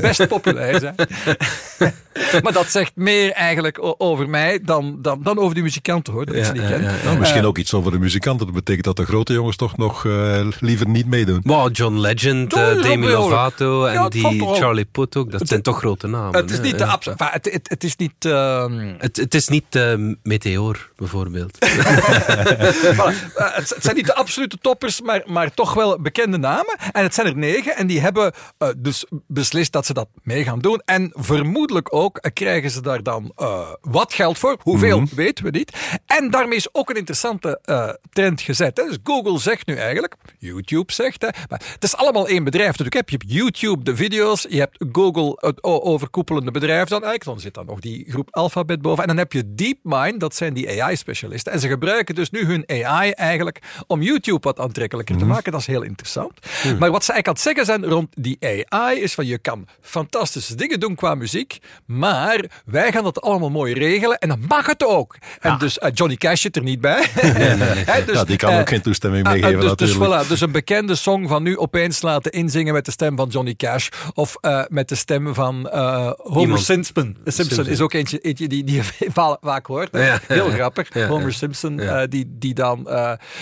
best 0.00 0.28
populair 0.28 0.80
zijn. 0.80 0.94
maar 2.42 2.52
dat 2.52 2.66
zegt 2.70 2.92
meer 2.94 3.32
eigenlijk 3.32 3.78
over 3.98 4.28
mij 4.28 4.58
dan, 4.62 4.98
dan, 5.02 5.22
dan 5.22 5.38
over 5.38 5.54
die 5.54 5.62
muzikanten 5.62 6.12
hoor, 6.12 6.26
dat 6.26 6.34
ik 6.34 6.44
ze 6.44 6.52
niet 6.52 6.66
ken. 6.66 6.82
Nou, 7.04 7.18
misschien 7.18 7.44
ook 7.44 7.58
iets 7.58 7.74
over 7.74 7.90
de 7.92 7.98
muzikanten. 7.98 8.46
Dat 8.46 8.54
betekent 8.54 8.84
dat 8.84 8.96
de 8.96 9.04
grote 9.04 9.32
jongens 9.32 9.56
toch 9.56 9.76
nog 9.76 10.04
eh, 10.06 10.46
liever 10.60 10.88
niet 10.88 11.06
meedoen. 11.06 11.40
Wow, 11.44 11.76
John 11.76 11.96
Legend, 11.98 12.52
eh, 12.54 12.82
Demi. 12.82 13.06
Lovato 13.08 13.84
en 13.84 13.92
Ja, 13.92 14.08
die. 14.08 14.46
Charlie 14.54 14.84
Puth 14.84 15.16
ook. 15.16 15.30
Dat 15.30 15.48
zijn 15.48 15.62
toch 15.62 15.78
grote 15.78 16.06
namen. 16.06 16.40
Het 16.40 16.50
is 16.50 16.56
hè? 16.56 16.62
niet 16.62 16.78
de 16.78 16.84
Ja. 16.84 16.90
abs- 16.90 17.06
enfin, 17.06 17.28
het, 17.30 17.44
het, 17.52 17.68
het 17.68 17.84
is 17.84 17.96
niet. 17.96 18.12
ehm, 18.24 18.94
Het, 18.98 19.16
het 19.16 19.34
is 19.34 19.48
niet 19.48 19.64
eh, 19.74 19.94
Meteor, 20.22 20.90
bijvoorbeeld. 20.96 21.58
Voilà. 21.66 23.34
Eh, 23.34 23.54
het, 23.54 23.68
het 23.68 23.82
zijn 23.82 23.96
niet 23.96 24.06
de 24.06 24.14
absolute 24.14 24.58
toppers, 24.60 25.00
maar, 25.00 25.22
maar 25.26 25.54
toch 25.54 25.74
wel 25.74 26.00
bekende 26.00 26.38
namen. 26.38 26.76
En 26.92 27.02
het 27.02 27.14
zijn 27.14 27.26
er 27.26 27.36
negen. 27.36 27.76
En 27.76 27.86
die 27.86 28.00
hebben 28.00 28.32
eh, 28.58 28.68
dus 28.76 29.06
beslist 29.26 29.72
dat 29.72 29.86
ze 29.86 29.92
dat 29.92 30.08
mee 30.22 30.44
gaan 30.44 30.58
doen. 30.58 30.82
En 30.84 31.10
vermoedelijk 31.14 31.94
ook 31.94 32.20
krijgen 32.32 32.70
ze 32.70 32.80
daar 32.80 33.02
dan 33.02 33.32
eh, 33.36 33.72
wat 33.80 34.14
geld 34.14 34.38
voor. 34.38 34.56
Hoeveel, 34.62 35.04
weten 35.14 35.44
we 35.44 35.50
niet. 35.50 35.98
En 36.06 36.30
daarmee 36.30 36.56
is 36.56 36.74
ook 36.74 36.90
een 36.90 36.96
interessante 36.96 37.58
eh, 37.62 37.88
trend 38.12 38.40
gezet. 38.40 38.76
Hè. 38.76 38.84
Dus 38.84 38.98
Google 39.04 39.38
zegt 39.38 39.66
nu 39.66 39.74
eigenlijk, 39.74 40.16
YouTube 40.38 40.92
zegt, 40.92 41.22
hè, 41.22 41.28
maar 41.48 41.62
het 41.72 41.84
is 41.84 41.96
allemaal 41.96 42.28
één 42.28 42.44
bedrijf. 42.44 42.76
Dus 42.76 42.86
je 42.90 43.04
hebt 43.06 43.24
YouTube 43.26 43.84
de 43.84 43.96
video's, 43.96 44.46
je 44.48 44.58
hebt 44.58 44.84
Google 44.92 45.32
het 45.40 45.62
overkoepelende 45.62 46.50
bedrijf 46.50 46.88
dan 46.88 47.02
eigenlijk. 47.02 47.24
Dan 47.24 47.40
zit 47.40 47.54
dan 47.54 47.66
nog 47.66 47.80
die 47.80 48.10
groep 48.10 48.28
Alphabet 48.30 48.82
boven. 48.82 49.02
En 49.02 49.08
dan 49.08 49.18
heb 49.18 49.32
je 49.32 49.54
DeepMind, 49.54 50.20
dat 50.20 50.34
zijn 50.34 50.54
die 50.54 50.82
AI-specialisten. 50.82 51.52
En 51.52 51.60
ze 51.60 51.68
gebruiken 51.68 52.14
dus 52.14 52.30
nu 52.30 52.44
hun 52.44 52.64
AI 52.68 53.10
eigenlijk 53.10 53.62
om 53.86 54.02
YouTube 54.02 54.40
wat 54.40 54.60
aantrekkelijker 54.60 55.16
te 55.16 55.24
maken. 55.24 55.52
Dat 55.52 55.60
is 55.60 55.66
heel 55.66 55.82
interessant. 55.82 56.32
Maar 56.78 56.90
wat 56.90 57.04
ze 57.04 57.12
eigenlijk 57.12 57.26
aan 57.26 57.32
het 57.32 57.42
zeggen 57.42 57.64
zijn 57.64 57.84
rond 57.84 58.08
die 58.10 58.36
AI 58.40 58.55
is 59.02 59.14
van 59.14 59.26
je 59.26 59.38
kan 59.38 59.66
fantastische 59.80 60.54
dingen 60.54 60.80
doen 60.80 60.94
qua 60.94 61.14
muziek, 61.14 61.58
maar 61.86 62.44
wij 62.64 62.92
gaan 62.92 63.04
dat 63.04 63.20
allemaal 63.20 63.50
mooi 63.50 63.74
regelen 63.74 64.18
en 64.18 64.28
dan 64.28 64.44
mag 64.48 64.66
het 64.66 64.84
ook. 64.84 65.16
En 65.40 65.58
dus 65.58 65.78
eh, 65.78 65.90
Johnny 65.94 66.16
Cash 66.16 66.40
zit 66.40 66.56
er 66.56 66.62
niet 66.62 66.80
bij. 66.80 67.06
Dus, 68.06 68.14
ja, 68.14 68.24
die 68.24 68.36
kan 68.36 68.52
eh, 68.52 68.58
ook 68.58 68.68
geen 68.68 68.82
toestemming 68.82 69.26
Ah, 69.26 69.32
mee 69.32 69.42
ah, 69.44 69.48
geven 69.48 69.76
dus, 69.76 69.88
dus, 69.88 69.96
voilà, 69.96 70.28
dus 70.28 70.40
een 70.40 70.52
bekende 70.52 70.94
song 70.94 71.26
van 71.28 71.42
nu 71.42 71.58
opeens 71.58 72.02
laten 72.02 72.32
inzingen 72.32 72.74
met 72.74 72.84
de 72.84 72.90
stem 72.90 73.16
van 73.16 73.28
Johnny 73.28 73.54
Cash. 73.54 73.88
Of 74.14 74.36
eh, 74.40 74.62
met 74.68 74.88
de 74.88 74.94
stem 74.94 75.34
van 75.34 75.68
Homer 76.16 76.40
Iemand. 76.40 76.60
Simpson. 76.62 77.16
Simpson 77.24 77.66
is 77.66 77.80
ook 77.80 77.92
eentje, 77.92 78.18
eentje 78.18 78.48
die, 78.48 78.64
die 78.64 78.76
je 78.76 78.82
va- 79.12 79.38
vaak 79.40 79.66
hoort. 79.66 79.88
Ja. 79.92 80.20
Heel 80.26 80.50
grappig. 80.50 80.94
Ja, 80.94 81.06
Homer. 81.06 81.32
Simpson, 81.32 81.80
die, 82.08 82.26
die 82.38 82.54
dan, 82.54 82.82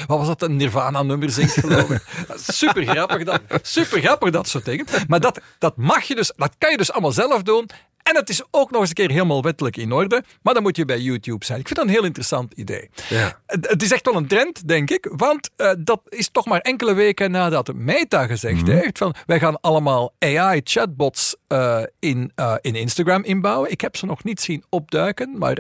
wat 0.07 0.19
was 0.19 0.27
dat, 0.27 0.43
een 0.43 0.57
Nirvana-nummer 0.57 1.31
zingt 1.31 1.53
geloof 1.53 1.91
ik. 1.91 2.03
Super 2.53 2.85
grappig 2.87 3.25
dat, 3.25 3.41
super 3.63 4.01
grappig 4.01 4.31
dat 4.31 4.49
soort 4.49 4.65
dingen. 4.65 4.87
Maar 5.09 5.21
dat, 5.21 5.41
dat 5.59 5.77
mag 5.77 6.03
je 6.03 6.15
dus, 6.15 6.33
dat 6.37 6.55
kan 6.59 6.71
je 6.71 6.77
dus 6.77 6.93
allemaal 6.93 7.13
zelf 7.13 7.43
doen. 7.43 7.69
En 8.05 8.17
het 8.17 8.29
is 8.29 8.43
ook 8.51 8.71
nog 8.71 8.81
eens 8.81 8.89
een 8.89 8.95
keer 8.95 9.11
helemaal 9.11 9.43
wettelijk 9.43 9.77
in 9.77 9.93
orde. 9.93 10.23
Maar 10.43 10.55
dan 10.55 10.63
moet 10.63 10.77
je 10.77 10.85
bij 10.85 10.99
YouTube 10.99 11.45
zijn. 11.45 11.61
Ik 11.61 11.67
vind 11.67 11.79
dat 11.79 11.89
een 11.89 11.95
heel 11.95 12.05
interessant 12.05 12.53
idee. 12.53 12.91
Ja. 13.09 13.41
Het, 13.47 13.71
het 13.71 13.83
is 13.83 13.93
echt 13.93 14.07
wel 14.07 14.15
een 14.15 14.27
trend, 14.27 14.69
denk 14.69 14.91
ik. 14.91 15.09
Want 15.17 15.51
eh, 15.57 15.71
dat 15.79 16.01
is 16.09 16.29
toch 16.29 16.47
maar 16.47 16.61
enkele 16.61 16.95
weken 16.95 17.31
nadat 17.31 17.75
Meta 17.75 18.27
gezegd 18.27 18.67
heeft 18.67 18.99
van 18.99 19.15
wij 19.27 19.39
gaan 19.39 19.61
allemaal 19.61 20.15
AI-chatbots 20.19 21.37
eh, 21.47 21.83
in, 21.99 22.33
eh, 22.35 22.55
in 22.61 22.75
Instagram 22.75 23.25
inbouwen. 23.25 23.71
Ik 23.71 23.81
heb 23.81 23.97
ze 23.97 24.07
nog 24.07 24.25
niet 24.25 24.41
zien 24.41 24.65
opduiken, 24.69 25.39
maar 25.39 25.55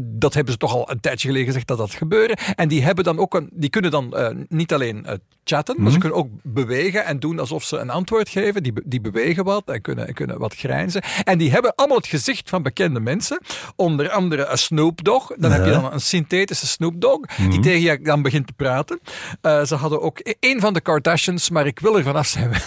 dat 0.00 0.34
hebben 0.34 0.52
ze 0.52 0.58
toch 0.58 0.74
al 0.74 0.90
een 0.90 1.00
tijdje 1.00 1.26
geleden 1.26 1.46
gezegd 1.46 1.66
dat 1.66 1.78
dat 1.78 1.94
gebeuren. 1.94 2.36
En 2.54 2.68
die, 2.68 2.82
hebben 2.82 3.04
dan 3.04 3.18
ook 3.18 3.34
een, 3.34 3.50
die 3.52 3.70
kunnen 3.70 3.90
dan 3.90 4.14
niet 4.48 4.72
alleen 4.72 5.06
chatten, 5.44 5.82
maar 5.82 5.92
ze 5.92 5.98
kunnen 5.98 6.18
ook 6.18 6.28
bewegen 6.42 7.04
en 7.04 7.20
doen 7.20 7.38
alsof 7.38 7.64
ze 7.64 7.76
een 7.76 7.90
antwoord 7.90 8.28
geven. 8.28 8.62
Die, 8.62 8.72
die 8.84 9.00
bewegen 9.00 9.44
wat 9.44 9.68
en 9.68 9.80
kunnen, 9.80 10.06
en 10.06 10.14
kunnen 10.14 10.38
wat 10.38 10.54
grijnzen. 10.54 11.02
En 11.24 11.38
die 11.38 11.50
hebben 11.50 11.59
allemaal 11.64 11.96
het 11.96 12.06
gezicht 12.06 12.48
van 12.48 12.62
bekende 12.62 13.00
mensen. 13.00 13.40
Onder 13.76 14.10
andere 14.10 14.46
een 14.46 14.58
Snoop 14.58 15.04
Dogg. 15.04 15.30
Dan 15.36 15.50
heb 15.50 15.64
je 15.64 15.70
dan 15.70 15.92
een 15.92 16.00
synthetische 16.00 16.66
Snoop 16.66 17.00
Dogg, 17.00 17.36
die 17.36 17.60
tegen 17.60 17.80
je 17.80 18.00
dan 18.00 18.22
begint 18.22 18.46
te 18.46 18.52
praten. 18.52 19.00
Eh, 19.40 19.64
ze 19.64 19.74
hadden 19.74 20.00
ook 20.00 20.18
e- 20.22 20.34
een 20.40 20.60
van 20.60 20.72
de 20.72 20.80
Kardashians, 20.80 21.50
maar 21.50 21.66
ik 21.66 21.78
wil 21.78 21.96
er 21.96 22.02
vanaf 22.02 22.26
zijn. 22.26 22.50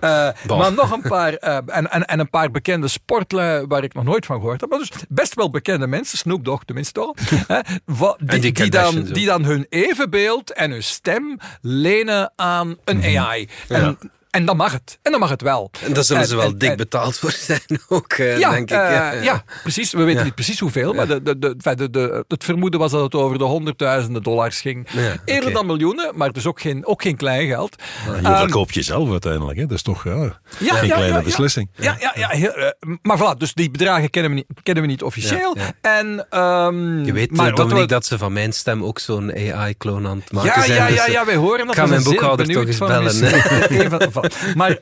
Eh, 0.00 0.28
maar 0.58 0.72
nog 0.72 0.90
een 0.90 1.02
paar, 1.08 1.32
en, 1.32 1.90
en, 1.90 2.06
en 2.06 2.18
een 2.18 2.30
paar 2.30 2.50
bekende 2.50 2.88
sportlui 2.88 3.66
waar 3.66 3.84
ik 3.84 3.94
nog 3.94 4.04
nooit 4.04 4.26
van 4.26 4.36
gehoord 4.40 4.60
heb. 4.60 4.70
Maar 4.70 4.78
dus 4.78 4.90
best 5.08 5.34
wel 5.34 5.50
bekende 5.50 5.86
mensen, 5.86 6.18
Snoop 6.18 6.44
Dogg 6.44 6.62
tenminste 6.64 7.00
al. 7.00 7.16
die, 8.18 8.40
die 8.40 8.52
die, 8.52 8.70
dan, 8.70 9.02
die 9.02 9.26
dan 9.26 9.44
hun 9.44 9.66
evenbeeld 9.68 10.52
en 10.52 10.70
hun 10.70 10.82
stem 10.82 11.38
lenen 11.60 12.32
aan 12.36 12.76
een 12.84 13.18
AI. 13.18 13.48
En, 13.68 13.98
en 14.34 14.44
dan 14.44 14.56
mag 14.56 14.72
het. 14.72 14.98
En 15.02 15.10
dan 15.10 15.20
mag 15.20 15.30
het 15.30 15.42
wel. 15.42 15.70
En 15.84 15.92
daar 15.92 16.04
zullen 16.04 16.26
ze 16.26 16.36
wel 16.36 16.44
en- 16.44 16.58
dik 16.58 16.70
en- 16.70 16.76
betaald 16.76 17.16
voor 17.18 17.30
zijn 17.32 17.60
ook, 17.88 18.12
eh, 18.12 18.38
ja, 18.38 18.50
denk 18.50 18.70
ik. 18.70 18.76
eh, 18.76 19.22
ja, 19.24 19.44
precies. 19.62 19.92
We 19.92 19.98
weten 20.02 20.18
Ja. 20.18 20.24
niet 20.24 20.34
precies 20.34 20.58
hoeveel, 20.60 20.92
maar 20.92 21.06
de, 21.06 21.22
de, 21.22 21.38
de, 21.38 21.54
enfin, 21.56 21.76
de, 21.76 21.90
de, 21.90 22.24
het 22.28 22.44
vermoeden 22.44 22.80
was 22.80 22.90
dat 22.90 23.02
het 23.02 23.14
over 23.14 23.38
de 23.38 23.44
honderdduizenden 23.44 24.22
dollars 24.22 24.60
ging. 24.60 24.88
Ja, 24.92 25.16
Eerder 25.24 25.52
dan 25.52 25.66
miljoenen, 25.66 26.12
maar 26.14 26.32
dus 26.32 26.46
ook 26.46 26.60
geen, 26.60 26.86
ook 26.86 27.02
geen 27.02 27.16
klein 27.16 27.46
geld. 27.48 27.76
Je 28.04 28.12
Ehm, 28.28 28.36
verkoopt 28.38 28.74
jezelf 28.74 29.10
uiteindelijk. 29.10 29.58
Hè? 29.58 29.66
Dat 29.66 29.76
is 29.76 29.82
toch 29.82 30.04
ja, 30.04 30.12
ja, 30.14 30.20
geen 30.58 30.66
ja, 30.68 30.94
kleine 30.94 31.06
ja, 31.06 31.16
ja. 31.16 31.22
beslissing. 31.22 31.68
Ja, 31.76 31.96
ja, 32.00 32.12
ja. 32.16 32.28
heel, 32.28 32.52
eh, 32.52 32.68
maar 33.02 33.18
voilà, 33.18 33.38
dus 33.38 33.54
die 33.54 33.70
bedragen 33.70 34.10
kennen 34.10 34.30
we 34.30 34.36
niet, 34.36 34.46
kennen 34.62 34.82
we 34.82 34.88
niet 34.88 35.02
officieel. 35.02 35.56
Ja, 35.58 35.62
ja. 35.82 35.98
En, 35.98 36.26
ehm, 36.30 37.04
Je 37.04 37.12
weet, 37.12 37.30
maar 37.36 37.50
Dominique, 37.54 37.80
we- 37.82 37.86
dat 37.86 38.06
ze 38.06 38.18
van 38.18 38.32
mijn 38.32 38.52
stem 38.52 38.84
ook 38.84 38.98
zo'n 38.98 39.32
AI-kloon 39.32 40.06
aan 40.06 40.18
het 40.18 40.32
maken 40.32 40.60
ja, 40.60 40.66
zijn. 40.66 40.78
ja, 40.78 40.86
dus, 40.86 40.96
ja, 40.96 41.06
ja, 41.06 41.24
wij 41.26 41.34
horen 41.36 41.58
dat. 41.58 41.68
Ik 41.68 41.74
ga 41.74 41.82
we 41.84 41.88
mijn 41.90 42.02
boekhouder 42.02 42.46
toch 42.46 42.54
benieuwd 42.54 42.68
eens 42.68 42.76
van 42.76 42.88
bellen. 42.88 44.22
eh, 44.24 44.54
maar 44.54 44.78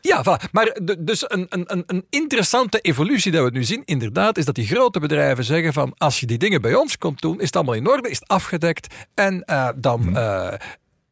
ja, 0.00 0.22
voilà. 0.24 0.50
maar 0.52 0.76
de- 0.82 1.04
dus 1.04 1.24
een, 1.30 1.46
een, 1.48 1.82
een- 1.86 2.06
interessante 2.10 2.80
evolutie 2.80 3.32
dat 3.32 3.44
we 3.44 3.50
nu 3.50 3.64
zien, 3.64 3.82
inderdaad, 3.84 4.38
is 4.38 4.44
dat 4.44 4.54
die 4.54 4.66
grote 4.66 5.00
bedrijven 5.00 5.44
zeggen 5.44 5.72
van 5.72 5.94
als 5.96 6.20
je 6.20 6.26
die 6.26 6.38
dingen 6.38 6.62
bij 6.62 6.74
ons 6.74 6.98
komt 6.98 7.20
doen, 7.20 7.40
is 7.40 7.46
het 7.46 7.56
allemaal 7.56 7.74
in 7.74 7.88
orde, 7.88 8.10
is 8.10 8.18
het 8.18 8.28
afgedekt 8.28 8.94
en 9.14 9.44
eh, 9.44 9.68
dan... 9.76 10.16
eh, 10.16 10.52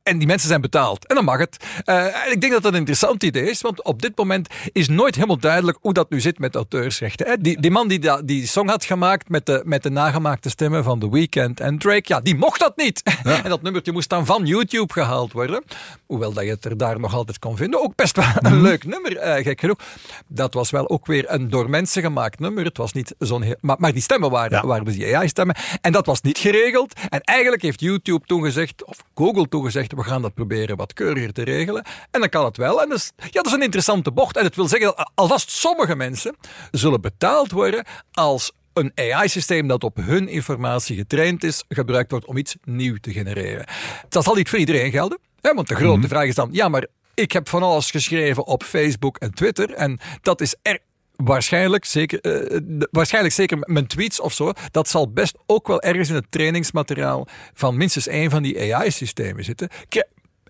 en 0.02 0.18
die 0.18 0.26
mensen 0.26 0.48
zijn 0.48 0.60
betaald. 0.60 1.06
En 1.06 1.14
dan 1.14 1.24
mag 1.24 1.38
het. 1.38 1.56
Eh, 1.84 2.04
en 2.26 2.32
ik 2.32 2.40
denk 2.40 2.52
dat 2.52 2.62
dat 2.62 2.72
een 2.72 2.78
interessant 2.78 3.22
idee 3.22 3.50
is. 3.50 3.60
Want 3.60 3.84
op 3.84 4.02
dit 4.02 4.16
moment 4.16 4.48
is 4.72 4.88
nooit 4.88 5.14
helemaal 5.14 5.38
duidelijk 5.38 5.78
hoe 5.80 5.92
dat 5.92 6.10
nu 6.10 6.20
zit 6.20 6.38
met 6.38 6.54
auteursrechten. 6.54 7.26
Hè. 7.26 7.36
Die, 7.38 7.60
die 7.60 7.70
man 7.70 7.88
die 7.88 7.98
da- 7.98 8.22
die 8.22 8.46
song 8.46 8.68
had 8.68 8.84
gemaakt 8.84 9.28
met 9.28 9.46
de, 9.46 9.62
met 9.64 9.82
de 9.82 9.90
nagemaakte 9.90 10.48
stemmen 10.50 10.84
van 10.84 10.98
The 10.98 11.10
Weeknd 11.10 11.60
en 11.60 11.78
Drake. 11.78 12.02
Ja, 12.04 12.20
die 12.20 12.36
mocht 12.36 12.60
dat 12.60 12.76
niet. 12.76 13.02
en 13.42 13.48
dat 13.50 13.62
nummertje 13.62 13.92
moest 13.92 14.08
dan 14.08 14.26
van 14.26 14.46
YouTube 14.46 14.92
gehaald 14.92 15.32
worden. 15.32 15.62
Hoewel 16.06 16.32
dat 16.32 16.44
je 16.44 16.50
het 16.50 16.64
er 16.64 16.76
daar 16.76 17.00
nog 17.00 17.14
altijd 17.14 17.38
kon 17.38 17.56
vinden. 17.56 17.82
Ook 17.82 17.94
best 17.94 18.16
wel 18.16 18.26
een 18.38 18.60
leuk 18.60 18.84
nummer, 18.84 19.16
eh, 19.16 19.44
gek 19.44 19.60
genoeg. 19.60 19.78
Dat 20.26 20.54
was 20.54 20.70
wel 20.70 20.88
ook 20.88 21.06
weer 21.06 21.24
een 21.28 21.50
door 21.50 21.70
mensen 21.70 22.02
gemaakt 22.02 22.38
nummer. 22.38 22.64
Het 22.64 22.76
was 22.76 22.92
niet 22.92 23.14
zo'n 23.18 23.42
heel... 23.42 23.56
Maar, 23.60 23.76
maar 23.78 23.92
die 23.92 24.02
stemmen 24.02 24.30
waren, 24.30 24.58
Ja. 24.60 24.66
waren 24.66 24.84
dus 24.84 24.94
die 24.94 25.16
AI-stemmen. 25.16 25.56
En 25.80 25.92
dat 25.92 26.06
was 26.06 26.20
niet 26.20 26.38
geregeld. 26.38 26.92
En 27.08 27.20
eigenlijk 27.20 27.62
heeft 27.62 27.80
YouTube 27.80 28.26
toen 28.26 28.42
gezegd, 28.42 28.84
of 28.84 28.96
Google 29.14 29.48
toen 29.48 29.64
gezegd, 29.64 29.89
we 29.96 30.04
gaan 30.04 30.22
dat 30.22 30.34
proberen 30.34 30.76
wat 30.76 30.92
keuriger 30.92 31.32
te 31.32 31.42
regelen. 31.42 31.84
En 32.10 32.20
dan 32.20 32.28
kan 32.28 32.44
het 32.44 32.56
wel. 32.56 32.82
En 32.82 32.88
dat 32.88 32.98
is, 32.98 33.12
ja, 33.16 33.28
dat 33.30 33.46
is 33.46 33.52
een 33.52 33.62
interessante 33.62 34.12
bocht. 34.12 34.36
En 34.36 34.44
het 34.44 34.56
wil 34.56 34.68
zeggen 34.68 34.94
dat 34.96 35.10
alvast 35.14 35.50
sommige 35.50 35.96
mensen 35.96 36.36
zullen 36.70 37.00
betaald 37.00 37.50
worden 37.50 37.84
als 38.12 38.52
een 38.72 38.92
AI-systeem 38.94 39.66
dat 39.66 39.84
op 39.84 39.96
hun 39.96 40.28
informatie 40.28 40.96
getraind 40.96 41.44
is, 41.44 41.64
gebruikt 41.68 42.10
wordt 42.10 42.26
om 42.26 42.36
iets 42.36 42.56
nieuw 42.64 42.96
te 43.00 43.12
genereren. 43.12 43.66
Dat 44.08 44.24
zal 44.24 44.34
niet 44.34 44.48
voor 44.48 44.58
iedereen 44.58 44.90
gelden. 44.90 45.18
Hè, 45.40 45.54
want 45.54 45.68
de 45.68 45.74
grote 45.74 46.08
vraag 46.08 46.26
is 46.26 46.34
dan, 46.34 46.48
ja, 46.52 46.68
maar 46.68 46.86
ik 47.14 47.32
heb 47.32 47.48
van 47.48 47.62
alles 47.62 47.90
geschreven 47.90 48.46
op 48.46 48.62
Facebook 48.62 49.18
en 49.18 49.34
Twitter. 49.34 49.70
En 49.74 50.00
dat 50.22 50.40
is 50.40 50.56
er 50.62 50.78
waarschijnlijk 51.24 51.84
zeker, 51.84 52.20
de- 52.22 52.88
waarschijnlijk 52.90 53.34
zeker 53.34 53.58
mijn 53.60 53.86
tweets 53.86 54.20
of 54.20 54.32
zo. 54.32 54.52
Dat 54.70 54.88
zal 54.88 55.12
best 55.12 55.38
ook 55.46 55.66
wel 55.66 55.82
ergens 55.82 56.08
in 56.08 56.14
het 56.14 56.30
trainingsmateriaal 56.30 57.26
van 57.54 57.76
minstens 57.76 58.06
één 58.06 58.30
van 58.30 58.42
die 58.42 58.74
AI-systemen 58.74 59.44
zitten. 59.44 59.68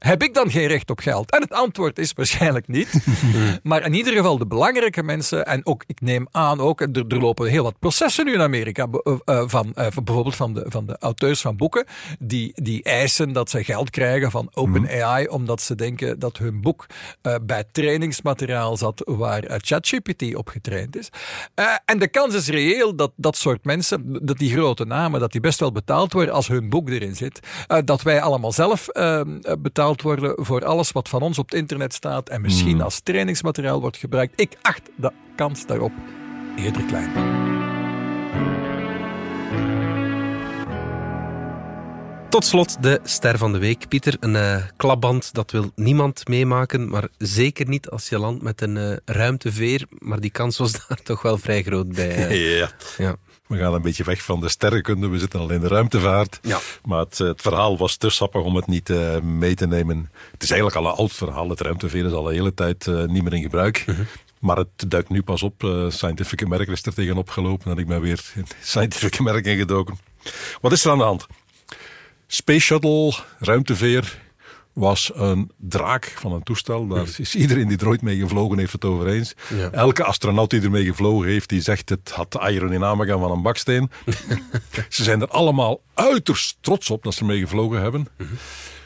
Heb 0.00 0.22
ik 0.22 0.34
dan 0.34 0.50
geen 0.50 0.66
recht 0.66 0.90
op 0.90 0.98
geld? 0.98 1.30
En 1.30 1.40
het 1.40 1.52
antwoord 1.52 1.98
is 1.98 2.12
waarschijnlijk 2.12 2.68
niet. 2.68 2.92
maar 3.62 3.84
in 3.84 3.94
ieder 3.94 4.12
geval 4.12 4.38
de 4.38 4.46
belangrijke 4.46 5.02
mensen, 5.02 5.46
en 5.46 5.66
ook, 5.66 5.84
ik 5.86 6.00
neem 6.00 6.26
aan 6.30 6.60
ook, 6.60 6.80
er, 6.80 7.04
er 7.08 7.18
lopen 7.18 7.48
heel 7.48 7.62
wat 7.62 7.78
processen 7.78 8.24
nu 8.24 8.32
in 8.32 8.40
Amerika, 8.40 8.86
eh, 9.24 9.42
van, 9.46 9.74
eh, 9.74 9.86
van 9.90 10.04
bijvoorbeeld 10.04 10.36
van 10.36 10.54
de, 10.54 10.64
van 10.68 10.86
de 10.86 10.96
auteurs 10.98 11.40
van 11.40 11.56
boeken, 11.56 11.84
die, 12.18 12.52
die 12.54 12.82
eisen 12.82 13.32
dat 13.32 13.50
ze 13.50 13.64
geld 13.64 13.90
krijgen 13.90 14.30
van 14.30 14.48
OpenAI, 14.54 15.26
omdat 15.26 15.62
ze 15.62 15.74
denken 15.74 16.18
dat 16.18 16.38
hun 16.38 16.60
boek 16.60 16.86
eh, 17.22 17.34
bij 17.42 17.64
trainingsmateriaal 17.72 18.76
zat 18.76 19.02
waar 19.04 19.42
eh, 19.42 19.56
ChatGPT 19.60 20.34
op 20.34 20.48
getraind 20.48 20.96
is. 20.96 21.08
Eh, 21.54 21.64
en 21.84 21.98
de 21.98 22.08
kans 22.08 22.34
is 22.34 22.48
reëel 22.48 22.96
dat 22.96 23.12
dat 23.16 23.36
soort 23.36 23.64
mensen, 23.64 24.18
dat 24.26 24.38
die 24.38 24.52
grote 24.52 24.84
namen, 24.84 25.20
dat 25.20 25.32
die 25.32 25.40
best 25.40 25.60
wel 25.60 25.72
betaald 25.72 26.12
worden 26.12 26.34
als 26.34 26.48
hun 26.48 26.68
boek 26.68 26.88
erin 26.88 27.16
zit. 27.16 27.40
Eh, 27.66 27.78
dat 27.84 28.02
wij 28.02 28.20
allemaal 28.20 28.52
zelf 28.52 28.88
eh, 28.88 29.20
betaald 29.58 29.89
betaald 29.96 30.02
worden 30.18 30.44
voor 30.46 30.64
alles 30.64 30.92
wat 30.92 31.08
van 31.08 31.22
ons 31.22 31.38
op 31.38 31.50
het 31.50 31.58
internet 31.58 31.94
staat 31.94 32.28
en 32.28 32.40
misschien 32.40 32.72
Hmm. 32.72 32.80
als 32.80 33.00
trainingsmateriaal 33.00 33.80
wordt 33.80 33.96
gebruikt. 33.96 34.40
Ik 34.40 34.56
acht 34.62 34.90
de 34.96 35.12
kans 35.36 35.66
daarop 35.66 35.92
eerder 36.56 36.82
klein. 36.84 37.10
Tot 42.28 42.44
slot 42.44 42.82
de 42.82 43.00
ster 43.04 43.38
van 43.38 43.52
de 43.52 43.58
week. 43.58 43.88
Pieter, 43.88 44.16
een 44.20 44.36
eh, 44.36 44.56
klapband, 44.76 45.34
dat 45.34 45.50
wil 45.50 45.70
niemand 45.74 46.28
meemaken, 46.28 46.88
maar 46.88 47.08
zeker 47.18 47.68
niet 47.68 47.88
als 47.90 48.08
je 48.08 48.18
landt 48.18 48.42
met 48.42 48.60
een 48.60 48.76
eh, 48.76 48.96
ruimteveer. 49.04 49.86
Maar 49.98 50.20
die 50.20 50.30
kans 50.30 50.58
was 50.58 50.72
daar 50.88 51.02
toch 51.02 51.22
wel 51.22 51.38
vrij 51.38 51.62
groot 51.62 51.88
bij. 51.88 52.28
eh. 52.28 52.58
Ja. 52.58 52.70
ja. 52.98 53.16
We 53.50 53.58
gaan 53.58 53.74
een 53.74 53.82
beetje 53.82 54.04
weg 54.04 54.22
van 54.22 54.40
de 54.40 54.48
sterrenkunde. 54.48 55.08
We 55.08 55.18
zitten 55.18 55.40
al 55.40 55.50
in 55.50 55.60
de 55.60 55.68
ruimtevaart. 55.68 56.38
Ja. 56.42 56.58
Maar 56.84 56.98
het, 56.98 57.18
het 57.18 57.42
verhaal 57.42 57.78
was 57.78 57.96
te 57.96 58.10
sappig 58.10 58.42
om 58.42 58.56
het 58.56 58.66
niet 58.66 58.90
eh, 58.90 59.20
mee 59.20 59.54
te 59.54 59.66
nemen. 59.66 60.10
Het 60.32 60.42
is 60.42 60.50
eigenlijk 60.50 60.80
al 60.80 60.92
een 60.92 60.98
oud 60.98 61.12
verhaal. 61.12 61.48
Het 61.48 61.60
ruimteveer 61.60 62.06
is 62.06 62.12
al 62.12 62.28
een 62.28 62.34
hele 62.34 62.54
tijd 62.54 62.86
eh, 62.86 63.04
niet 63.04 63.22
meer 63.22 63.34
in 63.34 63.42
gebruik. 63.42 63.84
Maar 64.40 64.56
het 64.56 64.90
duikt 64.90 65.08
nu 65.08 65.22
pas 65.22 65.42
op. 65.42 65.64
Eh, 65.64 65.84
Scientific 65.88 66.42
American 66.42 66.74
is 66.74 66.82
er 66.82 66.94
tegenop 66.94 67.28
gelopen. 67.28 67.72
En 67.72 67.78
ik 67.78 67.86
ben 67.86 68.00
weer 68.00 68.30
in 68.34 68.46
Scientific 68.62 69.18
American 69.18 69.56
gedoken. 69.56 69.98
Wat 70.60 70.72
is 70.72 70.84
er 70.84 70.90
aan 70.90 70.98
de 70.98 71.04
hand? 71.04 71.26
Space 72.26 72.60
Shuttle, 72.60 73.14
ruimteveer, 73.38 74.18
was 74.72 75.10
een 75.14 75.50
draak 75.56 76.14
van 76.16 76.32
een 76.32 76.42
toestel. 76.42 76.86
Daar 76.86 77.06
is 77.18 77.34
iedereen 77.34 77.68
die 77.68 77.78
er 77.78 77.88
ooit 77.88 78.02
mee 78.02 78.18
gevlogen 78.18 78.58
heeft 78.58 78.72
het 78.72 78.84
over 78.84 79.06
eens. 79.06 79.34
Ja. 79.54 79.70
Elke 79.70 80.04
astronaut 80.04 80.50
die 80.50 80.62
ermee 80.62 80.84
gevlogen 80.84 81.28
heeft, 81.28 81.48
die 81.48 81.60
zegt 81.60 81.88
het 81.88 82.10
had 82.10 82.32
de 82.32 82.40
aerodynamica 82.40 83.18
van 83.18 83.30
een 83.30 83.42
baksteen. 83.42 83.90
ze 84.88 85.04
zijn 85.04 85.20
er 85.20 85.28
allemaal 85.28 85.80
uiterst 85.94 86.56
trots 86.60 86.90
op 86.90 87.02
dat 87.02 87.14
ze 87.14 87.20
ermee 87.20 87.40
gevlogen 87.40 87.80
hebben. 87.80 88.06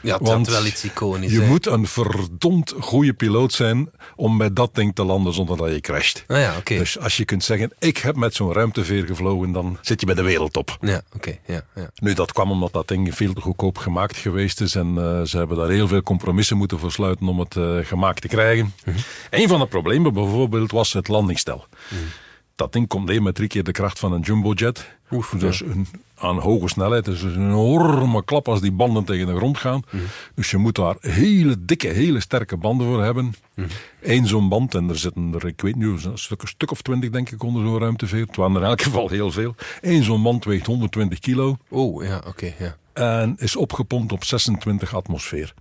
Ja, 0.05 0.17
het 0.17 0.27
Want 0.27 0.47
wel 0.47 0.65
iets 0.65 0.83
iconisch. 0.83 1.31
Je 1.31 1.41
moet 1.41 1.65
een 1.65 1.87
verdomd 1.87 2.73
goede 2.79 3.13
piloot 3.13 3.53
zijn 3.53 3.89
om 4.15 4.37
met 4.37 4.55
dat 4.55 4.75
ding 4.75 4.95
te 4.95 5.03
landen 5.03 5.33
zonder 5.33 5.57
dat 5.57 5.71
je 5.71 5.79
crasht. 5.79 6.23
Ah 6.27 6.37
ja. 6.37 6.53
Dus 6.63 6.99
als 6.99 7.17
je 7.17 7.25
kunt 7.25 7.43
zeggen, 7.43 7.71
ik 7.79 7.97
heb 7.97 8.15
met 8.15 8.35
zo'n 8.35 8.53
ruimteveer 8.53 9.05
gevlogen, 9.05 9.51
dan 9.51 9.77
zit 9.81 9.99
je 9.99 10.05
bij 10.05 10.15
de 10.15 10.21
wereldtop. 10.21 10.77
Ja, 10.81 11.01
oké. 11.15 11.37
Ja, 11.45 11.61
ja. 11.75 11.89
Nu, 11.95 12.13
dat 12.13 12.31
kwam 12.31 12.51
omdat 12.51 12.73
dat 12.73 12.87
ding 12.87 13.15
veel 13.15 13.33
te 13.33 13.41
goedkoop 13.41 13.77
gemaakt 13.77 14.17
geweest 14.17 14.61
is. 14.61 14.75
En 14.75 14.97
eh, 14.97 15.21
ze 15.21 15.37
hebben 15.37 15.57
daar 15.57 15.69
heel 15.69 15.87
veel 15.87 16.01
compromissen 16.01 16.57
moeten 16.57 16.79
voor 16.79 16.91
sluiten 16.91 17.27
om 17.27 17.39
het 17.39 17.55
eh, 17.55 17.77
gemaakt 17.83 18.21
te 18.21 18.27
krijgen. 18.27 18.73
Een 19.29 19.47
van 19.47 19.59
de 19.59 19.67
problemen 19.67 20.13
bijvoorbeeld 20.13 20.71
was 20.71 20.93
het 20.93 21.07
landingsstel. 21.07 21.65
Dat 22.55 22.73
ding 22.73 22.87
komt 22.87 23.05
neer 23.07 23.21
met 23.21 23.35
drie 23.35 23.47
keer 23.47 23.63
de 23.63 23.71
kracht 23.71 23.99
van 23.99 24.13
een 24.13 24.21
jumbojet. 24.21 24.94
Oef, 25.11 25.33
dus 25.37 25.61
een, 25.61 25.87
aan 26.17 26.37
hoge 26.39 26.67
snelheid. 26.67 27.05
Dus 27.05 27.21
een 27.21 27.35
enorme 27.35 28.23
klap 28.23 28.47
als 28.47 28.61
die 28.61 28.71
banden 28.71 29.03
tegen 29.03 29.27
de 29.27 29.35
grond 29.35 29.57
gaan. 29.57 29.81
Dus 30.35 30.51
je 30.51 30.57
moet 30.57 30.75
daar 30.75 30.95
hele 30.99 31.65
dikke, 31.65 31.87
hele 31.87 32.19
sterke 32.19 32.57
banden 32.57 32.87
voor 32.87 33.03
hebben. 33.03 33.35
Eén 34.01 34.27
zo'n 34.27 34.49
band, 34.49 34.75
en 34.75 34.89
er 34.89 34.97
zitten 34.97 35.33
er, 35.33 35.45
ik 35.47 35.61
weet 35.61 35.75
niet, 35.75 36.05
een 36.05 36.17
stuk, 36.17 36.41
een 36.41 36.47
stuk 36.47 36.71
of 36.71 36.81
twintig 36.81 37.09
denk 37.09 37.29
ik 37.29 37.43
onder 37.43 37.63
zo'n 37.63 37.79
ruimteveer. 37.79 38.25
Het 38.25 38.35
waren 38.35 38.55
er 38.55 38.61
in 38.61 38.67
elk 38.67 38.81
geval 38.81 39.09
heel 39.09 39.31
veel. 39.31 39.55
Eén 39.81 40.03
zo'n 40.03 40.23
band 40.23 40.45
weegt 40.45 40.65
120 40.65 41.19
kilo. 41.19 41.57
Oeh, 41.71 42.07
ja, 42.07 42.23
oké. 42.27 42.53
ja. 42.59 42.75
En 42.93 43.35
is 43.39 43.55
opgepompt 43.55 44.11
op 44.11 44.23
26 44.23 44.95
atmosfeer. 44.95 45.53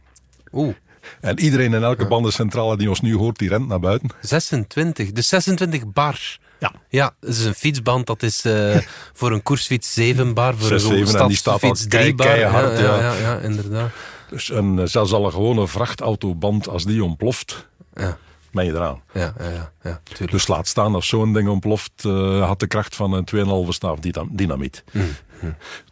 Oeh, 0.53 0.75
En 1.21 1.41
iedereen 1.41 1.75
in 1.75 1.83
elke 1.83 2.07
bandencentrale 2.07 2.77
die 2.77 2.89
ons 2.89 3.01
nu 3.01 3.17
hoort, 3.17 3.39
die 3.39 3.49
rent 3.49 3.69
naar 3.69 3.81
buiten. 3.81 4.11
26. 4.21 5.13
Dus 5.13 5.29
26 5.29 5.87
bar. 5.93 6.39
Ja. 6.59 6.73
Ja, 6.89 7.15
dat 7.21 7.31
is 7.31 7.45
een 7.45 7.55
fietsband. 7.55 8.07
Dat 8.07 8.23
is 8.23 8.45
eh, 8.45 8.77
voor 9.19 9.33
een 9.33 9.43
koersfiets 9.43 9.93
7 9.95 10.35
bar. 10.35 10.55
Voor 10.57 10.69
Zes, 10.69 10.83
een 10.85 10.97
zeven, 10.97 11.21
en 11.21 11.29
die 11.29 11.37
staat 11.37 11.53
al 11.53 11.59
stadsfiets 11.77 11.81
3 11.81 11.89
kei- 12.03 12.15
bar. 12.15 12.27
keihard, 12.27 12.79
ja, 12.79 12.85
ja. 12.85 13.01
ja, 13.01 13.15
ja, 13.15 13.39
inderdaad. 13.39 13.91
Dus 14.31 14.51
een, 14.51 14.79
eh, 14.79 14.87
zelfs 14.87 15.13
al 15.13 15.25
een 15.25 15.33
gewone 15.33 15.69
vrachtautoband, 15.69 16.69
als 16.69 16.85
die 16.85 17.05
ontploft, 17.05 17.69
Ja, 17.95 18.17
ben 18.53 18.65
je 18.65 18.71
eraan. 18.73 19.03
ja, 19.13 19.35
ja, 19.39 19.49
ja, 19.49 19.73
ja 19.83 20.01
tuurlijk. 20.03 20.31
Dus 20.31 20.47
laat 20.47 20.67
staan 20.67 20.95
als 20.95 21.09
zo'n 21.09 21.33
ding 21.33 21.49
ontploft, 21.49 21.93
eh, 22.05 22.47
had 22.47 22.61
de 22.61 22.67
kracht 22.67 22.97
van 22.97 23.13
een 23.13 23.25
2,5 23.25 23.73
staaf 23.75 23.99
dynam- 23.99 24.29
dynamiet. 24.33 24.85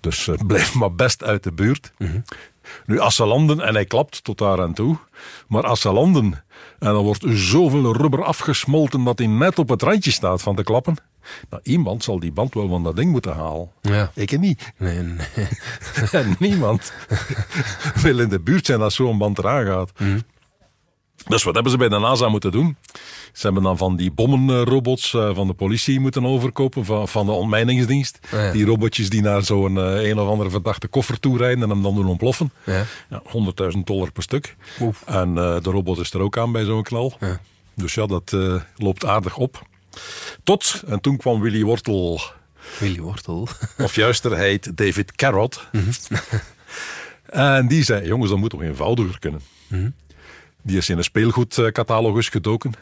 Dus 0.01 0.29
eh, 0.29 0.35
blijf 0.47 0.75
maar 0.75 0.95
best 0.95 1.23
uit 1.25 1.43
de 1.43 1.53
buurt. 1.53 1.93
Nu, 2.87 2.99
als 2.99 3.15
ze 3.17 3.27
landen, 3.27 3.61
en 3.61 3.75
hij 3.75 3.85
klapt 3.85 4.25
tot 4.25 4.39
daar 4.39 4.61
aan 4.63 4.75
toe, 4.75 4.97
maar 5.49 5.67
als 5.67 5.81
ze 5.81 5.93
landen 5.93 6.45
en 6.79 6.93
dan 6.93 7.05
wordt 7.05 7.25
zoveel 7.29 7.97
rubber 7.97 8.25
afgesmolten 8.25 9.05
dat 9.05 9.19
hij 9.19 9.27
net 9.27 9.59
op 9.59 9.69
het 9.69 9.83
randje 9.83 10.11
staat 10.11 10.43
van 10.43 10.57
te 10.57 10.63
klappen, 10.63 10.97
nou, 11.51 11.63
iemand 11.63 12.05
zal 12.05 12.19
die 12.19 12.33
band 12.33 12.55
wel 12.55 12.69
van 12.69 12.83
dat 12.83 12.97
ding 12.97 13.11
moeten 13.11 13.33
halen. 13.35 13.71
Ja. 13.81 14.11
Ik 14.15 14.39
niet. 14.39 14.73
Nee, 14.77 14.99
nee. 14.99 15.27
En 16.13 16.37
niemand 16.39 16.93
wil 18.03 18.19
in 18.19 18.29
de 18.29 18.41
buurt 18.41 18.67
zijn 18.67 18.81
als 18.81 18.95
zo'n 18.95 19.19
band 19.19 19.39
eraan 19.39 19.67
gaat. 19.67 19.93
Dus 21.27 21.43
wat 21.43 21.55
hebben 21.55 21.73
ze 21.73 21.79
bij 21.79 21.89
de 21.89 21.99
NASA 21.99 22.29
moeten 22.29 22.53
doen? 22.53 22.77
Ze 23.33 23.43
hebben 23.43 23.63
dan 23.63 23.77
van 23.77 23.97
die 23.97 24.13
bommenrobots 24.13 25.15
eh, 25.15 25.35
van 25.35 25.47
de 25.47 25.53
politie 25.53 26.01
moeten 26.01 26.27
overkopen, 26.27 26.85
van, 26.85 27.09
van 27.09 27.27
de 27.27 27.33
ontmijningsdienst. 27.33 28.19
Ja. 28.31 28.53
Die 28.53 28.65
robotjes 28.65 29.11
die 29.11 29.23
naar 29.23 29.43
zo'n 29.43 29.79
eh, 29.79 30.09
een 30.09 30.19
of 30.19 30.29
andere 30.29 30.51
verdachte 30.51 30.89
koffer 30.89 31.21
toe 31.21 31.39
rijden 31.39 31.63
en 31.63 31.71
hem 31.71 31.83
dan 31.83 31.95
doen 31.95 32.07
ontploffen. 32.07 32.53
Ja. 32.65 32.85
Ja, 33.09 33.23
100.000 33.73 33.79
dollar 33.85 34.13
per 34.13 34.23
stuk. 34.23 34.57
Oef. 34.81 35.03
En 35.07 35.29
eh, 35.29 35.57
de 35.63 35.71
robot 35.71 35.99
is 35.99 36.13
er 36.13 36.21
ook 36.21 36.39
aan 36.39 36.53
bij 36.53 36.65
zo'n 36.65 36.83
knal. 36.83 37.19
Dus 37.75 37.95
ja, 37.95 38.07
dat 38.07 38.37
loopt 38.77 39.05
aardig 39.05 39.37
op. 39.37 39.67
Tot, 40.45 40.83
en 40.87 41.01
toen 41.01 41.17
kwam 41.17 41.41
Willy 41.41 41.63
Wortel 41.63 42.21
Willy 42.79 43.01
Wortel. 43.01 43.49
of 43.79 43.95
juister, 43.95 44.31
hij 44.37 44.49
heet 44.49 44.77
David 44.77 45.13
Carrot. 45.13 45.69
en 47.27 47.69
die 47.69 47.85
zei, 47.85 48.07
jongens, 48.07 48.31
dat 48.31 48.39
moet 48.39 48.51
toch 48.51 48.63
eenvoudiger 48.63 49.19
kunnen. 49.19 49.41
Die 50.63 50.77
is 50.77 50.89
in 50.89 50.99
een 50.99 51.05
speelgoedcatalogus 51.05 52.29
gedoken. 52.29 52.73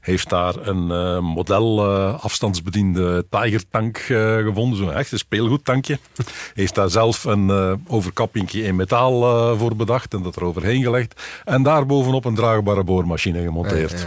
Heeft 0.00 0.28
daar 0.28 0.56
een 0.56 0.90
eh, 0.90 1.18
model 1.18 1.84
eh, 1.84 2.24
afstandsbediende 2.24 3.26
Tiger 3.30 3.68
tank 3.68 3.96
eh, 3.96 4.36
gevonden, 4.36 4.78
zo'n 4.78 4.92
echte 4.92 5.18
speelgoedtankje. 5.18 5.98
Heeft 6.54 6.74
daar 6.74 6.90
zelf 6.90 7.24
een 7.24 7.78
overkappingje 7.86 8.62
in 8.62 8.76
metaal 8.76 9.56
voor 9.56 9.76
bedacht 9.76 10.14
en 10.14 10.22
dat 10.22 10.36
er 10.36 10.44
overheen 10.44 10.82
gelegd. 10.82 11.22
En 11.44 11.62
daarbovenop 11.62 12.24
een 12.24 12.34
draagbare 12.34 12.84
boormachine 12.84 13.42
gemonteerd. 13.42 14.06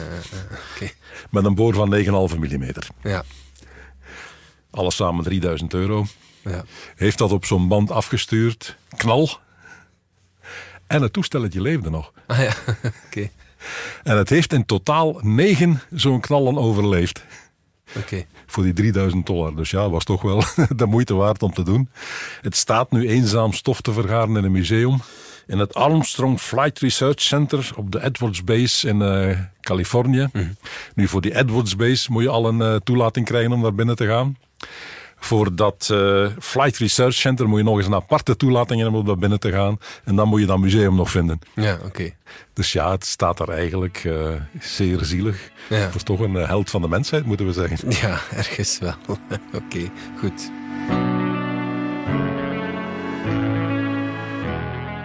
Met 1.30 1.46
een 1.46 1.56
boor 1.56 1.74
van 1.74 1.96
9,5 1.96 2.38
mm. 2.38 2.66
Ja. 3.04 3.24
Alles 4.72 4.96
samen 4.96 5.24
3000 5.24 5.74
euro. 5.74 6.06
Ja. 6.44 6.64
Heeft 6.96 7.18
dat 7.18 7.32
op 7.32 7.46
zo'n 7.46 7.68
band 7.68 7.92
afgestuurd. 7.92 8.76
Knal. 8.98 9.30
En 10.92 11.02
het 11.02 11.14
toestelletje 11.14 11.62
leefde 11.62 11.90
nog. 11.90 12.12
Ah 12.28 12.40
ja, 12.40 12.54
oké. 13.08 13.30
En 14.04 14.18
het 14.18 14.30
heeft 14.30 14.54
in 14.54 14.66
totaal 14.66 15.20
negen 15.22 15.82
zo'n 15.92 16.20
knallen 16.20 16.58
overleefd. 16.58 17.26
Oké. 17.98 18.26
Voor 18.46 18.64
die 18.64 18.74
3000 18.74 19.26
dollar. 19.26 19.56
Dus 19.56 19.70
ja, 19.70 19.90
was 19.90 20.04
toch 20.04 20.22
wel 20.22 20.44
de 20.76 20.86
moeite 20.86 21.14
waard 21.14 21.44
om 21.44 21.54
te 21.54 21.64
doen. 21.64 21.90
Het 22.42 22.56
staat 22.56 22.92
nu 22.92 23.08
eenzaam 23.08 23.54
stof 23.54 23.82
te 23.82 23.94
vergaren 23.94 24.38
in 24.38 24.44
een 24.44 24.52
museum. 24.52 25.00
In 25.48 25.60
het 25.60 25.74
Armstrong 25.74 26.40
Flight 26.40 26.80
Research 26.80 27.22
Center 27.22 27.72
op 27.76 27.92
de 27.92 28.04
Edwards 28.04 28.44
Base 28.44 28.88
in 28.88 29.02
eh, 29.02 29.40
Californië. 29.62 30.30
Nu, 30.96 31.08
voor 31.08 31.22
die 31.22 31.36
Edwards 31.36 31.76
Base 31.76 32.12
moet 32.12 32.24
je 32.24 32.30
al 32.30 32.48
een 32.48 32.62
eh, 32.62 32.76
toelating 32.76 33.26
krijgen 33.26 33.52
om 33.52 33.62
daar 33.62 33.76
binnen 33.76 33.96
te 33.96 34.08
gaan. 34.08 34.38
Voor 35.24 35.56
dat 35.56 35.90
eh, 35.92 36.26
Flight 36.40 36.78
Research 36.78 37.14
Center 37.14 37.48
moet 37.50 37.58
je 37.58 37.64
nog 37.64 37.78
eens 37.78 37.86
een 37.86 37.94
aparte 37.94 38.36
toelating 38.36 38.82
hebben 38.82 39.00
om 39.00 39.06
daar 39.06 39.18
binnen 39.18 39.40
te 39.40 39.52
gaan. 39.52 39.78
En 40.04 40.16
dan 40.16 40.28
moet 40.28 40.40
je 40.40 40.46
dat 40.46 40.60
museum 40.60 40.96
nog 40.96 41.12
vinden. 41.12 41.40
Ja, 41.56 41.78
oké. 41.86 42.12
Dus 42.54 42.72
ja, 42.72 42.92
het 42.92 43.06
staat 43.06 43.38
daar 43.38 43.50
eigenlijk 43.50 44.04
eh, 44.04 44.32
zeer 44.60 45.06
zielig. 45.06 45.52
Ja. 45.70 45.76
Het 45.76 45.96
is 45.96 46.04
toch 46.04 46.20
een 46.20 46.36
eh, 46.36 46.48
held 46.48 46.70
van 46.70 46.82
de 46.82 46.88
mensheid, 46.88 47.26
moeten 47.26 47.46
we 47.46 47.54
zeggen. 47.54 47.90
Ja, 47.90 48.20
ergens 48.36 48.80
wel. 48.80 48.96
Oké, 49.64 49.92
goed. 50.20 50.52